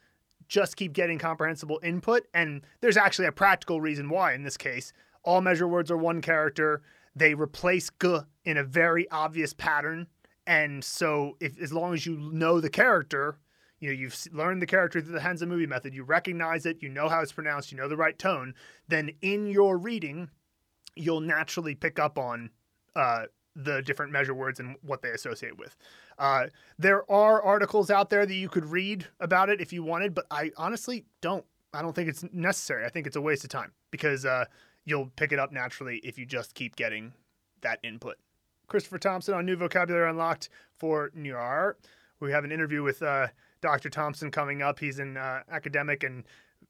[0.48, 2.26] just keep getting comprehensible input.
[2.34, 4.92] And there's actually a practical reason why in this case.
[5.22, 6.82] All measure words are one character.
[7.14, 10.06] They replace g in a very obvious pattern.
[10.46, 13.38] And so if as long as you know the character,
[13.80, 16.88] you know, you've learned the character through the Hanzi movie method, you recognize it, you
[16.88, 18.54] know how it's pronounced, you know the right tone,
[18.88, 20.28] then in your reading,
[20.94, 22.50] you'll naturally pick up on
[22.94, 23.24] uh,
[23.56, 25.76] the different measure words and what they associate with.
[26.18, 26.46] Uh,
[26.78, 30.26] there are articles out there that you could read about it if you wanted, but
[30.30, 31.44] I honestly don't.
[31.72, 32.84] I don't think it's necessary.
[32.84, 34.46] I think it's a waste of time because uh,
[34.84, 37.12] you'll pick it up naturally if you just keep getting
[37.60, 38.16] that input.
[38.66, 41.78] Christopher Thompson on New Vocabulary Unlocked for New Art.
[42.18, 43.28] We have an interview with uh,
[43.60, 43.90] Dr.
[43.90, 44.78] Thompson coming up.
[44.78, 46.24] He's an uh, academic and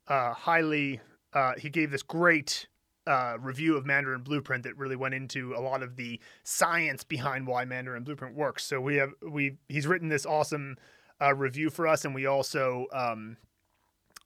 [0.09, 1.01] uh, highly,
[1.33, 2.67] uh, he gave this great
[3.07, 7.47] uh, review of Mandarin Blueprint that really went into a lot of the science behind
[7.47, 8.65] why Mandarin Blueprint works.
[8.65, 10.77] So we have we he's written this awesome
[11.21, 13.37] uh, review for us, and we also um,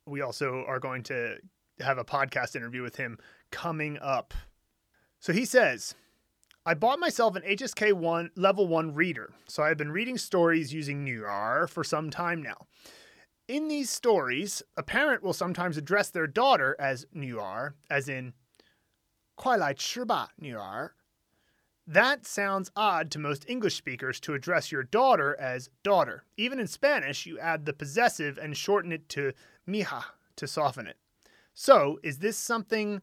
[0.07, 1.37] we also are going to
[1.81, 3.19] have a podcast interview with him
[3.51, 4.35] coming up.
[5.19, 5.95] So he says.
[6.66, 11.04] I bought myself an HSK 1 level 1 reader, so I've been reading stories using
[11.04, 12.68] Nuar for some time now.
[13.48, 18.34] In these stories, a parent will sometimes address their daughter as Nuar, as in
[19.36, 20.92] 快来吃吧, Nuar.
[21.88, 26.24] That sounds odd to most English speakers to address your daughter as daughter.
[26.38, 29.34] Even in Spanish, you add the possessive and shorten it to
[29.68, 30.04] mija
[30.36, 30.98] to soften it.
[31.56, 33.02] So, is this something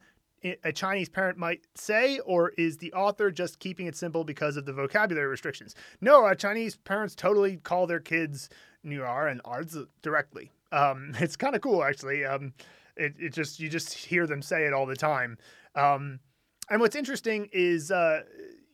[0.63, 4.65] a Chinese parent might say, or is the author just keeping it simple because of
[4.65, 5.75] the vocabulary restrictions?
[6.01, 8.49] No, uh, Chinese parents totally call their kids
[8.85, 10.51] Nuar and Arz directly.
[10.71, 12.25] Um, it's kind of cool, actually.
[12.25, 12.53] Um,
[12.97, 15.37] it, it just you just hear them say it all the time.
[15.75, 16.19] Um,
[16.69, 18.21] and what's interesting is uh,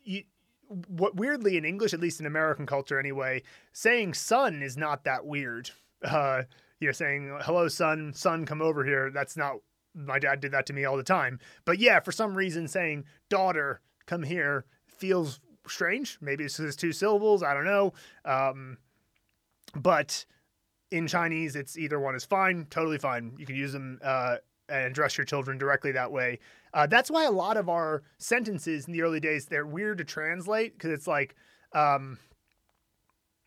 [0.03, 0.23] you,
[0.87, 5.25] what weirdly in English, at least in American culture anyway, saying son is not that
[5.25, 5.71] weird.
[6.03, 6.43] Uh,
[6.79, 9.09] you know, saying hello, son, son, come over here.
[9.09, 9.57] That's not
[9.96, 11.38] my dad did that to me all the time.
[11.64, 16.18] But yeah, for some reason, saying daughter, come here feels strange.
[16.20, 17.42] Maybe it's just two syllables.
[17.42, 17.92] I don't know.
[18.24, 18.78] Um,
[19.74, 20.24] but
[20.90, 23.32] in Chinese, it's either one is fine, totally fine.
[23.38, 24.36] You can use them uh,
[24.68, 26.38] and address your children directly that way.
[26.74, 30.04] Uh, that's why a lot of our sentences in the early days they're weird to
[30.04, 31.34] translate because it's like,
[31.74, 32.18] um,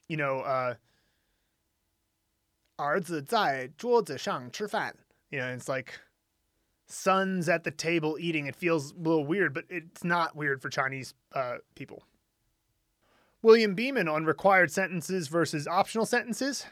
[0.07, 0.75] you know, uh,
[2.77, 4.93] 儿子在桌子上吃饭.
[5.29, 5.93] You know, it's like
[6.92, 8.46] sons at the table eating.
[8.46, 12.04] It feels a little weird, but it's not weird for Chinese uh, people.
[13.42, 16.66] William Beeman on required sentences versus optional sentences.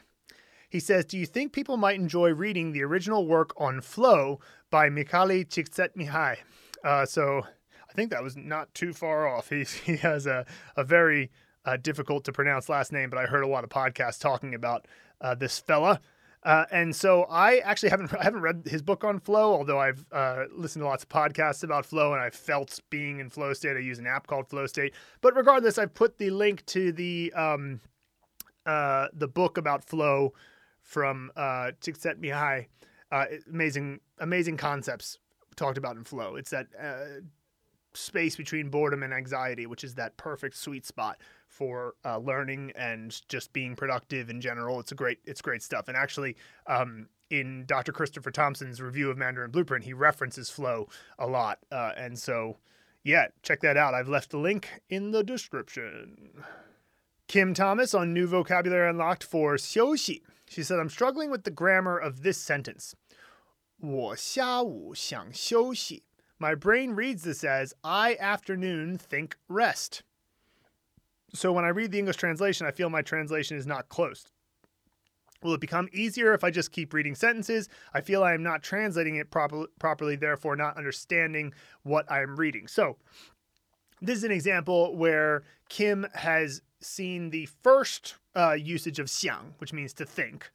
[0.69, 4.39] He says, Do you think people might enjoy reading the original work on flow
[4.69, 6.37] by Mihaly Csikszentmihalyi?
[6.83, 7.41] Uh, so
[7.89, 9.49] I think that was not too far off.
[9.49, 11.31] He's, he has a, a very
[11.65, 14.87] uh, difficult to pronounce last name, but I heard a lot of podcasts talking about
[15.21, 15.99] uh, this fella.
[16.43, 20.05] Uh, and so I actually haven't I haven't read his book on flow, although I've
[20.11, 23.75] uh, listened to lots of podcasts about flow and I felt being in flow state.
[23.75, 24.93] I use an app called Flow State.
[25.21, 27.81] But regardless, I've put the link to the um,
[28.65, 30.33] uh, the book about flow
[30.81, 32.67] from uh, Csikszentmihalyi.
[33.11, 35.17] Uh, amazing, amazing concepts
[35.55, 36.35] talked about in flow.
[36.35, 37.21] It's that uh,
[37.94, 41.18] space between boredom and anxiety, which is that perfect sweet spot
[41.48, 44.80] for uh, learning and just being productive in general.
[44.80, 45.88] It's a great, it's great stuff.
[45.88, 46.36] And actually,
[46.66, 47.92] um, in Dr.
[47.92, 50.88] Christopher Thompson's review of Mandarin Blueprint, he references flow
[51.18, 51.58] a lot.
[51.70, 52.58] Uh, and so,
[53.02, 53.94] yeah, check that out.
[53.94, 56.44] I've left the link in the description.
[57.28, 60.22] Kim Thomas on New Vocabulary Unlocked for 休息.
[60.46, 62.94] She said, I'm struggling with the grammar of this sentence.
[63.80, 66.04] 我下午想休息.
[66.39, 70.03] My brain reads this as I afternoon think rest.
[71.33, 74.25] So when I read the English translation, I feel my translation is not close.
[75.43, 77.69] Will it become easier if I just keep reading sentences?
[77.93, 81.53] I feel I am not translating it proper, properly, therefore, not understanding
[81.83, 82.67] what I am reading.
[82.67, 82.97] So,
[84.01, 89.73] this is an example where Kim has seen the first uh, usage of xiang, which
[89.73, 90.51] means to think,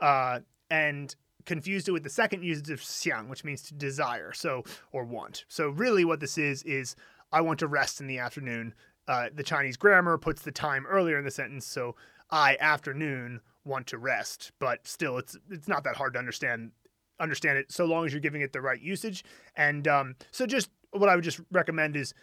[0.00, 0.40] uh,
[0.70, 1.14] and
[1.44, 5.44] confused it with the second usage of xiang, which means to desire, so or want.
[5.48, 6.96] So really, what this is is
[7.32, 8.74] I want to rest in the afternoon.
[9.08, 11.96] Uh, the Chinese grammar puts the time earlier in the sentence, so
[12.30, 14.52] I afternoon want to rest.
[14.58, 16.72] But still, it's it's not that hard to understand
[17.20, 19.24] understand it so long as you're giving it the right usage.
[19.56, 22.14] And um, so, just what I would just recommend is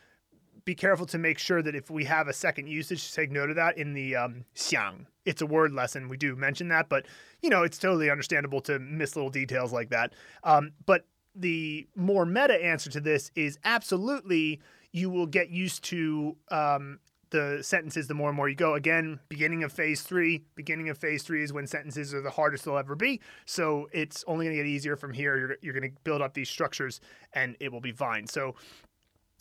[0.65, 3.55] be careful to make sure that if we have a second usage, take note of
[3.55, 5.05] that in the um, xiang.
[5.25, 6.09] It's a word lesson.
[6.09, 7.05] We do mention that, but
[7.41, 10.13] you know, it's totally understandable to miss little details like that.
[10.43, 11.05] Um, but
[11.35, 14.59] the more meta answer to this is absolutely
[14.91, 16.99] you will get used to um,
[17.29, 18.73] the sentences the more and more you go.
[18.73, 22.65] Again, beginning of phase three, beginning of phase three is when sentences are the hardest
[22.65, 23.21] they'll ever be.
[23.45, 25.37] So it's only going to get easier from here.
[25.37, 27.01] You're, you're going to build up these structures
[27.33, 28.25] and it will be fine.
[28.27, 28.55] So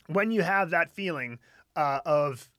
[0.09, 1.39] when you have that feeling
[1.75, 2.49] uh, of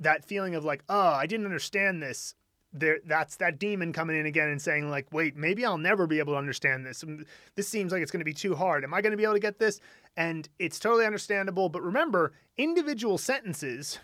[0.00, 2.34] that feeling of like, oh, I didn't understand this.
[2.72, 6.18] There, that's that demon coming in again and saying like, wait, maybe I'll never be
[6.18, 7.04] able to understand this.
[7.54, 8.82] This seems like it's going to be too hard.
[8.82, 9.80] Am I going to be able to get this?
[10.16, 11.68] And it's totally understandable.
[11.68, 13.98] But remember, individual sentences.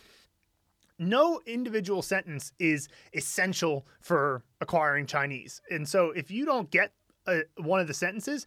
[1.00, 5.62] No individual sentence is essential for acquiring Chinese.
[5.70, 6.92] And so if you don't get
[7.26, 8.46] a, uh, one of the sentences,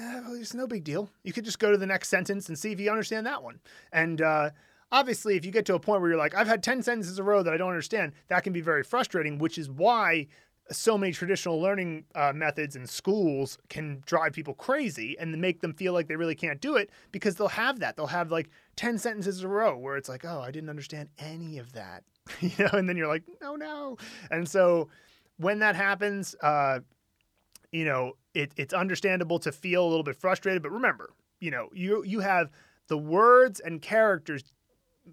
[0.00, 1.10] eh, well, it's no big deal.
[1.22, 3.60] You could just go to the next sentence and see if you understand that one.
[3.92, 4.50] And uh,
[4.90, 7.24] obviously, if you get to a point where you're like, I've had 10 sentences in
[7.24, 10.26] a row that I don't understand, that can be very frustrating, which is why
[10.70, 15.74] so many traditional learning uh, methods in schools can drive people crazy and make them
[15.74, 17.96] feel like they really can't do it because they'll have that.
[17.96, 21.08] They'll have like 10 sentences in a row where it's like, oh, I didn't understand
[21.18, 22.04] any of that.
[22.40, 23.98] you know, and then you're like, no, no.
[24.30, 24.88] And so
[25.38, 26.80] when that happens, uh,
[27.72, 30.62] you know, it, it's understandable to feel a little bit frustrated.
[30.62, 32.50] But remember, you know, you you have
[32.88, 34.44] the words and characters,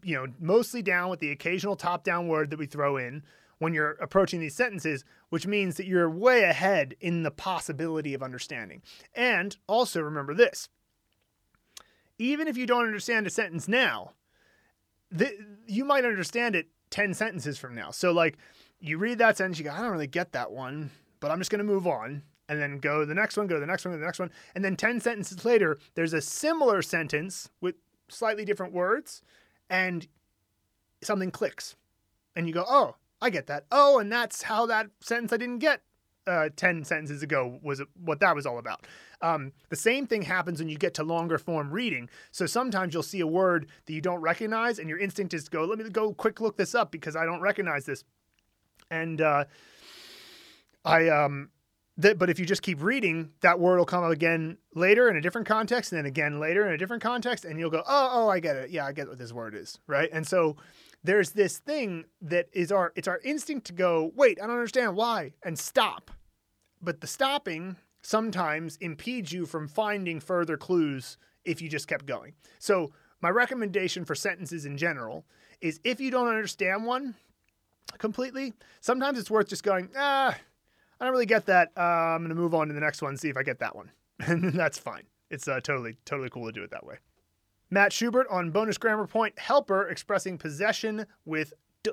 [0.03, 3.23] you know, mostly down with the occasional top down word that we throw in
[3.59, 8.21] when you're approaching these sentences, which means that you're way ahead in the possibility of
[8.21, 8.81] understanding.
[9.15, 10.69] And also remember this
[12.19, 14.13] even if you don't understand a sentence now,
[15.67, 17.91] you might understand it 10 sentences from now.
[17.91, 18.37] So, like,
[18.79, 21.51] you read that sentence, you go, I don't really get that one, but I'm just
[21.51, 22.23] going to move on.
[22.49, 24.05] And then go to the next one, go to the next one, go to the
[24.05, 24.31] next one.
[24.55, 27.75] And then 10 sentences later, there's a similar sentence with
[28.07, 29.21] slightly different words,
[29.69, 30.07] and
[31.01, 31.75] something clicks.
[32.35, 33.65] And you go, oh, I get that.
[33.71, 35.81] Oh, and that's how that sentence I didn't get
[36.27, 38.85] uh, 10 sentences ago was what that was all about.
[39.21, 42.09] Um, the same thing happens when you get to longer form reading.
[42.31, 45.51] So sometimes you'll see a word that you don't recognize, and your instinct is to
[45.51, 48.03] go, let me go quick look this up because I don't recognize this.
[48.91, 49.45] And uh,
[50.85, 51.49] I, um,
[51.97, 55.15] that, but if you just keep reading, that word will come up again later in
[55.15, 58.09] a different context, and then again later in a different context, and you'll go, oh,
[58.13, 58.69] oh, I get it.
[58.69, 60.09] Yeah, I get what this word is, right?
[60.13, 60.57] And so
[61.03, 64.95] there's this thing that is our it's our instinct to go, wait, I don't understand
[64.95, 66.11] why, and stop.
[66.81, 72.33] But the stopping sometimes impedes you from finding further clues if you just kept going.
[72.59, 72.91] So
[73.21, 75.25] my recommendation for sentences in general
[75.61, 77.15] is if you don't understand one
[77.97, 80.37] completely, sometimes it's worth just going, ah,
[80.99, 81.71] I don't really get that.
[81.77, 83.75] Uh, I'm going to move on to the next one, see if I get that
[83.75, 83.91] one.
[84.19, 85.03] and that's fine.
[85.29, 86.95] It's uh, totally, totally cool to do it that way.
[87.69, 91.53] Matt Schubert on bonus grammar point helper expressing possession with
[91.83, 91.91] d.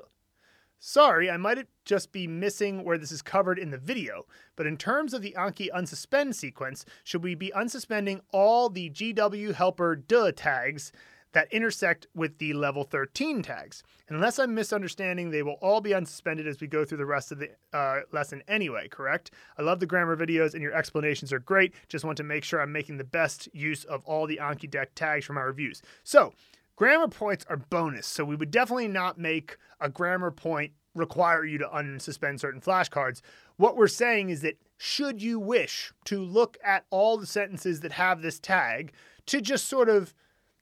[0.79, 4.25] Sorry, I might just be missing where this is covered in the video,
[4.55, 9.53] but in terms of the Anki unsuspend sequence, should we be unsuspending all the GW
[9.53, 10.91] helper d tags
[11.35, 13.83] that intersect with the level 13 tags.
[14.07, 17.39] Unless I'm misunderstanding, they will all be unsuspended as we go through the rest of
[17.39, 19.31] the uh, lesson anyway, correct?
[19.57, 21.73] I love the grammar videos and your explanations are great.
[21.89, 24.95] Just want to make sure I'm making the best use of all the Anki deck
[24.95, 25.81] tags for my reviews.
[26.05, 26.31] So,
[26.77, 31.57] grammar points are bonus, so we would definitely not make a grammar point require you
[31.57, 33.19] to unsuspend certain flashcards.
[33.57, 37.91] What we're saying is that should you wish to look at all the sentences that
[37.91, 38.93] have this tag
[39.25, 40.13] to just sort of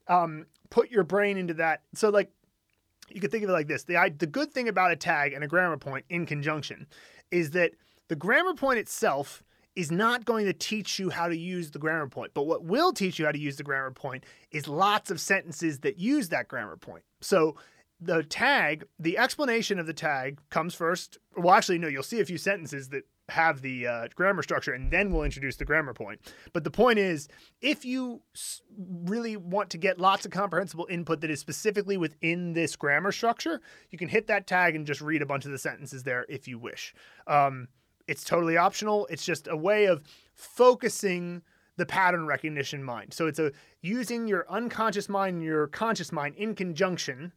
[0.08, 1.82] um, put your brain into that.
[1.94, 2.32] So like
[3.08, 5.44] you could think of it like this: the the good thing about a tag and
[5.44, 6.88] a grammar point in conjunction
[7.30, 7.70] is that
[8.08, 9.44] the grammar point itself
[9.76, 12.32] is not going to teach you how to use the grammar point.
[12.34, 15.78] But what will teach you how to use the grammar point is lots of sentences
[15.80, 17.04] that use that grammar point.
[17.20, 17.56] So
[18.00, 21.18] the tag, the explanation of the tag comes first.
[21.36, 24.90] Well, actually, no, you'll see a few sentences that have the uh, grammar structure and
[24.90, 26.20] then we'll introduce the grammar point.
[26.52, 27.28] But the point is,
[27.60, 28.22] if you
[28.78, 33.60] really want to get lots of comprehensible input that is specifically within this grammar structure,
[33.90, 36.46] you can hit that tag and just read a bunch of the sentences there if
[36.46, 36.94] you wish.
[37.26, 37.68] Um,
[38.06, 39.06] it's totally optional.
[39.06, 40.02] It's just a way of
[40.34, 41.42] focusing
[41.76, 43.12] the pattern recognition mind.
[43.12, 47.32] So it's a using your unconscious mind and your conscious mind in conjunction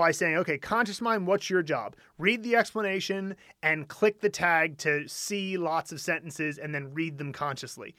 [0.00, 1.94] by saying, okay, conscious mind, what's your job?
[2.16, 7.18] Read the explanation and click the tag to see lots of sentences and then read
[7.18, 7.94] them consciously.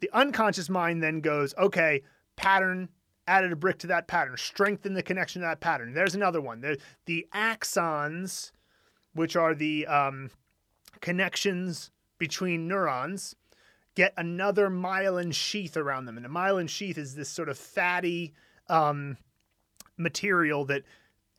[0.00, 2.00] The unconscious mind then goes, okay,
[2.36, 2.88] pattern,
[3.26, 5.92] added a brick to that pattern, strengthen the connection to that pattern.
[5.92, 6.62] There's another one.
[6.62, 8.52] The, the axons,
[9.12, 10.30] which are the um,
[11.02, 13.36] connections between neurons,
[13.94, 16.16] get another myelin sheath around them.
[16.16, 18.32] And the myelin sheath is this sort of fatty
[18.70, 19.18] um,
[19.98, 20.84] material that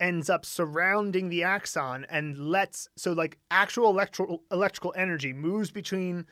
[0.00, 6.26] ends up surrounding the axon and lets so like actual electrical electrical energy moves between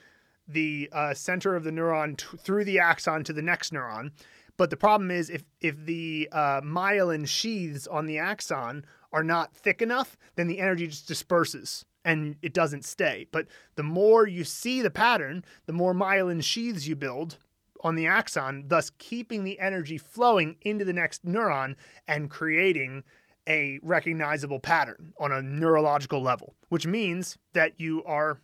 [0.48, 4.12] the uh, center of the neuron t- through the axon to the next neuron.
[4.56, 9.54] But the problem is if if the uh, myelin sheaths on the axon are not
[9.54, 13.26] thick enough, then the energy just disperses and it doesn't stay.
[13.32, 17.38] But the more you see the pattern, the more myelin sheaths you build
[17.82, 21.74] on the axon, thus keeping the energy flowing into the next neuron
[22.06, 23.02] and creating
[23.48, 28.40] a recognizable pattern on a neurological level, which means that you are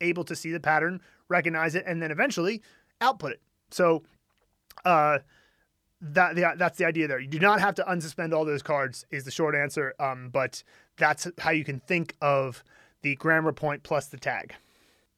[0.00, 2.62] able to see the pattern, recognize it, and then eventually
[3.00, 3.40] output it.
[3.70, 4.02] So,
[4.84, 5.18] uh,
[6.00, 7.18] that the, that's the idea there.
[7.18, 9.94] You do not have to unsuspend all those cards, is the short answer.
[9.98, 10.62] Um, but
[10.96, 12.62] that's how you can think of
[13.02, 14.54] the grammar point plus the tag.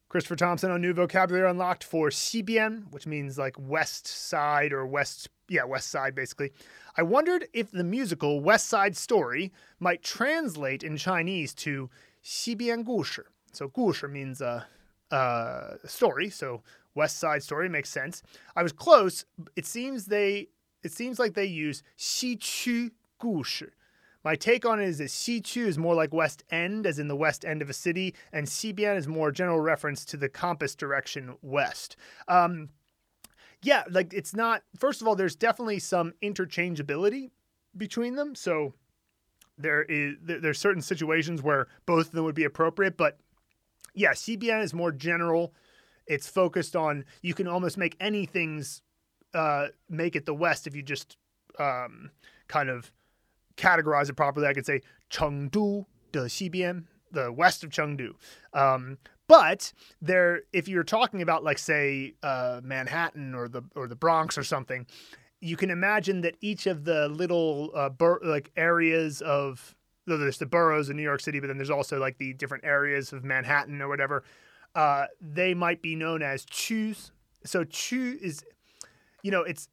[0.07, 5.29] Christopher Thompson on new vocabulary unlocked for Xibian, which means like west side or west,
[5.48, 6.52] yeah, west side basically.
[6.96, 11.90] I wondered if the musical West Side Story might translate in Chinese to
[12.22, 14.66] 西边故事, So 故事 means a
[15.10, 16.30] uh, uh, story.
[16.30, 16.62] So
[16.94, 18.22] West Side Story makes sense.
[18.56, 19.24] I was close.
[19.56, 20.48] It seems they
[20.82, 23.72] it seems like they use 西区故事.
[24.24, 27.16] My take on it is that Xichu is more like West End, as in the
[27.16, 31.36] west end of a city, and Xibian is more general reference to the compass direction
[31.42, 31.96] west.
[32.26, 32.70] Um,
[33.61, 34.63] yeah, like it's not.
[34.77, 37.31] First of all, there's definitely some interchangeability
[37.75, 38.35] between them.
[38.35, 38.73] So
[39.57, 43.17] there is there's certain situations where both of them would be appropriate, but
[43.93, 45.53] yeah, Xibian is more general.
[46.07, 48.81] It's focused on you can almost make anything's
[49.33, 51.17] uh, make it the West if you just
[51.59, 52.11] um,
[52.47, 52.91] kind of
[53.57, 54.47] categorize it properly.
[54.47, 54.81] I could say
[55.11, 58.13] Chengdu de Xibian, the west of Chengdu.
[58.53, 58.97] Um,
[59.29, 64.39] but there, if you're talking about like say uh, Manhattan or the or the Bronx
[64.39, 64.87] or something,
[65.39, 69.75] you can imagine that each of the little uh, bur- like areas of
[70.07, 73.13] there's the boroughs in New York City, but then there's also like the different areas
[73.13, 74.23] of Manhattan or whatever.
[74.73, 77.11] Uh, they might be known as chus.
[77.45, 78.43] So chu is,
[79.21, 79.69] you know, it's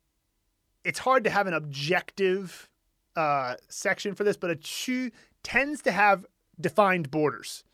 [0.84, 2.68] it's hard to have an objective
[3.16, 5.10] uh, section for this, but a chew
[5.42, 6.26] tends to have
[6.60, 7.64] defined borders.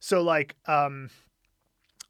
[0.00, 1.10] So like, um,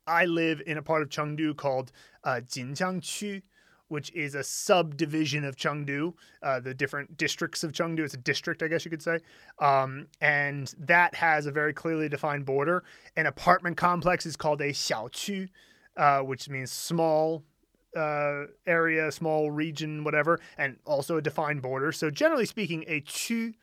[0.09, 1.93] I live in a part of Chengdu called
[2.25, 3.43] uh, Jinjiang Qu,
[3.89, 8.01] which is a subdivision of Chengdu, uh, the different districts of Chengdu.
[8.01, 9.21] It's a district, I guess you could say.
[9.59, 12.85] Um, and that has a very clearly defined border.
[13.17, 15.49] An apartment complex is called a xiaoqu,
[15.97, 17.45] uh, which means small
[17.97, 21.93] uh, area, small region, whatever, and also a defined border.
[21.93, 23.55] So generally speaking, a chu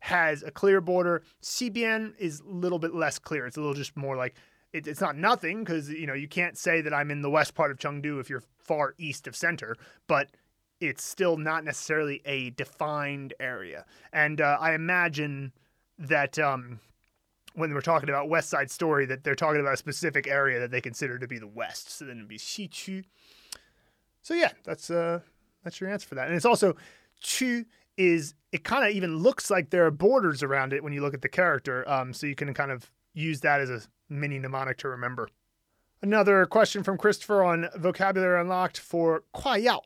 [0.00, 1.22] has a clear border.
[1.42, 3.46] Xibian is a little bit less clear.
[3.46, 4.34] It's a little just more like
[4.74, 7.54] it, it's not nothing because you know you can't say that I'm in the west
[7.54, 9.76] part of Chengdu if you're far east of center,
[10.08, 10.28] but
[10.80, 13.86] it's still not necessarily a defined area.
[14.12, 15.52] And uh, I imagine
[15.98, 16.80] that um,
[17.54, 20.72] when we're talking about West Side Story, that they're talking about a specific area that
[20.72, 21.96] they consider to be the West.
[21.96, 23.04] So then it'd be Xiqu.
[24.22, 25.20] So yeah, that's uh,
[25.62, 26.26] that's your answer for that.
[26.26, 26.74] And it's also
[27.20, 27.64] Chu
[27.96, 31.14] is it kind of even looks like there are borders around it when you look
[31.14, 31.88] at the character.
[31.88, 35.28] Um, so you can kind of use that as a mini mnemonic to remember.
[36.02, 39.80] Another question from Christopher on vocabulary unlocked for kuaiyao.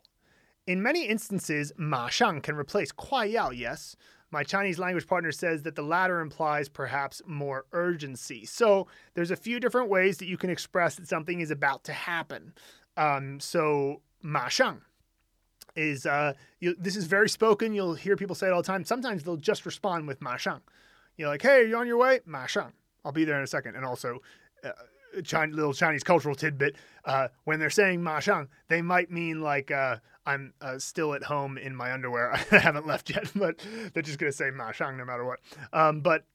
[0.67, 3.95] In many instances, ma shang can replace kuaiyao, yes.
[4.31, 8.45] My Chinese language partner says that the latter implies perhaps more urgency.
[8.45, 11.93] So there's a few different ways that you can express that something is about to
[11.93, 12.53] happen.
[12.95, 14.81] Um, so ma shang
[15.75, 17.73] is uh, you, this is very spoken.
[17.73, 18.83] You'll hear people say it all the time.
[18.83, 20.61] Sometimes they'll just respond with ma shang.
[21.17, 22.19] You're like, hey, are you on your way?
[22.25, 22.73] Ma shang.
[23.03, 23.75] I'll be there in a second.
[23.75, 24.19] And also,
[24.63, 24.71] uh,
[25.23, 26.75] Chinese, little Chinese cultural tidbit.
[27.05, 31.23] Uh, when they're saying ma shang, they might mean like uh, I'm uh, still at
[31.23, 32.31] home in my underwear.
[32.51, 33.59] I haven't left yet, but
[33.93, 35.39] they're just gonna say ma shang no matter what.
[35.73, 36.25] Um, but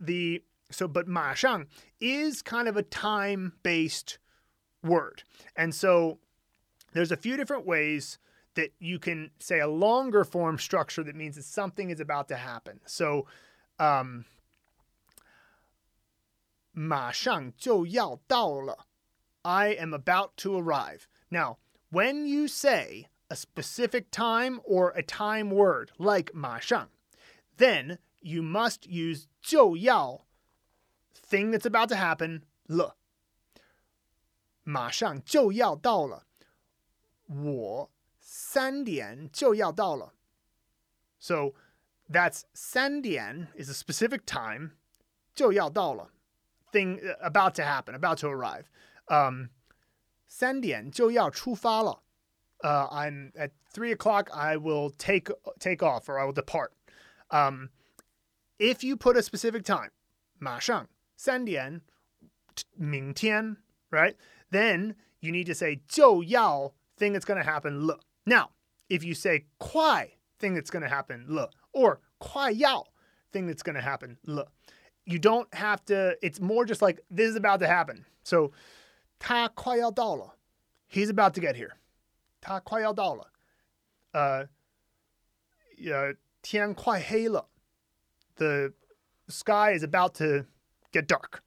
[0.00, 1.66] the so but ma shang
[2.00, 4.18] is kind of a time based
[4.82, 5.22] word,
[5.56, 6.18] and so
[6.92, 8.18] there's a few different ways
[8.54, 12.36] that you can say a longer form structure that means that something is about to
[12.36, 12.80] happen.
[12.86, 13.26] So.
[13.78, 14.24] Um,
[16.75, 18.87] 马上就要到了.
[19.43, 21.07] I am about to arrive.
[21.29, 21.57] Now,
[21.89, 26.89] when you say a specific time or a time word like 马上,
[27.57, 30.25] then you must use 就要
[31.13, 32.97] thing that's about to happen 了。
[34.63, 36.27] 马上就要到了，
[37.27, 40.13] 我三点就要到了。
[41.19, 41.53] So
[42.07, 44.71] that's 三点 is a specific time
[45.33, 46.11] 就要到了。
[46.75, 48.69] thing uh, about to happen, about to arrive.
[49.07, 49.49] Um,
[50.27, 52.01] 三点就要出发了.
[52.63, 54.29] Uh, I'm at three o'clock.
[54.31, 55.29] I will take
[55.59, 56.73] take off or I will depart.
[57.29, 57.69] Um,
[58.59, 59.91] if you put a specific time,
[60.39, 60.87] 马上
[61.17, 61.81] 三点，
[62.75, 63.57] 明天,
[63.89, 64.15] right?
[64.51, 67.99] Then you need to say 就要 thing that's going to happen 了.
[68.25, 68.51] Now,
[68.89, 72.87] if you say 快 thing that's going to happen 了 or 快要
[73.31, 74.51] thing that's going to happen 了
[75.05, 78.51] you don't have to it's more just like this is about to happen so
[79.19, 80.35] 他快要到了
[80.87, 81.73] he's about to get here
[82.39, 83.31] 他快要到了
[84.11, 84.47] 呃
[85.85, 87.49] 呃天快黑了
[88.35, 88.73] the
[89.27, 90.45] sky is about to
[90.91, 91.39] get dark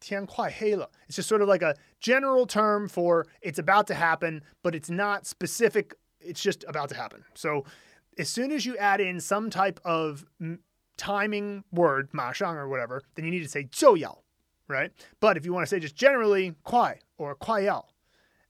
[0.00, 4.74] 天快黑了 it's just sort of like a general term for it's about to happen but
[4.74, 7.64] it's not specific it's just about to happen so
[8.18, 10.24] as soon as you add in some type of
[10.97, 14.19] timing word, ma shang or whatever, then you need to say jiu yao,
[14.67, 14.91] right?
[15.19, 17.85] But if you want to say just generally kuai or kuai yao,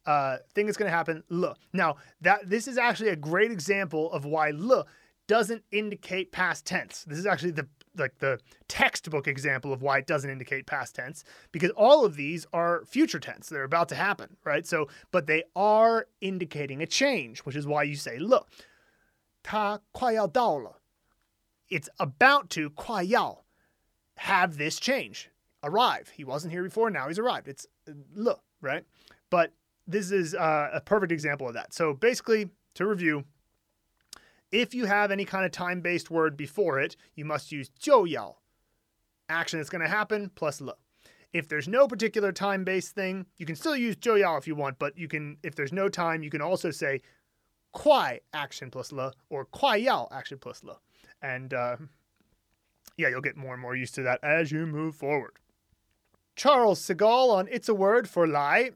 [0.05, 1.55] uh, thing that's going to happen le.
[1.73, 4.85] Now that this is actually a great example of why le
[5.27, 7.03] doesn't indicate past tense.
[7.07, 7.67] This is actually the
[7.97, 12.45] like the textbook example of why it doesn't indicate past tense because all of these
[12.53, 17.39] are future tense they're about to happen right so but they are indicating a change
[17.39, 18.49] which is why you say look
[19.43, 20.81] ta 快要到了
[21.69, 23.39] it's about to Kuai Yao
[24.17, 25.29] have this change
[25.63, 26.09] arrive.
[26.15, 27.47] He wasn't here before, now he's arrived.
[27.47, 28.85] It's uh, le, right?
[29.29, 29.51] But
[29.87, 31.73] this is uh, a perfect example of that.
[31.73, 33.25] So basically, to review,
[34.51, 38.05] if you have any kind of time based word before it, you must use jiu
[38.05, 38.37] yao,
[39.27, 40.75] action that's going to happen, plus le.
[41.33, 44.55] If there's no particular time based thing, you can still use jiu yao if you
[44.55, 47.01] want, but you can, if there's no time, you can also say
[47.75, 50.77] kuai action plus le or kuai yao action plus le.
[51.21, 51.77] And uh,
[52.97, 55.33] yeah, you'll get more and more used to that as you move forward.
[56.35, 58.71] Charles Segal on It's a Word for Lie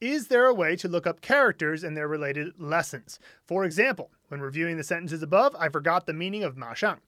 [0.00, 3.18] is there a way to look up characters and their related lessons?
[3.44, 7.00] For example, when reviewing the sentences above, I forgot the meaning of ma shang.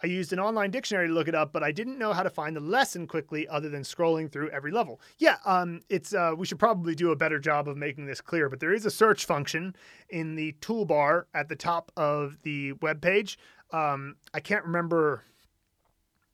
[0.00, 2.30] I used an online dictionary to look it up, but I didn't know how to
[2.30, 5.00] find the lesson quickly other than scrolling through every level.
[5.18, 8.48] Yeah, um, it's uh, we should probably do a better job of making this clear,
[8.48, 9.74] but there is a search function
[10.08, 13.36] in the toolbar at the top of the web page.
[13.72, 15.24] Um, I can't remember.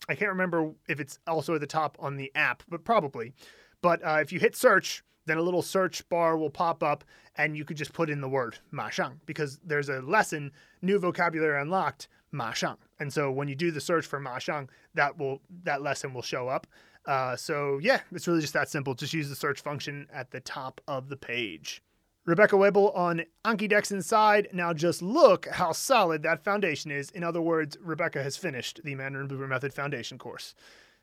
[0.09, 3.33] I can't remember if it's also at the top on the app, but probably.
[3.81, 7.05] But uh, if you hit search, then a little search bar will pop up
[7.37, 10.53] and you could just put in the word ma shang because there's a lesson,
[10.83, 12.77] new vocabulary unlocked, ma shang.
[13.01, 16.23] And so when you do the search for ma shang, that will that lesson will
[16.23, 16.67] show up.
[17.07, 18.95] Uh, so yeah, it's really just that simple.
[18.95, 21.83] Just use the search function at the top of the page.
[22.27, 24.49] Rebecca Webel on Anki Decks Inside.
[24.51, 27.11] Now just look how solid that foundation is.
[27.11, 30.55] In other words, Rebecca has finished the Mandarin Blueprint Method Foundation course.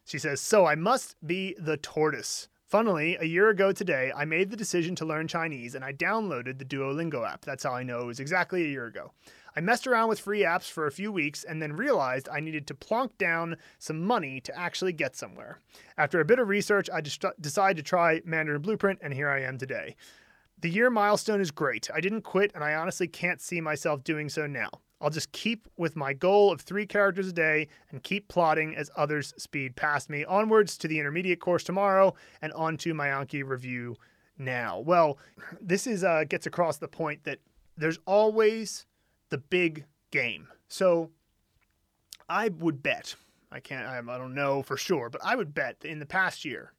[0.03, 2.48] She says, So I must be the tortoise.
[2.65, 6.57] Funnily, a year ago today, I made the decision to learn Chinese and I downloaded
[6.57, 7.45] the Duolingo app.
[7.45, 9.11] That's how I know it was exactly a year ago.
[9.56, 12.65] I messed around with free apps for a few weeks and then realized I needed
[12.68, 15.60] to plonk down some money to actually get somewhere.
[15.98, 19.57] After a bit of research, I decided to try Mandarin Blueprint, and here I am
[19.57, 19.98] today.
[20.61, 21.89] The year milestone is great.
[21.93, 24.69] I didn't quit, and I honestly can't see myself doing so now.
[25.01, 28.91] I'll just keep with my goal of three characters a day and keep plotting as
[28.95, 32.13] others speed past me onwards to the intermediate course tomorrow
[32.43, 33.95] and on to my Anki review
[34.38, 34.79] now.
[34.79, 35.17] Well,
[35.61, 37.39] this is uh, gets across the point that
[37.75, 38.85] there's always
[39.29, 40.47] the big game.
[40.67, 41.09] So
[42.29, 43.15] I would bet,
[43.51, 46.73] I can't, I don't know for sure, but I would bet in the past year,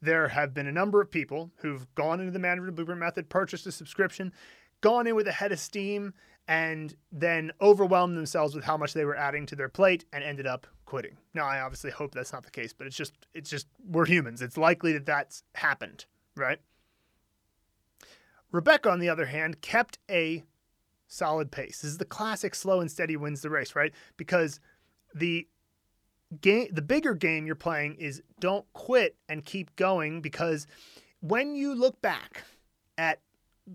[0.00, 3.66] there have been a number of people who've gone into the Mandarin Blueprint Method, purchased
[3.66, 4.32] a subscription,
[4.80, 6.14] gone in with a head of steam,
[6.46, 10.46] and then overwhelmed themselves with how much they were adding to their plate and ended
[10.46, 11.18] up quitting.
[11.34, 14.40] Now, I obviously hope that's not the case, but it's just it's just we're humans.
[14.40, 16.06] It's likely that that's happened,
[16.36, 16.58] right?
[18.50, 20.42] Rebecca, on the other hand, kept a
[21.06, 21.82] solid pace.
[21.82, 23.92] This is the classic slow and steady wins the race, right?
[24.16, 24.58] Because
[25.14, 25.46] the
[26.40, 30.66] game the bigger game you're playing is don't quit and keep going because
[31.20, 32.44] when you look back
[32.96, 33.20] at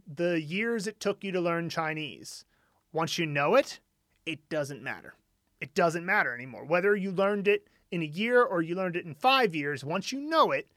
[0.08, 2.46] the years it took you to learn Chinese,
[2.92, 3.80] once you know it,
[4.26, 5.16] it doesn't matter.
[5.60, 6.66] It doesn't matter anymore.
[6.66, 10.12] Whether you learned it in a year or you learned it in five years, once
[10.12, 10.68] you know it,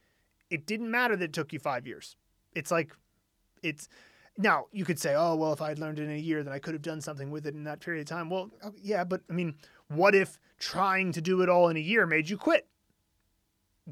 [0.51, 2.17] it didn't matter that it took you five years.
[2.55, 2.93] It's like,
[3.63, 3.89] it's
[4.39, 6.53] now you could say, oh, well, if I had learned it in a year, then
[6.53, 8.31] I could have done something with it in that period of time.
[8.31, 9.55] Well, oh, yeah, but I mean,
[9.89, 12.67] what if trying to do it all in a year made you quit?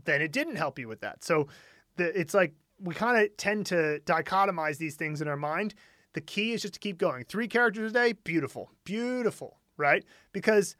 [0.05, 1.23] Then it didn't help you with that.
[1.25, 1.49] So
[1.97, 5.75] the, it's like we kind of tend to dichotomize these things in our mind.
[6.15, 7.25] The key is just to keep going.
[7.25, 10.05] Three characters a day, beautiful, beautiful, right?
[10.33, 10.77] Because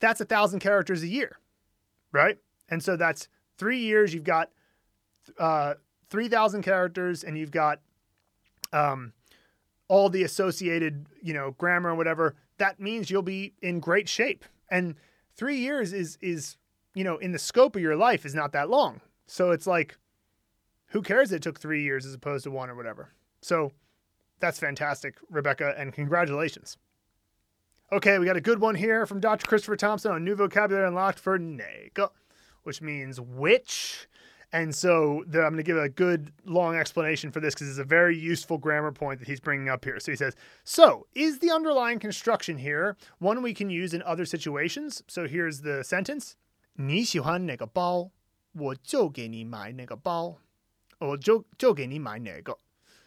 [0.00, 1.38] that's a thousand characters a year,
[2.12, 2.38] right?
[2.68, 3.28] And so that's
[3.58, 4.14] three years.
[4.14, 4.50] You've got
[5.38, 5.74] uh,
[6.10, 7.80] 3,000 characters and you've got
[8.72, 9.12] um,
[9.88, 12.34] all the associated, you know, grammar and whatever.
[12.58, 14.44] That means you'll be in great shape.
[14.70, 14.96] And
[15.36, 16.56] three years is, is,
[16.94, 19.00] you know, in the scope of your life is not that long.
[19.26, 19.96] So it's like,
[20.88, 23.12] who cares it took three years as opposed to one or whatever.
[23.40, 23.72] So
[24.40, 26.76] that's fantastic, Rebecca, and congratulations.
[27.92, 29.46] Okay, we got a good one here from Dr.
[29.46, 32.08] Christopher Thompson on new vocabulary unlocked for nage,
[32.62, 34.08] which means which.
[34.53, 37.77] And so the, I'm going to give a good long explanation for this because it's
[37.77, 39.99] a very useful grammar point that he's bringing up here.
[39.99, 44.25] So he says, So, is the underlying construction here one we can use in other
[44.25, 45.03] situations?
[45.07, 46.35] So here's the sentence
[46.73, 48.09] 你喜欢哪个包，
[48.53, 50.39] 我就给你买哪个包，
[50.97, 52.57] 我就就给你买哪个。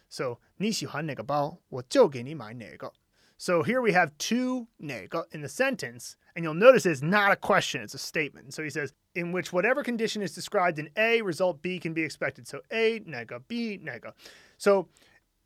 [0.07, 2.93] so 你喜欢哪个包，我就给你买哪个.
[3.37, 7.36] So here we have two 哪个 in the sentence, and you'll notice it's not a
[7.36, 8.54] question, it's a statement.
[8.54, 12.04] So he says, in which whatever condition is described in A, result B can be
[12.04, 12.46] expected.
[12.46, 14.12] So A, nage, B, nage.
[14.56, 14.86] So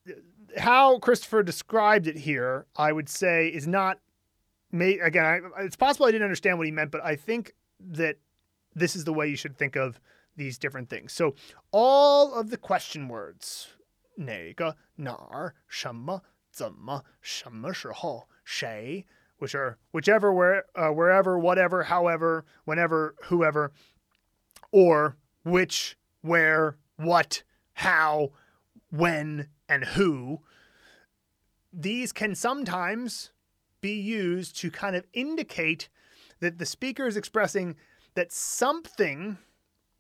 [0.07, 0.13] uh,
[0.59, 4.01] how Christopher described it here, I would say, is not.
[4.71, 8.17] May, again, I, it's possible I didn't understand what he meant, but I think that
[8.75, 9.99] this is the way you should think of
[10.37, 11.15] these different things.
[11.15, 11.35] So
[11.71, 13.69] all of the question words,
[14.21, 16.21] nage, nar, shenme,
[16.55, 19.07] zenme, shenme, shihou, shei,
[19.43, 23.73] which are whichever, where, uh, wherever, whatever, however, whenever, whoever,
[24.71, 27.43] or which, where, what,
[27.75, 28.31] how,
[28.91, 30.39] when, and who.
[31.73, 33.33] These can sometimes
[33.81, 35.89] be used to kind of indicate
[36.39, 37.75] that the speaker is expressing
[38.15, 39.39] that something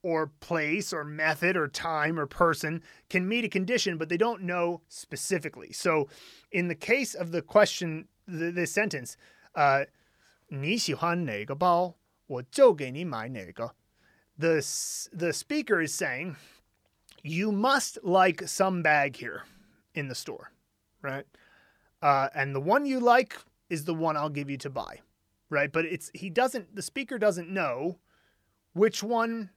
[0.04, 4.42] or place or method or time or person can meet a condition, but they don't
[4.42, 5.72] know specifically.
[5.72, 6.08] So,
[6.52, 9.15] in the case of the question, this sentence,
[9.55, 9.85] uh,
[10.47, 11.95] 你喜欢哪个包，
[12.27, 13.75] 我就给你买哪个.
[14.37, 14.61] The
[15.11, 16.35] the speaker is saying,
[17.23, 19.43] you must like some bag here
[19.93, 20.51] in the store,
[21.01, 21.25] right?
[22.01, 23.37] Uh, and the one you like
[23.69, 25.01] is the one I'll give you to buy,
[25.49, 25.71] right?
[25.71, 27.97] But it's he doesn't the speaker doesn't know
[28.73, 29.49] which one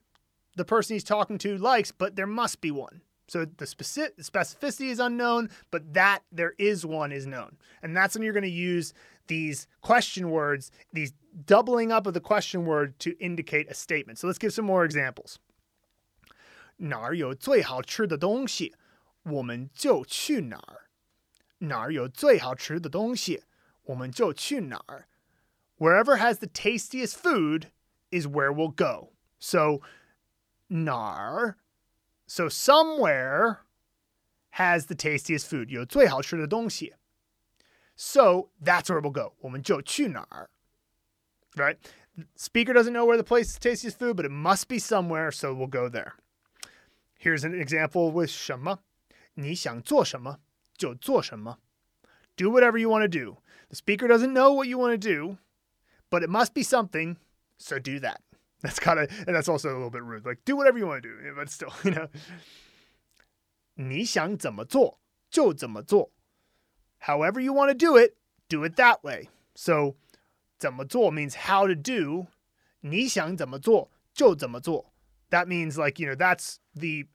[0.57, 3.03] the person he's talking to likes, but there must be one.
[3.27, 7.57] So the specific specificity is unknown, but that there is one is known.
[7.81, 8.93] And that's when you're going to use
[9.29, 11.13] these question words, these
[11.47, 14.19] doubling up of the question word to indicate a statement.
[14.19, 15.39] So let's give some more examples.
[16.79, 18.75] 哪儿有最好吃的东西，
[19.23, 20.89] 我们就去哪儿。
[21.59, 23.45] 哪儿有最好吃的东西，
[23.85, 25.07] 我们就去哪儿。
[25.79, 27.67] Wherever has the tastiest food
[28.11, 29.13] is where we'll go.
[29.39, 29.83] So
[30.69, 31.57] 哪儿
[32.27, 33.59] so somewhere
[34.51, 35.69] has the tastiest food.
[35.69, 36.95] 有最好吃的东西.
[37.97, 39.35] So that's where we'll go.
[39.41, 40.51] 我们就去哪儿.
[41.55, 41.77] Right?
[42.37, 45.53] Speaker doesn't know where the place is tastiest food, but it must be somewhere, so
[45.55, 46.15] we'll go there.
[47.19, 48.81] Here's an example with 什么.
[49.35, 50.41] 你想做什么
[50.77, 51.59] 就做什么.
[52.37, 53.39] Do whatever you want to do.
[53.69, 55.37] The speaker doesn't know what you want to do,
[56.11, 57.17] but it must be something,
[57.59, 58.21] so do that.
[58.65, 60.27] That's kind of, and that's also a little bit rude.
[60.27, 62.09] Like, do whatever you want to do, but still, you know.
[63.77, 65.01] 你想怎么做
[65.31, 66.13] 就怎么做.
[67.05, 68.17] However you want to do it,
[68.49, 69.31] do it that way.
[69.55, 69.97] So,
[70.59, 72.27] 怎么做 means how to do.
[72.81, 74.93] 你想怎么做就怎么做.
[75.31, 77.07] That means like, you know, that's the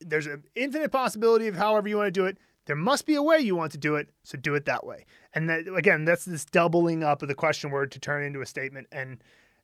[0.00, 2.38] there's an infinite possibility of however you want to do it.
[2.66, 5.06] There must be a way you want to do it, so do it that way.
[5.34, 8.46] And that, again, that's this doubling up of the question word to turn into a
[8.46, 8.88] statement.
[8.92, 9.22] And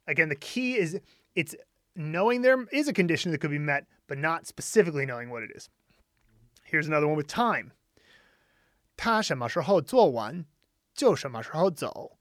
[0.09, 0.99] Again, the key is
[1.35, 1.55] it's
[1.95, 5.51] knowing there is a condition that could be met, but not specifically knowing what it
[5.55, 5.69] is.
[6.63, 7.71] Here's another one with time.
[8.97, 10.45] 他什么时候做完
[10.93, 12.17] 就什么时候走.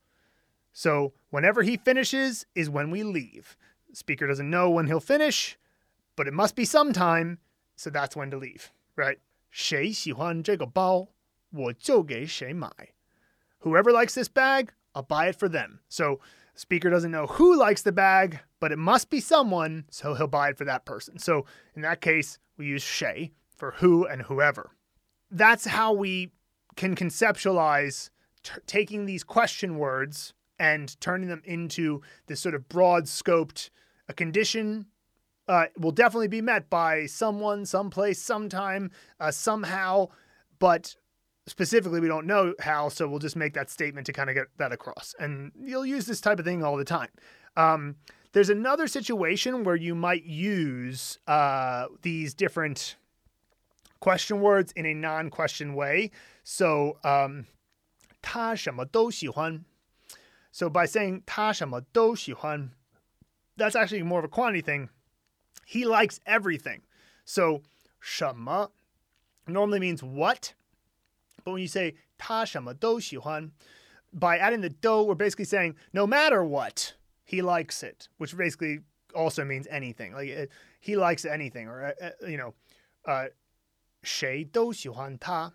[0.72, 3.56] So whenever he finishes is when we leave.
[3.88, 5.56] The speaker doesn't know when he'll finish,
[6.16, 7.38] but it must be sometime,
[7.76, 9.18] so that's when to leave, right?
[9.50, 11.08] 谁喜欢这个包，
[11.50, 12.68] 我就给谁买.
[13.60, 15.78] Whoever likes this bag, I'll buy it for them.
[15.88, 16.18] So
[16.59, 20.49] Speaker doesn't know who likes the bag, but it must be someone, so he'll buy
[20.49, 21.17] it for that person.
[21.17, 24.71] So in that case, we use shei for who and whoever.
[25.31, 26.33] That's how we
[26.75, 28.09] can conceptualize
[28.43, 33.69] t- taking these question words and turning them into this sort of broad scoped
[34.09, 34.87] a condition
[35.47, 38.91] uh, will definitely be met by someone, someplace, sometime,
[39.21, 40.09] uh, somehow,
[40.59, 40.97] but
[41.48, 44.46] specifically we don't know how so we'll just make that statement to kind of get
[44.56, 47.10] that across and you'll use this type of thing all the time
[47.56, 47.96] um,
[48.32, 52.96] there's another situation where you might use uh, these different
[54.00, 56.10] question words in a non-question way
[56.42, 57.46] so um,
[58.22, 59.64] 他什么都喜欢
[60.50, 62.70] so by saying 他什么都喜欢
[63.56, 64.88] that's actually more of a quantity thing
[65.66, 66.80] he likes everything
[67.24, 67.60] so
[68.00, 68.72] 什么
[69.46, 70.54] normally means what
[71.43, 73.51] but when you say 他什么都喜欢,
[74.11, 76.93] by adding the dou, we're basically saying no matter what,
[77.23, 78.81] he likes it, which basically
[79.13, 80.13] also means anything.
[80.13, 80.49] Like it,
[80.79, 82.53] he likes anything, or uh, uh you know,
[83.05, 83.27] uh,
[85.19, 85.51] ta.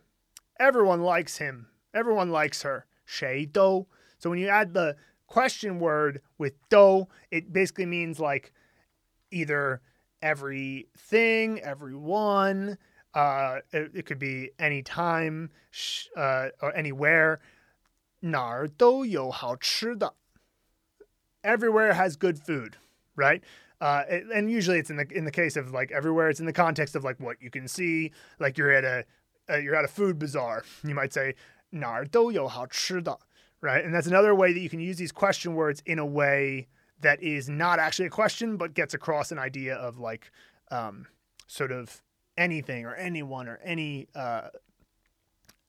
[0.60, 1.66] Everyone likes him.
[1.92, 2.86] Everyone likes her.
[3.06, 3.86] 谁都.
[4.18, 4.96] So when you add the
[5.26, 8.52] question word with dou, it basically means like
[9.30, 9.80] either
[10.22, 12.78] everything, everyone,
[13.13, 15.49] uh, it, it, could be anytime
[16.15, 17.39] uh, or anywhere.
[18.21, 20.13] 哪儿都有好吃的.
[21.41, 22.75] Everywhere has good food,
[23.15, 23.41] right?
[23.79, 24.03] Uh,
[24.33, 26.29] and usually it's in the in the case of like everywhere.
[26.29, 28.11] It's in the context of like what you can see.
[28.37, 29.05] Like you're at a
[29.49, 30.63] uh, you're at a food bazaar.
[30.83, 31.35] You might say
[31.71, 33.17] 哪儿都有好吃的,
[33.61, 33.85] right?
[33.85, 36.67] And that's another way that you can use these question words in a way
[37.01, 40.31] that is not actually a question, but gets across an idea of like
[40.71, 41.07] um,
[41.47, 42.01] sort of
[42.37, 44.49] anything or anyone or any uh,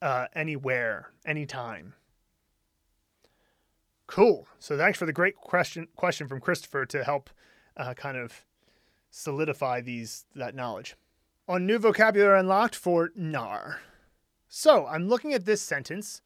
[0.01, 1.93] uh, anywhere, anytime.
[4.07, 4.47] Cool.
[4.59, 7.29] So thanks for the great question question from Christopher to help
[7.77, 8.45] uh, kind of
[9.09, 10.95] solidify these that knowledge.
[11.47, 13.81] On new vocabulary unlocked for nar.
[14.47, 16.21] So I'm looking at this sentence.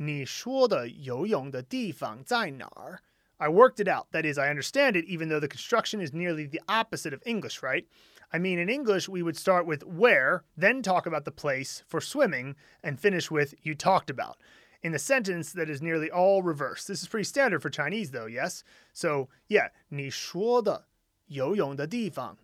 [0.00, 3.00] 你说的游泳的地方在哪儿?
[3.38, 4.06] I worked it out.
[4.12, 7.62] That is, I understand it, even though the construction is nearly the opposite of English,
[7.62, 7.86] right?
[8.32, 12.00] I mean, in English, we would start with where, then talk about the place for
[12.00, 14.36] swimming, and finish with you talked about.
[14.82, 16.86] In a sentence that is nearly all reversed.
[16.86, 18.62] This is pretty standard for Chinese, though, yes?
[18.92, 20.86] So, yeah, 你说的
[21.26, 22.36] 游泳的地方.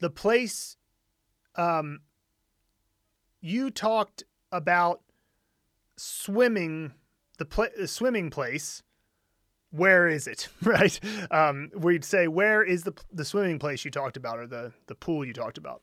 [0.00, 0.76] The place
[1.54, 2.00] um,
[3.40, 5.00] you talked about
[5.96, 6.92] swimming,
[7.38, 8.82] the, pl- the swimming place
[9.74, 11.00] where is it right
[11.30, 14.94] um, we'd say where is the the swimming place you talked about or the the
[14.94, 15.82] pool you talked about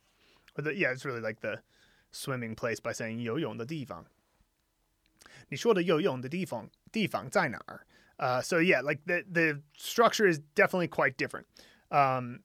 [0.57, 1.59] or the yeah it's really like the
[2.11, 4.05] swimming place by saying 游泳的地方
[5.49, 7.85] 你说的游泳的地方地方在哪儿
[8.19, 11.45] uh, so yeah like the the structure is definitely quite different
[11.91, 12.41] um,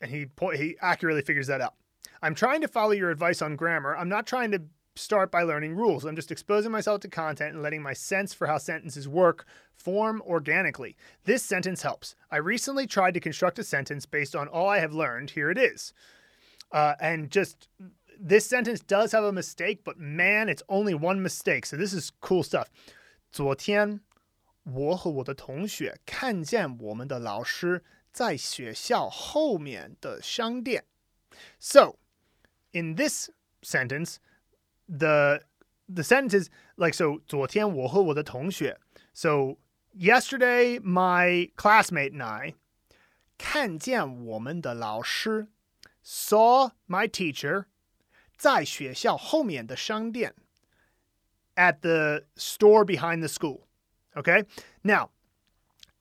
[0.00, 1.74] and he he accurately figures that out
[2.22, 4.60] i'm trying to follow your advice on grammar i'm not trying to
[4.96, 6.04] start by learning rules.
[6.04, 10.20] I'm just exposing myself to content and letting my sense for how sentences work form
[10.26, 10.96] organically.
[11.24, 12.14] This sentence helps.
[12.30, 15.30] I recently tried to construct a sentence based on all I have learned.
[15.30, 15.92] Here it is.
[16.70, 17.68] Uh, and just
[18.20, 21.64] this sentence does have a mistake, but man, it's only one mistake.
[21.64, 22.68] So this is cool stuff.
[23.32, 24.00] 昨天，
[24.64, 27.82] 我和我的同学看见我们的老师
[28.12, 30.84] 在学校后面的商店。
[31.58, 31.96] So,
[32.72, 33.30] in this
[33.62, 34.16] sentence,
[34.88, 35.42] the
[35.92, 38.78] the sentence is like so 昨天我和我的同学
[39.12, 39.56] so
[39.96, 42.54] yesterday my classmate and I
[43.38, 45.48] 看见我们的老师
[46.04, 47.66] saw my teacher
[48.36, 50.34] 在学校后面的商店
[51.56, 53.66] at the store behind the school
[54.14, 54.44] okay
[54.82, 55.10] now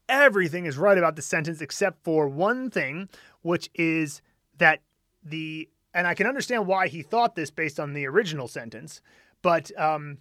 [0.07, 3.07] everything is right about the sentence except for one thing
[3.41, 4.21] which is
[4.57, 4.79] that
[5.23, 9.01] the and I can understand why he thought this based on the original sentence,
[9.41, 10.19] but um,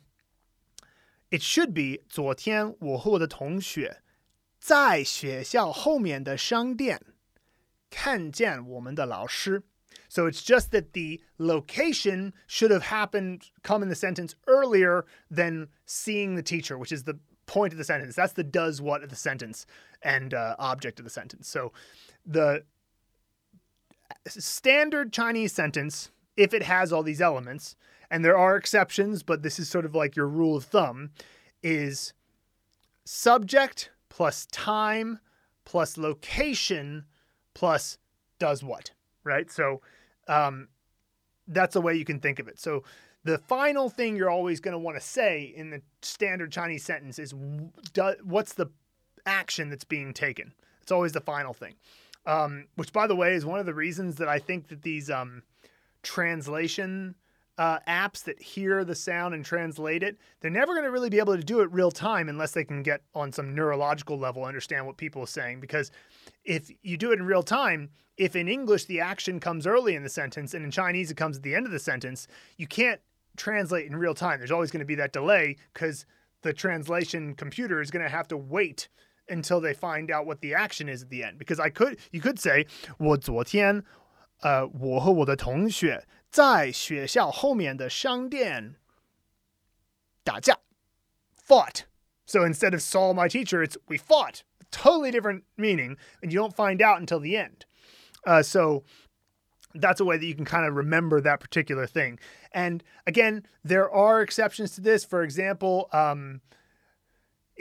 [1.31, 4.03] it should be 昨天我和我的同学
[4.59, 7.01] 在学校后面的商店
[7.91, 9.63] 看见我们的老师.
[10.09, 15.69] So it's just that the location should have happened, come in the sentence earlier than
[15.87, 18.15] seeing the teacher, which is the point of the sentence.
[18.15, 19.67] That's the does what of the sentence
[20.03, 21.49] and uh, object of the sentence.
[21.49, 21.73] So
[22.25, 22.65] the
[24.28, 27.76] standard Chinese sentence, if it has all these elements,
[28.10, 31.12] and there are exceptions, but this is sort of like your rule of thumb,
[31.62, 32.14] is
[33.06, 35.20] subject plus time
[35.66, 37.06] plus location
[37.54, 37.98] plus
[38.40, 38.92] does what,
[39.24, 39.50] right?
[39.50, 39.82] So
[40.28, 40.68] um,
[41.48, 42.60] that's a way you can think of it.
[42.60, 42.84] So
[43.24, 47.20] the final thing you're always going to want to say in the standard Chinese sentence
[47.20, 47.34] is
[48.24, 48.68] what's the
[49.26, 50.54] action that's being taken.
[50.82, 51.76] It's always the final thing
[52.26, 55.10] um, which by the way is one of the reasons that I think that these
[55.10, 55.44] um,
[56.02, 57.16] translation
[57.58, 61.20] uh, apps that hear the sound and translate it, they're never going to really be
[61.20, 64.86] able to do it real time unless they can get on some neurological level understand
[64.86, 65.60] what people are saying.
[65.60, 65.92] Because
[66.44, 70.04] if you do it in real time, if in English the action comes early in
[70.04, 72.28] the sentence and in Chinese it comes at the end of the sentence,
[72.58, 73.02] you can't
[73.38, 74.40] translate in real time.
[74.40, 76.06] There's always going to be that delay because
[76.42, 78.90] the translation computer is going to have to wait
[79.29, 81.39] until they find out what the action is at the end.
[81.39, 82.67] Because I could, you could say,
[82.99, 83.85] 我昨天，
[84.41, 88.77] 呃，我和我的同学在学校后面的商店
[90.25, 90.59] 打架，
[91.47, 91.85] fought.
[92.27, 94.43] So instead of saw my teacher, it's we fought.
[94.71, 97.65] Totally different meaning, and you don't find out until the end.
[98.27, 98.85] Uh, so
[99.75, 102.19] that's a way that you can kind of remember that particular thing.
[102.53, 105.07] And again, there are exceptions to this.
[105.07, 106.43] For example, um,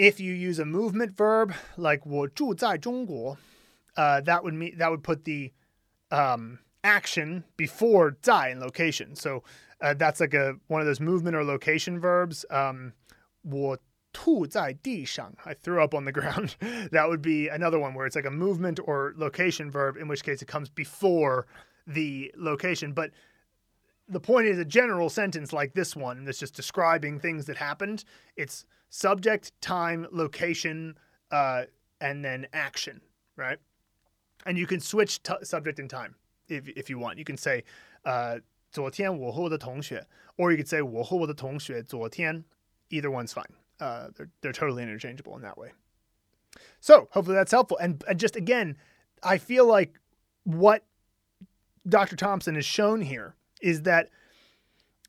[0.01, 3.37] if you use a movement verb like 我住在中国,
[3.95, 5.51] uh, that would mean that would put the
[6.11, 9.15] um, action before 在 in location.
[9.15, 9.43] So
[9.81, 12.45] uh, that's like a one of those movement or location verbs.
[12.49, 12.93] Um,
[13.43, 13.77] 我
[14.13, 15.35] 吐在地上.
[15.45, 16.55] I threw up on the ground.
[16.91, 20.23] that would be another one where it's like a movement or location verb, in which
[20.23, 21.45] case it comes before
[21.85, 22.93] the location.
[22.93, 23.11] But
[24.07, 28.03] the point is a general sentence like this one that's just describing things that happened.
[28.35, 30.97] It's subject, time, location,
[31.31, 31.63] uh,
[31.99, 33.01] and then action,
[33.35, 33.57] right?
[34.45, 36.15] And you can switch t- subject and time
[36.47, 37.17] if, if you want.
[37.17, 37.63] You can say,
[38.05, 38.39] uh,
[38.71, 40.05] 昨天我和我的同学,
[40.37, 42.43] or you could say 我和我的同学昨天.
[42.89, 43.51] Either one's fine.
[43.79, 45.71] Uh, they're, they're totally interchangeable in that way.
[46.79, 47.77] So hopefully that's helpful.
[47.77, 48.77] And, and just again,
[49.23, 49.99] I feel like
[50.43, 50.83] what
[51.87, 52.15] Dr.
[52.15, 54.09] Thompson has shown here is that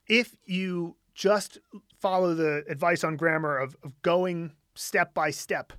[0.09, 1.59] if you just
[2.03, 5.73] follow the advice on grammar of, of going step by step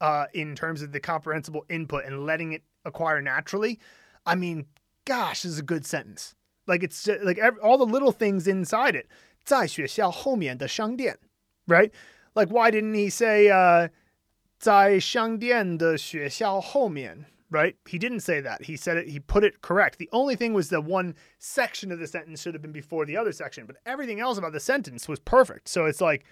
[0.00, 3.78] uh, in terms of the comprehensible input and letting it acquire naturally,
[4.24, 4.66] I mean,
[5.04, 6.34] gosh, this is a good sentence.
[6.66, 9.08] Like it's like every, all the little things inside it.
[9.44, 11.16] 在学校后面的商店,
[11.66, 11.90] right?
[12.34, 13.88] Like why didn't he say uh,
[14.58, 17.26] 在商店的学校后面?
[17.55, 17.77] right?
[17.87, 18.65] He didn't say that.
[18.65, 19.97] He said it, he put it correct.
[19.97, 23.15] The only thing was the one section of the sentence should have been before the
[23.15, 25.69] other section, but everything else about the sentence was perfect.
[25.69, 26.25] So it's like,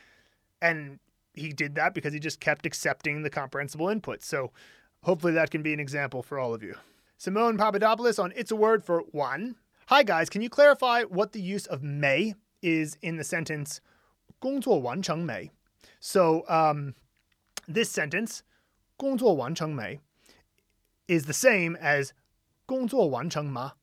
[0.61, 0.99] and
[1.33, 4.21] he did that because he just kept accepting the comprehensible input.
[4.21, 4.51] So
[5.03, 6.75] hopefully that can be an example for all of you.
[7.17, 9.55] Simone Papadopoulos on It's a Word for One.
[9.87, 13.79] Hi guys, can you clarify what the use of mei is in the sentence
[14.41, 15.51] 工作完成没?
[16.01, 16.95] So um,
[17.65, 18.39] this sentence
[18.97, 20.01] 工作完成没
[21.07, 22.11] is the same as
[22.65, 23.73] 工作完成吗?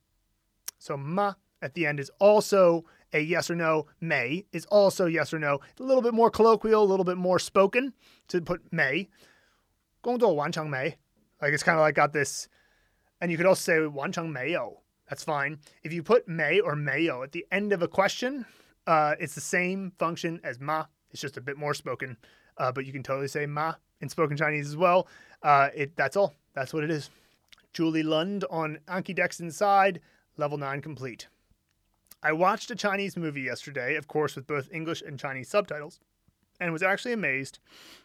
[0.79, 3.87] So ma at the end is also a yes or no.
[4.01, 5.61] Mei is also yes or no.
[5.73, 7.93] It's a little bit more colloquial, a little bit more spoken
[8.29, 9.09] to put mei.
[10.01, 10.99] 工作完成没?
[11.41, 12.49] Like it's kind of like got this,
[13.21, 14.83] and you could also say 完成没有.
[15.09, 15.59] That's fine.
[15.83, 18.47] If you put mei or meiyou at the end of a question,
[18.87, 20.87] uh, it's the same function as ma.
[21.11, 22.17] It's just a bit more spoken,
[22.57, 25.09] uh, but you can totally say ma in spoken Chinese as well.
[25.43, 26.35] Uh, it that's all.
[26.55, 27.11] That's what it is.
[27.73, 30.01] Julie Lund on Anki Decks Inside,
[30.37, 31.29] level nine complete.
[32.23, 36.01] I watched a Chinese movie yesterday, of course, with both English and Chinese subtitles,
[36.61, 37.59] and was actually amazed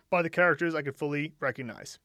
[0.09, 1.99] by the characters I could fully recognize.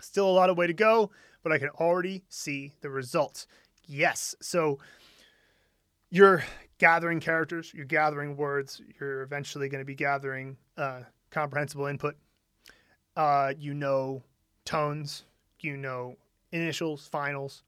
[0.00, 1.10] Still a lot of way to go,
[1.42, 3.46] but I can already see the results.
[3.86, 4.78] Yes, so
[6.10, 6.44] you're
[6.78, 11.00] gathering characters, you're gathering words, you're eventually going to be gathering uh,
[11.30, 12.16] comprehensible input.
[13.16, 14.22] Uh, you know
[14.64, 15.24] tones,
[15.60, 16.16] you know
[16.52, 17.62] initials, finals,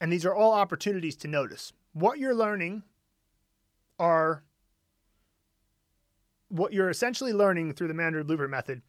[0.00, 2.82] and these are all opportunities to notice what you're learning
[3.98, 4.42] are
[6.48, 8.82] what you're essentially learning through the Mandarin Blueprint method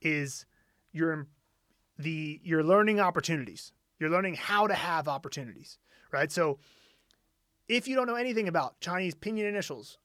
[0.00, 0.46] is
[0.92, 1.26] your
[1.98, 3.72] the you're learning opportunities.
[3.98, 5.78] You're learning how to have opportunities,
[6.10, 6.30] right?
[6.30, 6.58] So
[7.68, 9.98] if you don't know anything about Chinese pinyin initials,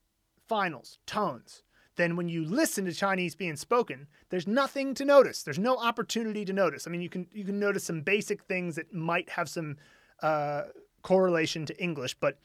[0.47, 1.63] finals, tones,
[1.95, 5.43] then when you listen to Chinese being spoken, there's nothing to notice.
[5.43, 6.87] There's no opportunity to notice.
[6.87, 9.77] I mean, you can you can notice some basic things that might have some
[10.21, 10.63] uh,
[11.01, 12.15] correlation to English.
[12.15, 12.39] But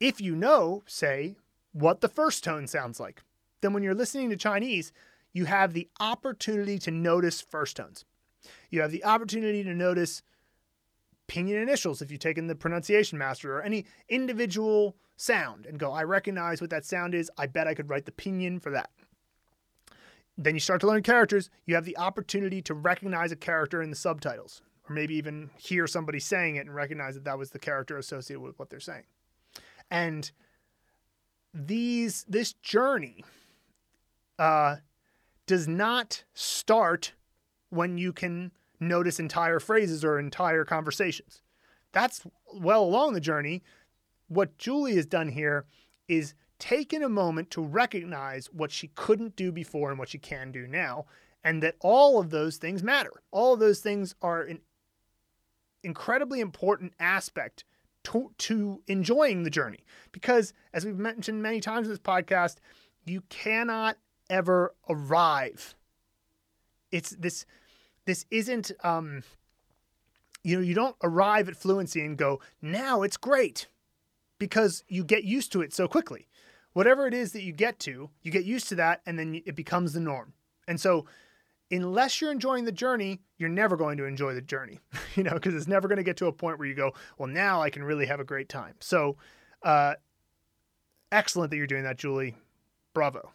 [0.00, 1.36] if you know, say,
[1.72, 3.22] what the first tone sounds like,
[3.60, 4.92] then when you're listening to Chinese,
[5.32, 8.04] you have the opportunity to notice first tones.
[8.70, 10.22] You have the opportunity to notice
[11.28, 16.02] pinyin initials if you've taken the pronunciation master or any individual sound and go, I
[16.04, 17.30] recognize what that sound is.
[17.38, 18.90] I bet I could write the pinyin for that.
[20.36, 21.50] Then you start to learn characters.
[21.66, 25.86] You have the opportunity to recognize a character in the subtitles or maybe even hear
[25.86, 29.04] somebody saying it and recognize that that was the character associated with what they're saying.
[29.90, 30.30] And
[31.54, 33.24] these this journey
[34.38, 34.76] uh,
[35.46, 37.12] does not start
[37.68, 41.42] when you can notice entire phrases or entire conversations.
[41.92, 42.22] That's
[42.54, 43.62] well along the journey.
[44.32, 45.66] What Julie has done here
[46.08, 50.50] is taken a moment to recognize what she couldn't do before and what she can
[50.50, 51.04] do now,
[51.44, 53.22] and that all of those things matter.
[53.30, 54.60] All of those things are an
[55.82, 57.64] incredibly important aspect
[58.04, 59.84] to, to enjoying the journey.
[60.12, 62.56] Because, as we've mentioned many times in this podcast,
[63.04, 63.98] you cannot
[64.30, 65.74] ever arrive.
[66.90, 67.44] It's this,
[68.06, 69.24] this isn't, um,
[70.42, 73.66] you know, you don't arrive at fluency and go, now it's great
[74.42, 76.26] because you get used to it so quickly.
[76.72, 79.54] Whatever it is that you get to, you get used to that and then it
[79.54, 80.32] becomes the norm.
[80.66, 81.06] And so
[81.70, 84.80] unless you're enjoying the journey, you're never going to enjoy the journey,
[85.14, 87.28] you know, because it's never going to get to a point where you go, well,
[87.28, 88.74] now I can really have a great time.
[88.80, 89.16] So,
[89.62, 89.94] uh,
[91.12, 92.34] excellent that you're doing that, Julie.
[92.94, 93.30] Bravo.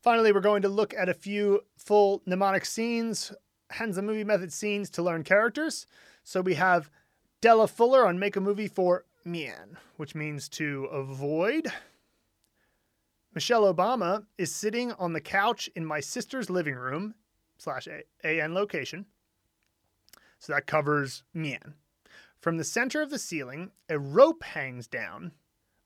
[0.00, 3.32] Finally, we're going to look at a few full mnemonic scenes,
[3.72, 5.86] Hanzi movie method scenes to learn characters.
[6.22, 6.88] So we have
[7.40, 11.72] Della Fuller on Make a Movie for Mian, which means to avoid.
[13.34, 17.14] Michelle Obama is sitting on the couch in my sister's living room
[17.58, 17.86] slash
[18.24, 19.06] AN location.
[20.38, 21.74] So that covers Mian.
[22.40, 25.32] From the center of the ceiling, a rope hangs down.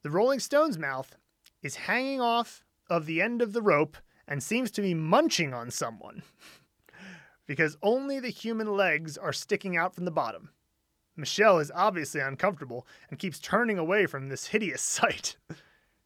[0.01, 1.15] The Rolling Stone's mouth
[1.61, 3.97] is hanging off of the end of the rope
[4.27, 6.23] and seems to be munching on someone.
[7.45, 10.49] because only the human legs are sticking out from the bottom.
[11.15, 15.37] Michelle is obviously uncomfortable and keeps turning away from this hideous sight,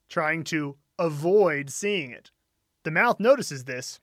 [0.07, 2.31] trying to avoid seeing it.
[2.83, 3.99] The mouth notices this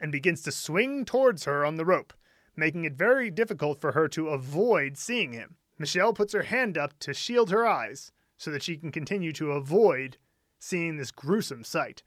[0.00, 2.12] and begins to swing towards her on the rope,
[2.54, 5.56] making it very difficult for her to avoid seeing him.
[5.78, 9.52] Michelle puts her hand up to shield her eyes so that she can continue to
[9.52, 10.16] avoid
[10.58, 12.02] seeing this gruesome sight.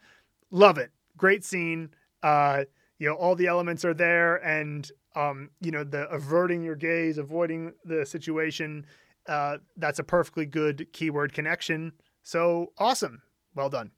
[0.52, 0.92] Love it.
[1.18, 1.90] Great scene.
[2.22, 2.66] Uh,
[3.00, 7.18] you know all the elements are there and um, you know the averting your gaze
[7.18, 8.86] avoiding the situation
[9.28, 11.94] uh, that's a perfectly good keyword connection.
[12.24, 13.22] So awesome.
[13.56, 13.92] Well done.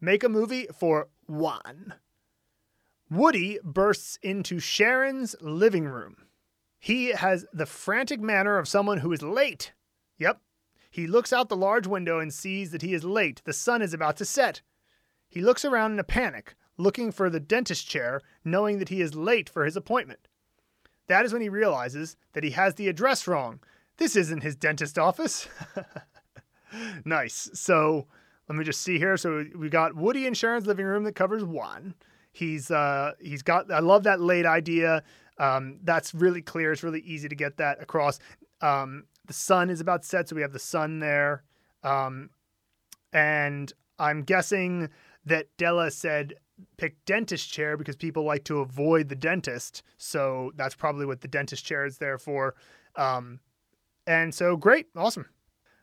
[0.00, 1.94] Make a movie for wan.
[3.10, 6.16] Woody bursts into sharon's living room.
[6.78, 9.72] He has the frantic manner of someone who is late.
[10.18, 10.40] Yep.
[10.90, 13.42] He looks out the large window and sees that he is late.
[13.44, 14.62] The sun is about to set.
[15.28, 19.14] He looks around in a panic looking for the dentist chair, knowing that he is
[19.14, 20.28] late for his appointment.
[21.08, 23.60] That is when he realizes that he has the address wrong.
[23.98, 25.48] This isn't his dentist office.
[27.04, 27.50] nice.
[27.54, 28.06] So
[28.48, 29.16] let me just see here.
[29.16, 31.94] So we got Woody in Sharon's living room that covers wan.
[32.32, 35.02] He's uh he's got I love that late idea.
[35.38, 36.72] Um, that's really clear.
[36.72, 38.18] It's really easy to get that across.
[38.60, 41.42] Um, the sun is about set, so we have the sun there.
[41.82, 42.30] Um,
[43.12, 44.90] and I'm guessing
[45.26, 46.34] that Della said
[46.76, 49.82] pick dentist chair because people like to avoid the dentist.
[49.96, 52.54] So that's probably what the dentist chair is there for.
[52.96, 53.40] Um,
[54.06, 55.26] and so great, awesome.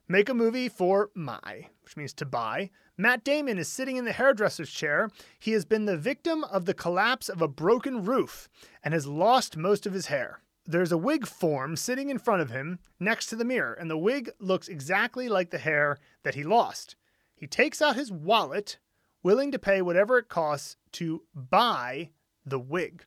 [0.08, 2.70] Make a movie for mai, which means to buy.
[2.98, 5.10] Matt Damon is sitting in the hairdresser's chair.
[5.40, 8.50] He has been the victim of the collapse of a broken roof
[8.84, 10.42] and has lost most of his hair.
[10.66, 13.98] There's a wig form sitting in front of him next to the mirror, and the
[13.98, 16.96] wig looks exactly like the hair that he lost.
[17.36, 18.78] He takes out his wallet
[19.24, 22.10] willing to pay whatever it costs to buy
[22.46, 23.06] the wig.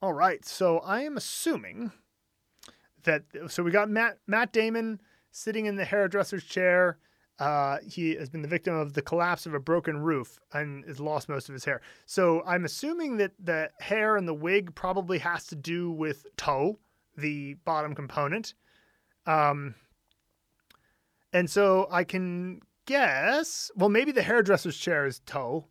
[0.00, 1.92] All right, so I am assuming
[3.04, 5.00] that so we got Matt Matt Damon
[5.30, 6.98] sitting in the hairdresser's chair.
[7.38, 11.00] Uh, he has been the victim of the collapse of a broken roof and has
[11.00, 11.80] lost most of his hair.
[12.06, 16.78] So I'm assuming that the hair and the wig probably has to do with tou,
[17.16, 18.54] the bottom component.
[19.26, 19.74] Um,
[21.32, 25.64] and so I can guess, well, maybe the hairdresser's chair is tou.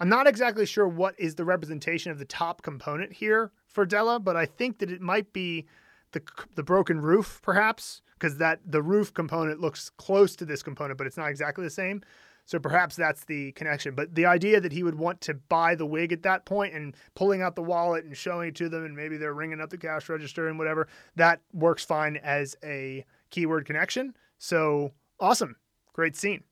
[0.00, 4.20] I'm not exactly sure what is the representation of the top component here for Della,
[4.20, 5.66] but I think that it might be
[6.12, 6.22] the
[6.54, 11.06] the broken roof, perhaps, because that the roof component looks close to this component, but
[11.06, 12.02] it's not exactly the same.
[12.44, 13.94] So perhaps that's the connection.
[13.94, 16.96] But the idea that he would want to buy the wig at that point and
[17.14, 19.76] pulling out the wallet and showing it to them, and maybe they're ringing up the
[19.76, 24.16] cash register and whatever, that works fine as a keyword connection.
[24.38, 25.56] So awesome.
[25.92, 26.42] Great scene.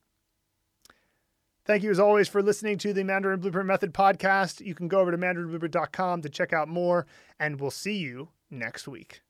[1.67, 4.65] Thank you as always for listening to the Mandarin Blueprint Method podcast.
[4.65, 7.07] You can go over to mandarinblueprint.com to check out more,
[7.41, 9.23] and we'll see you next week.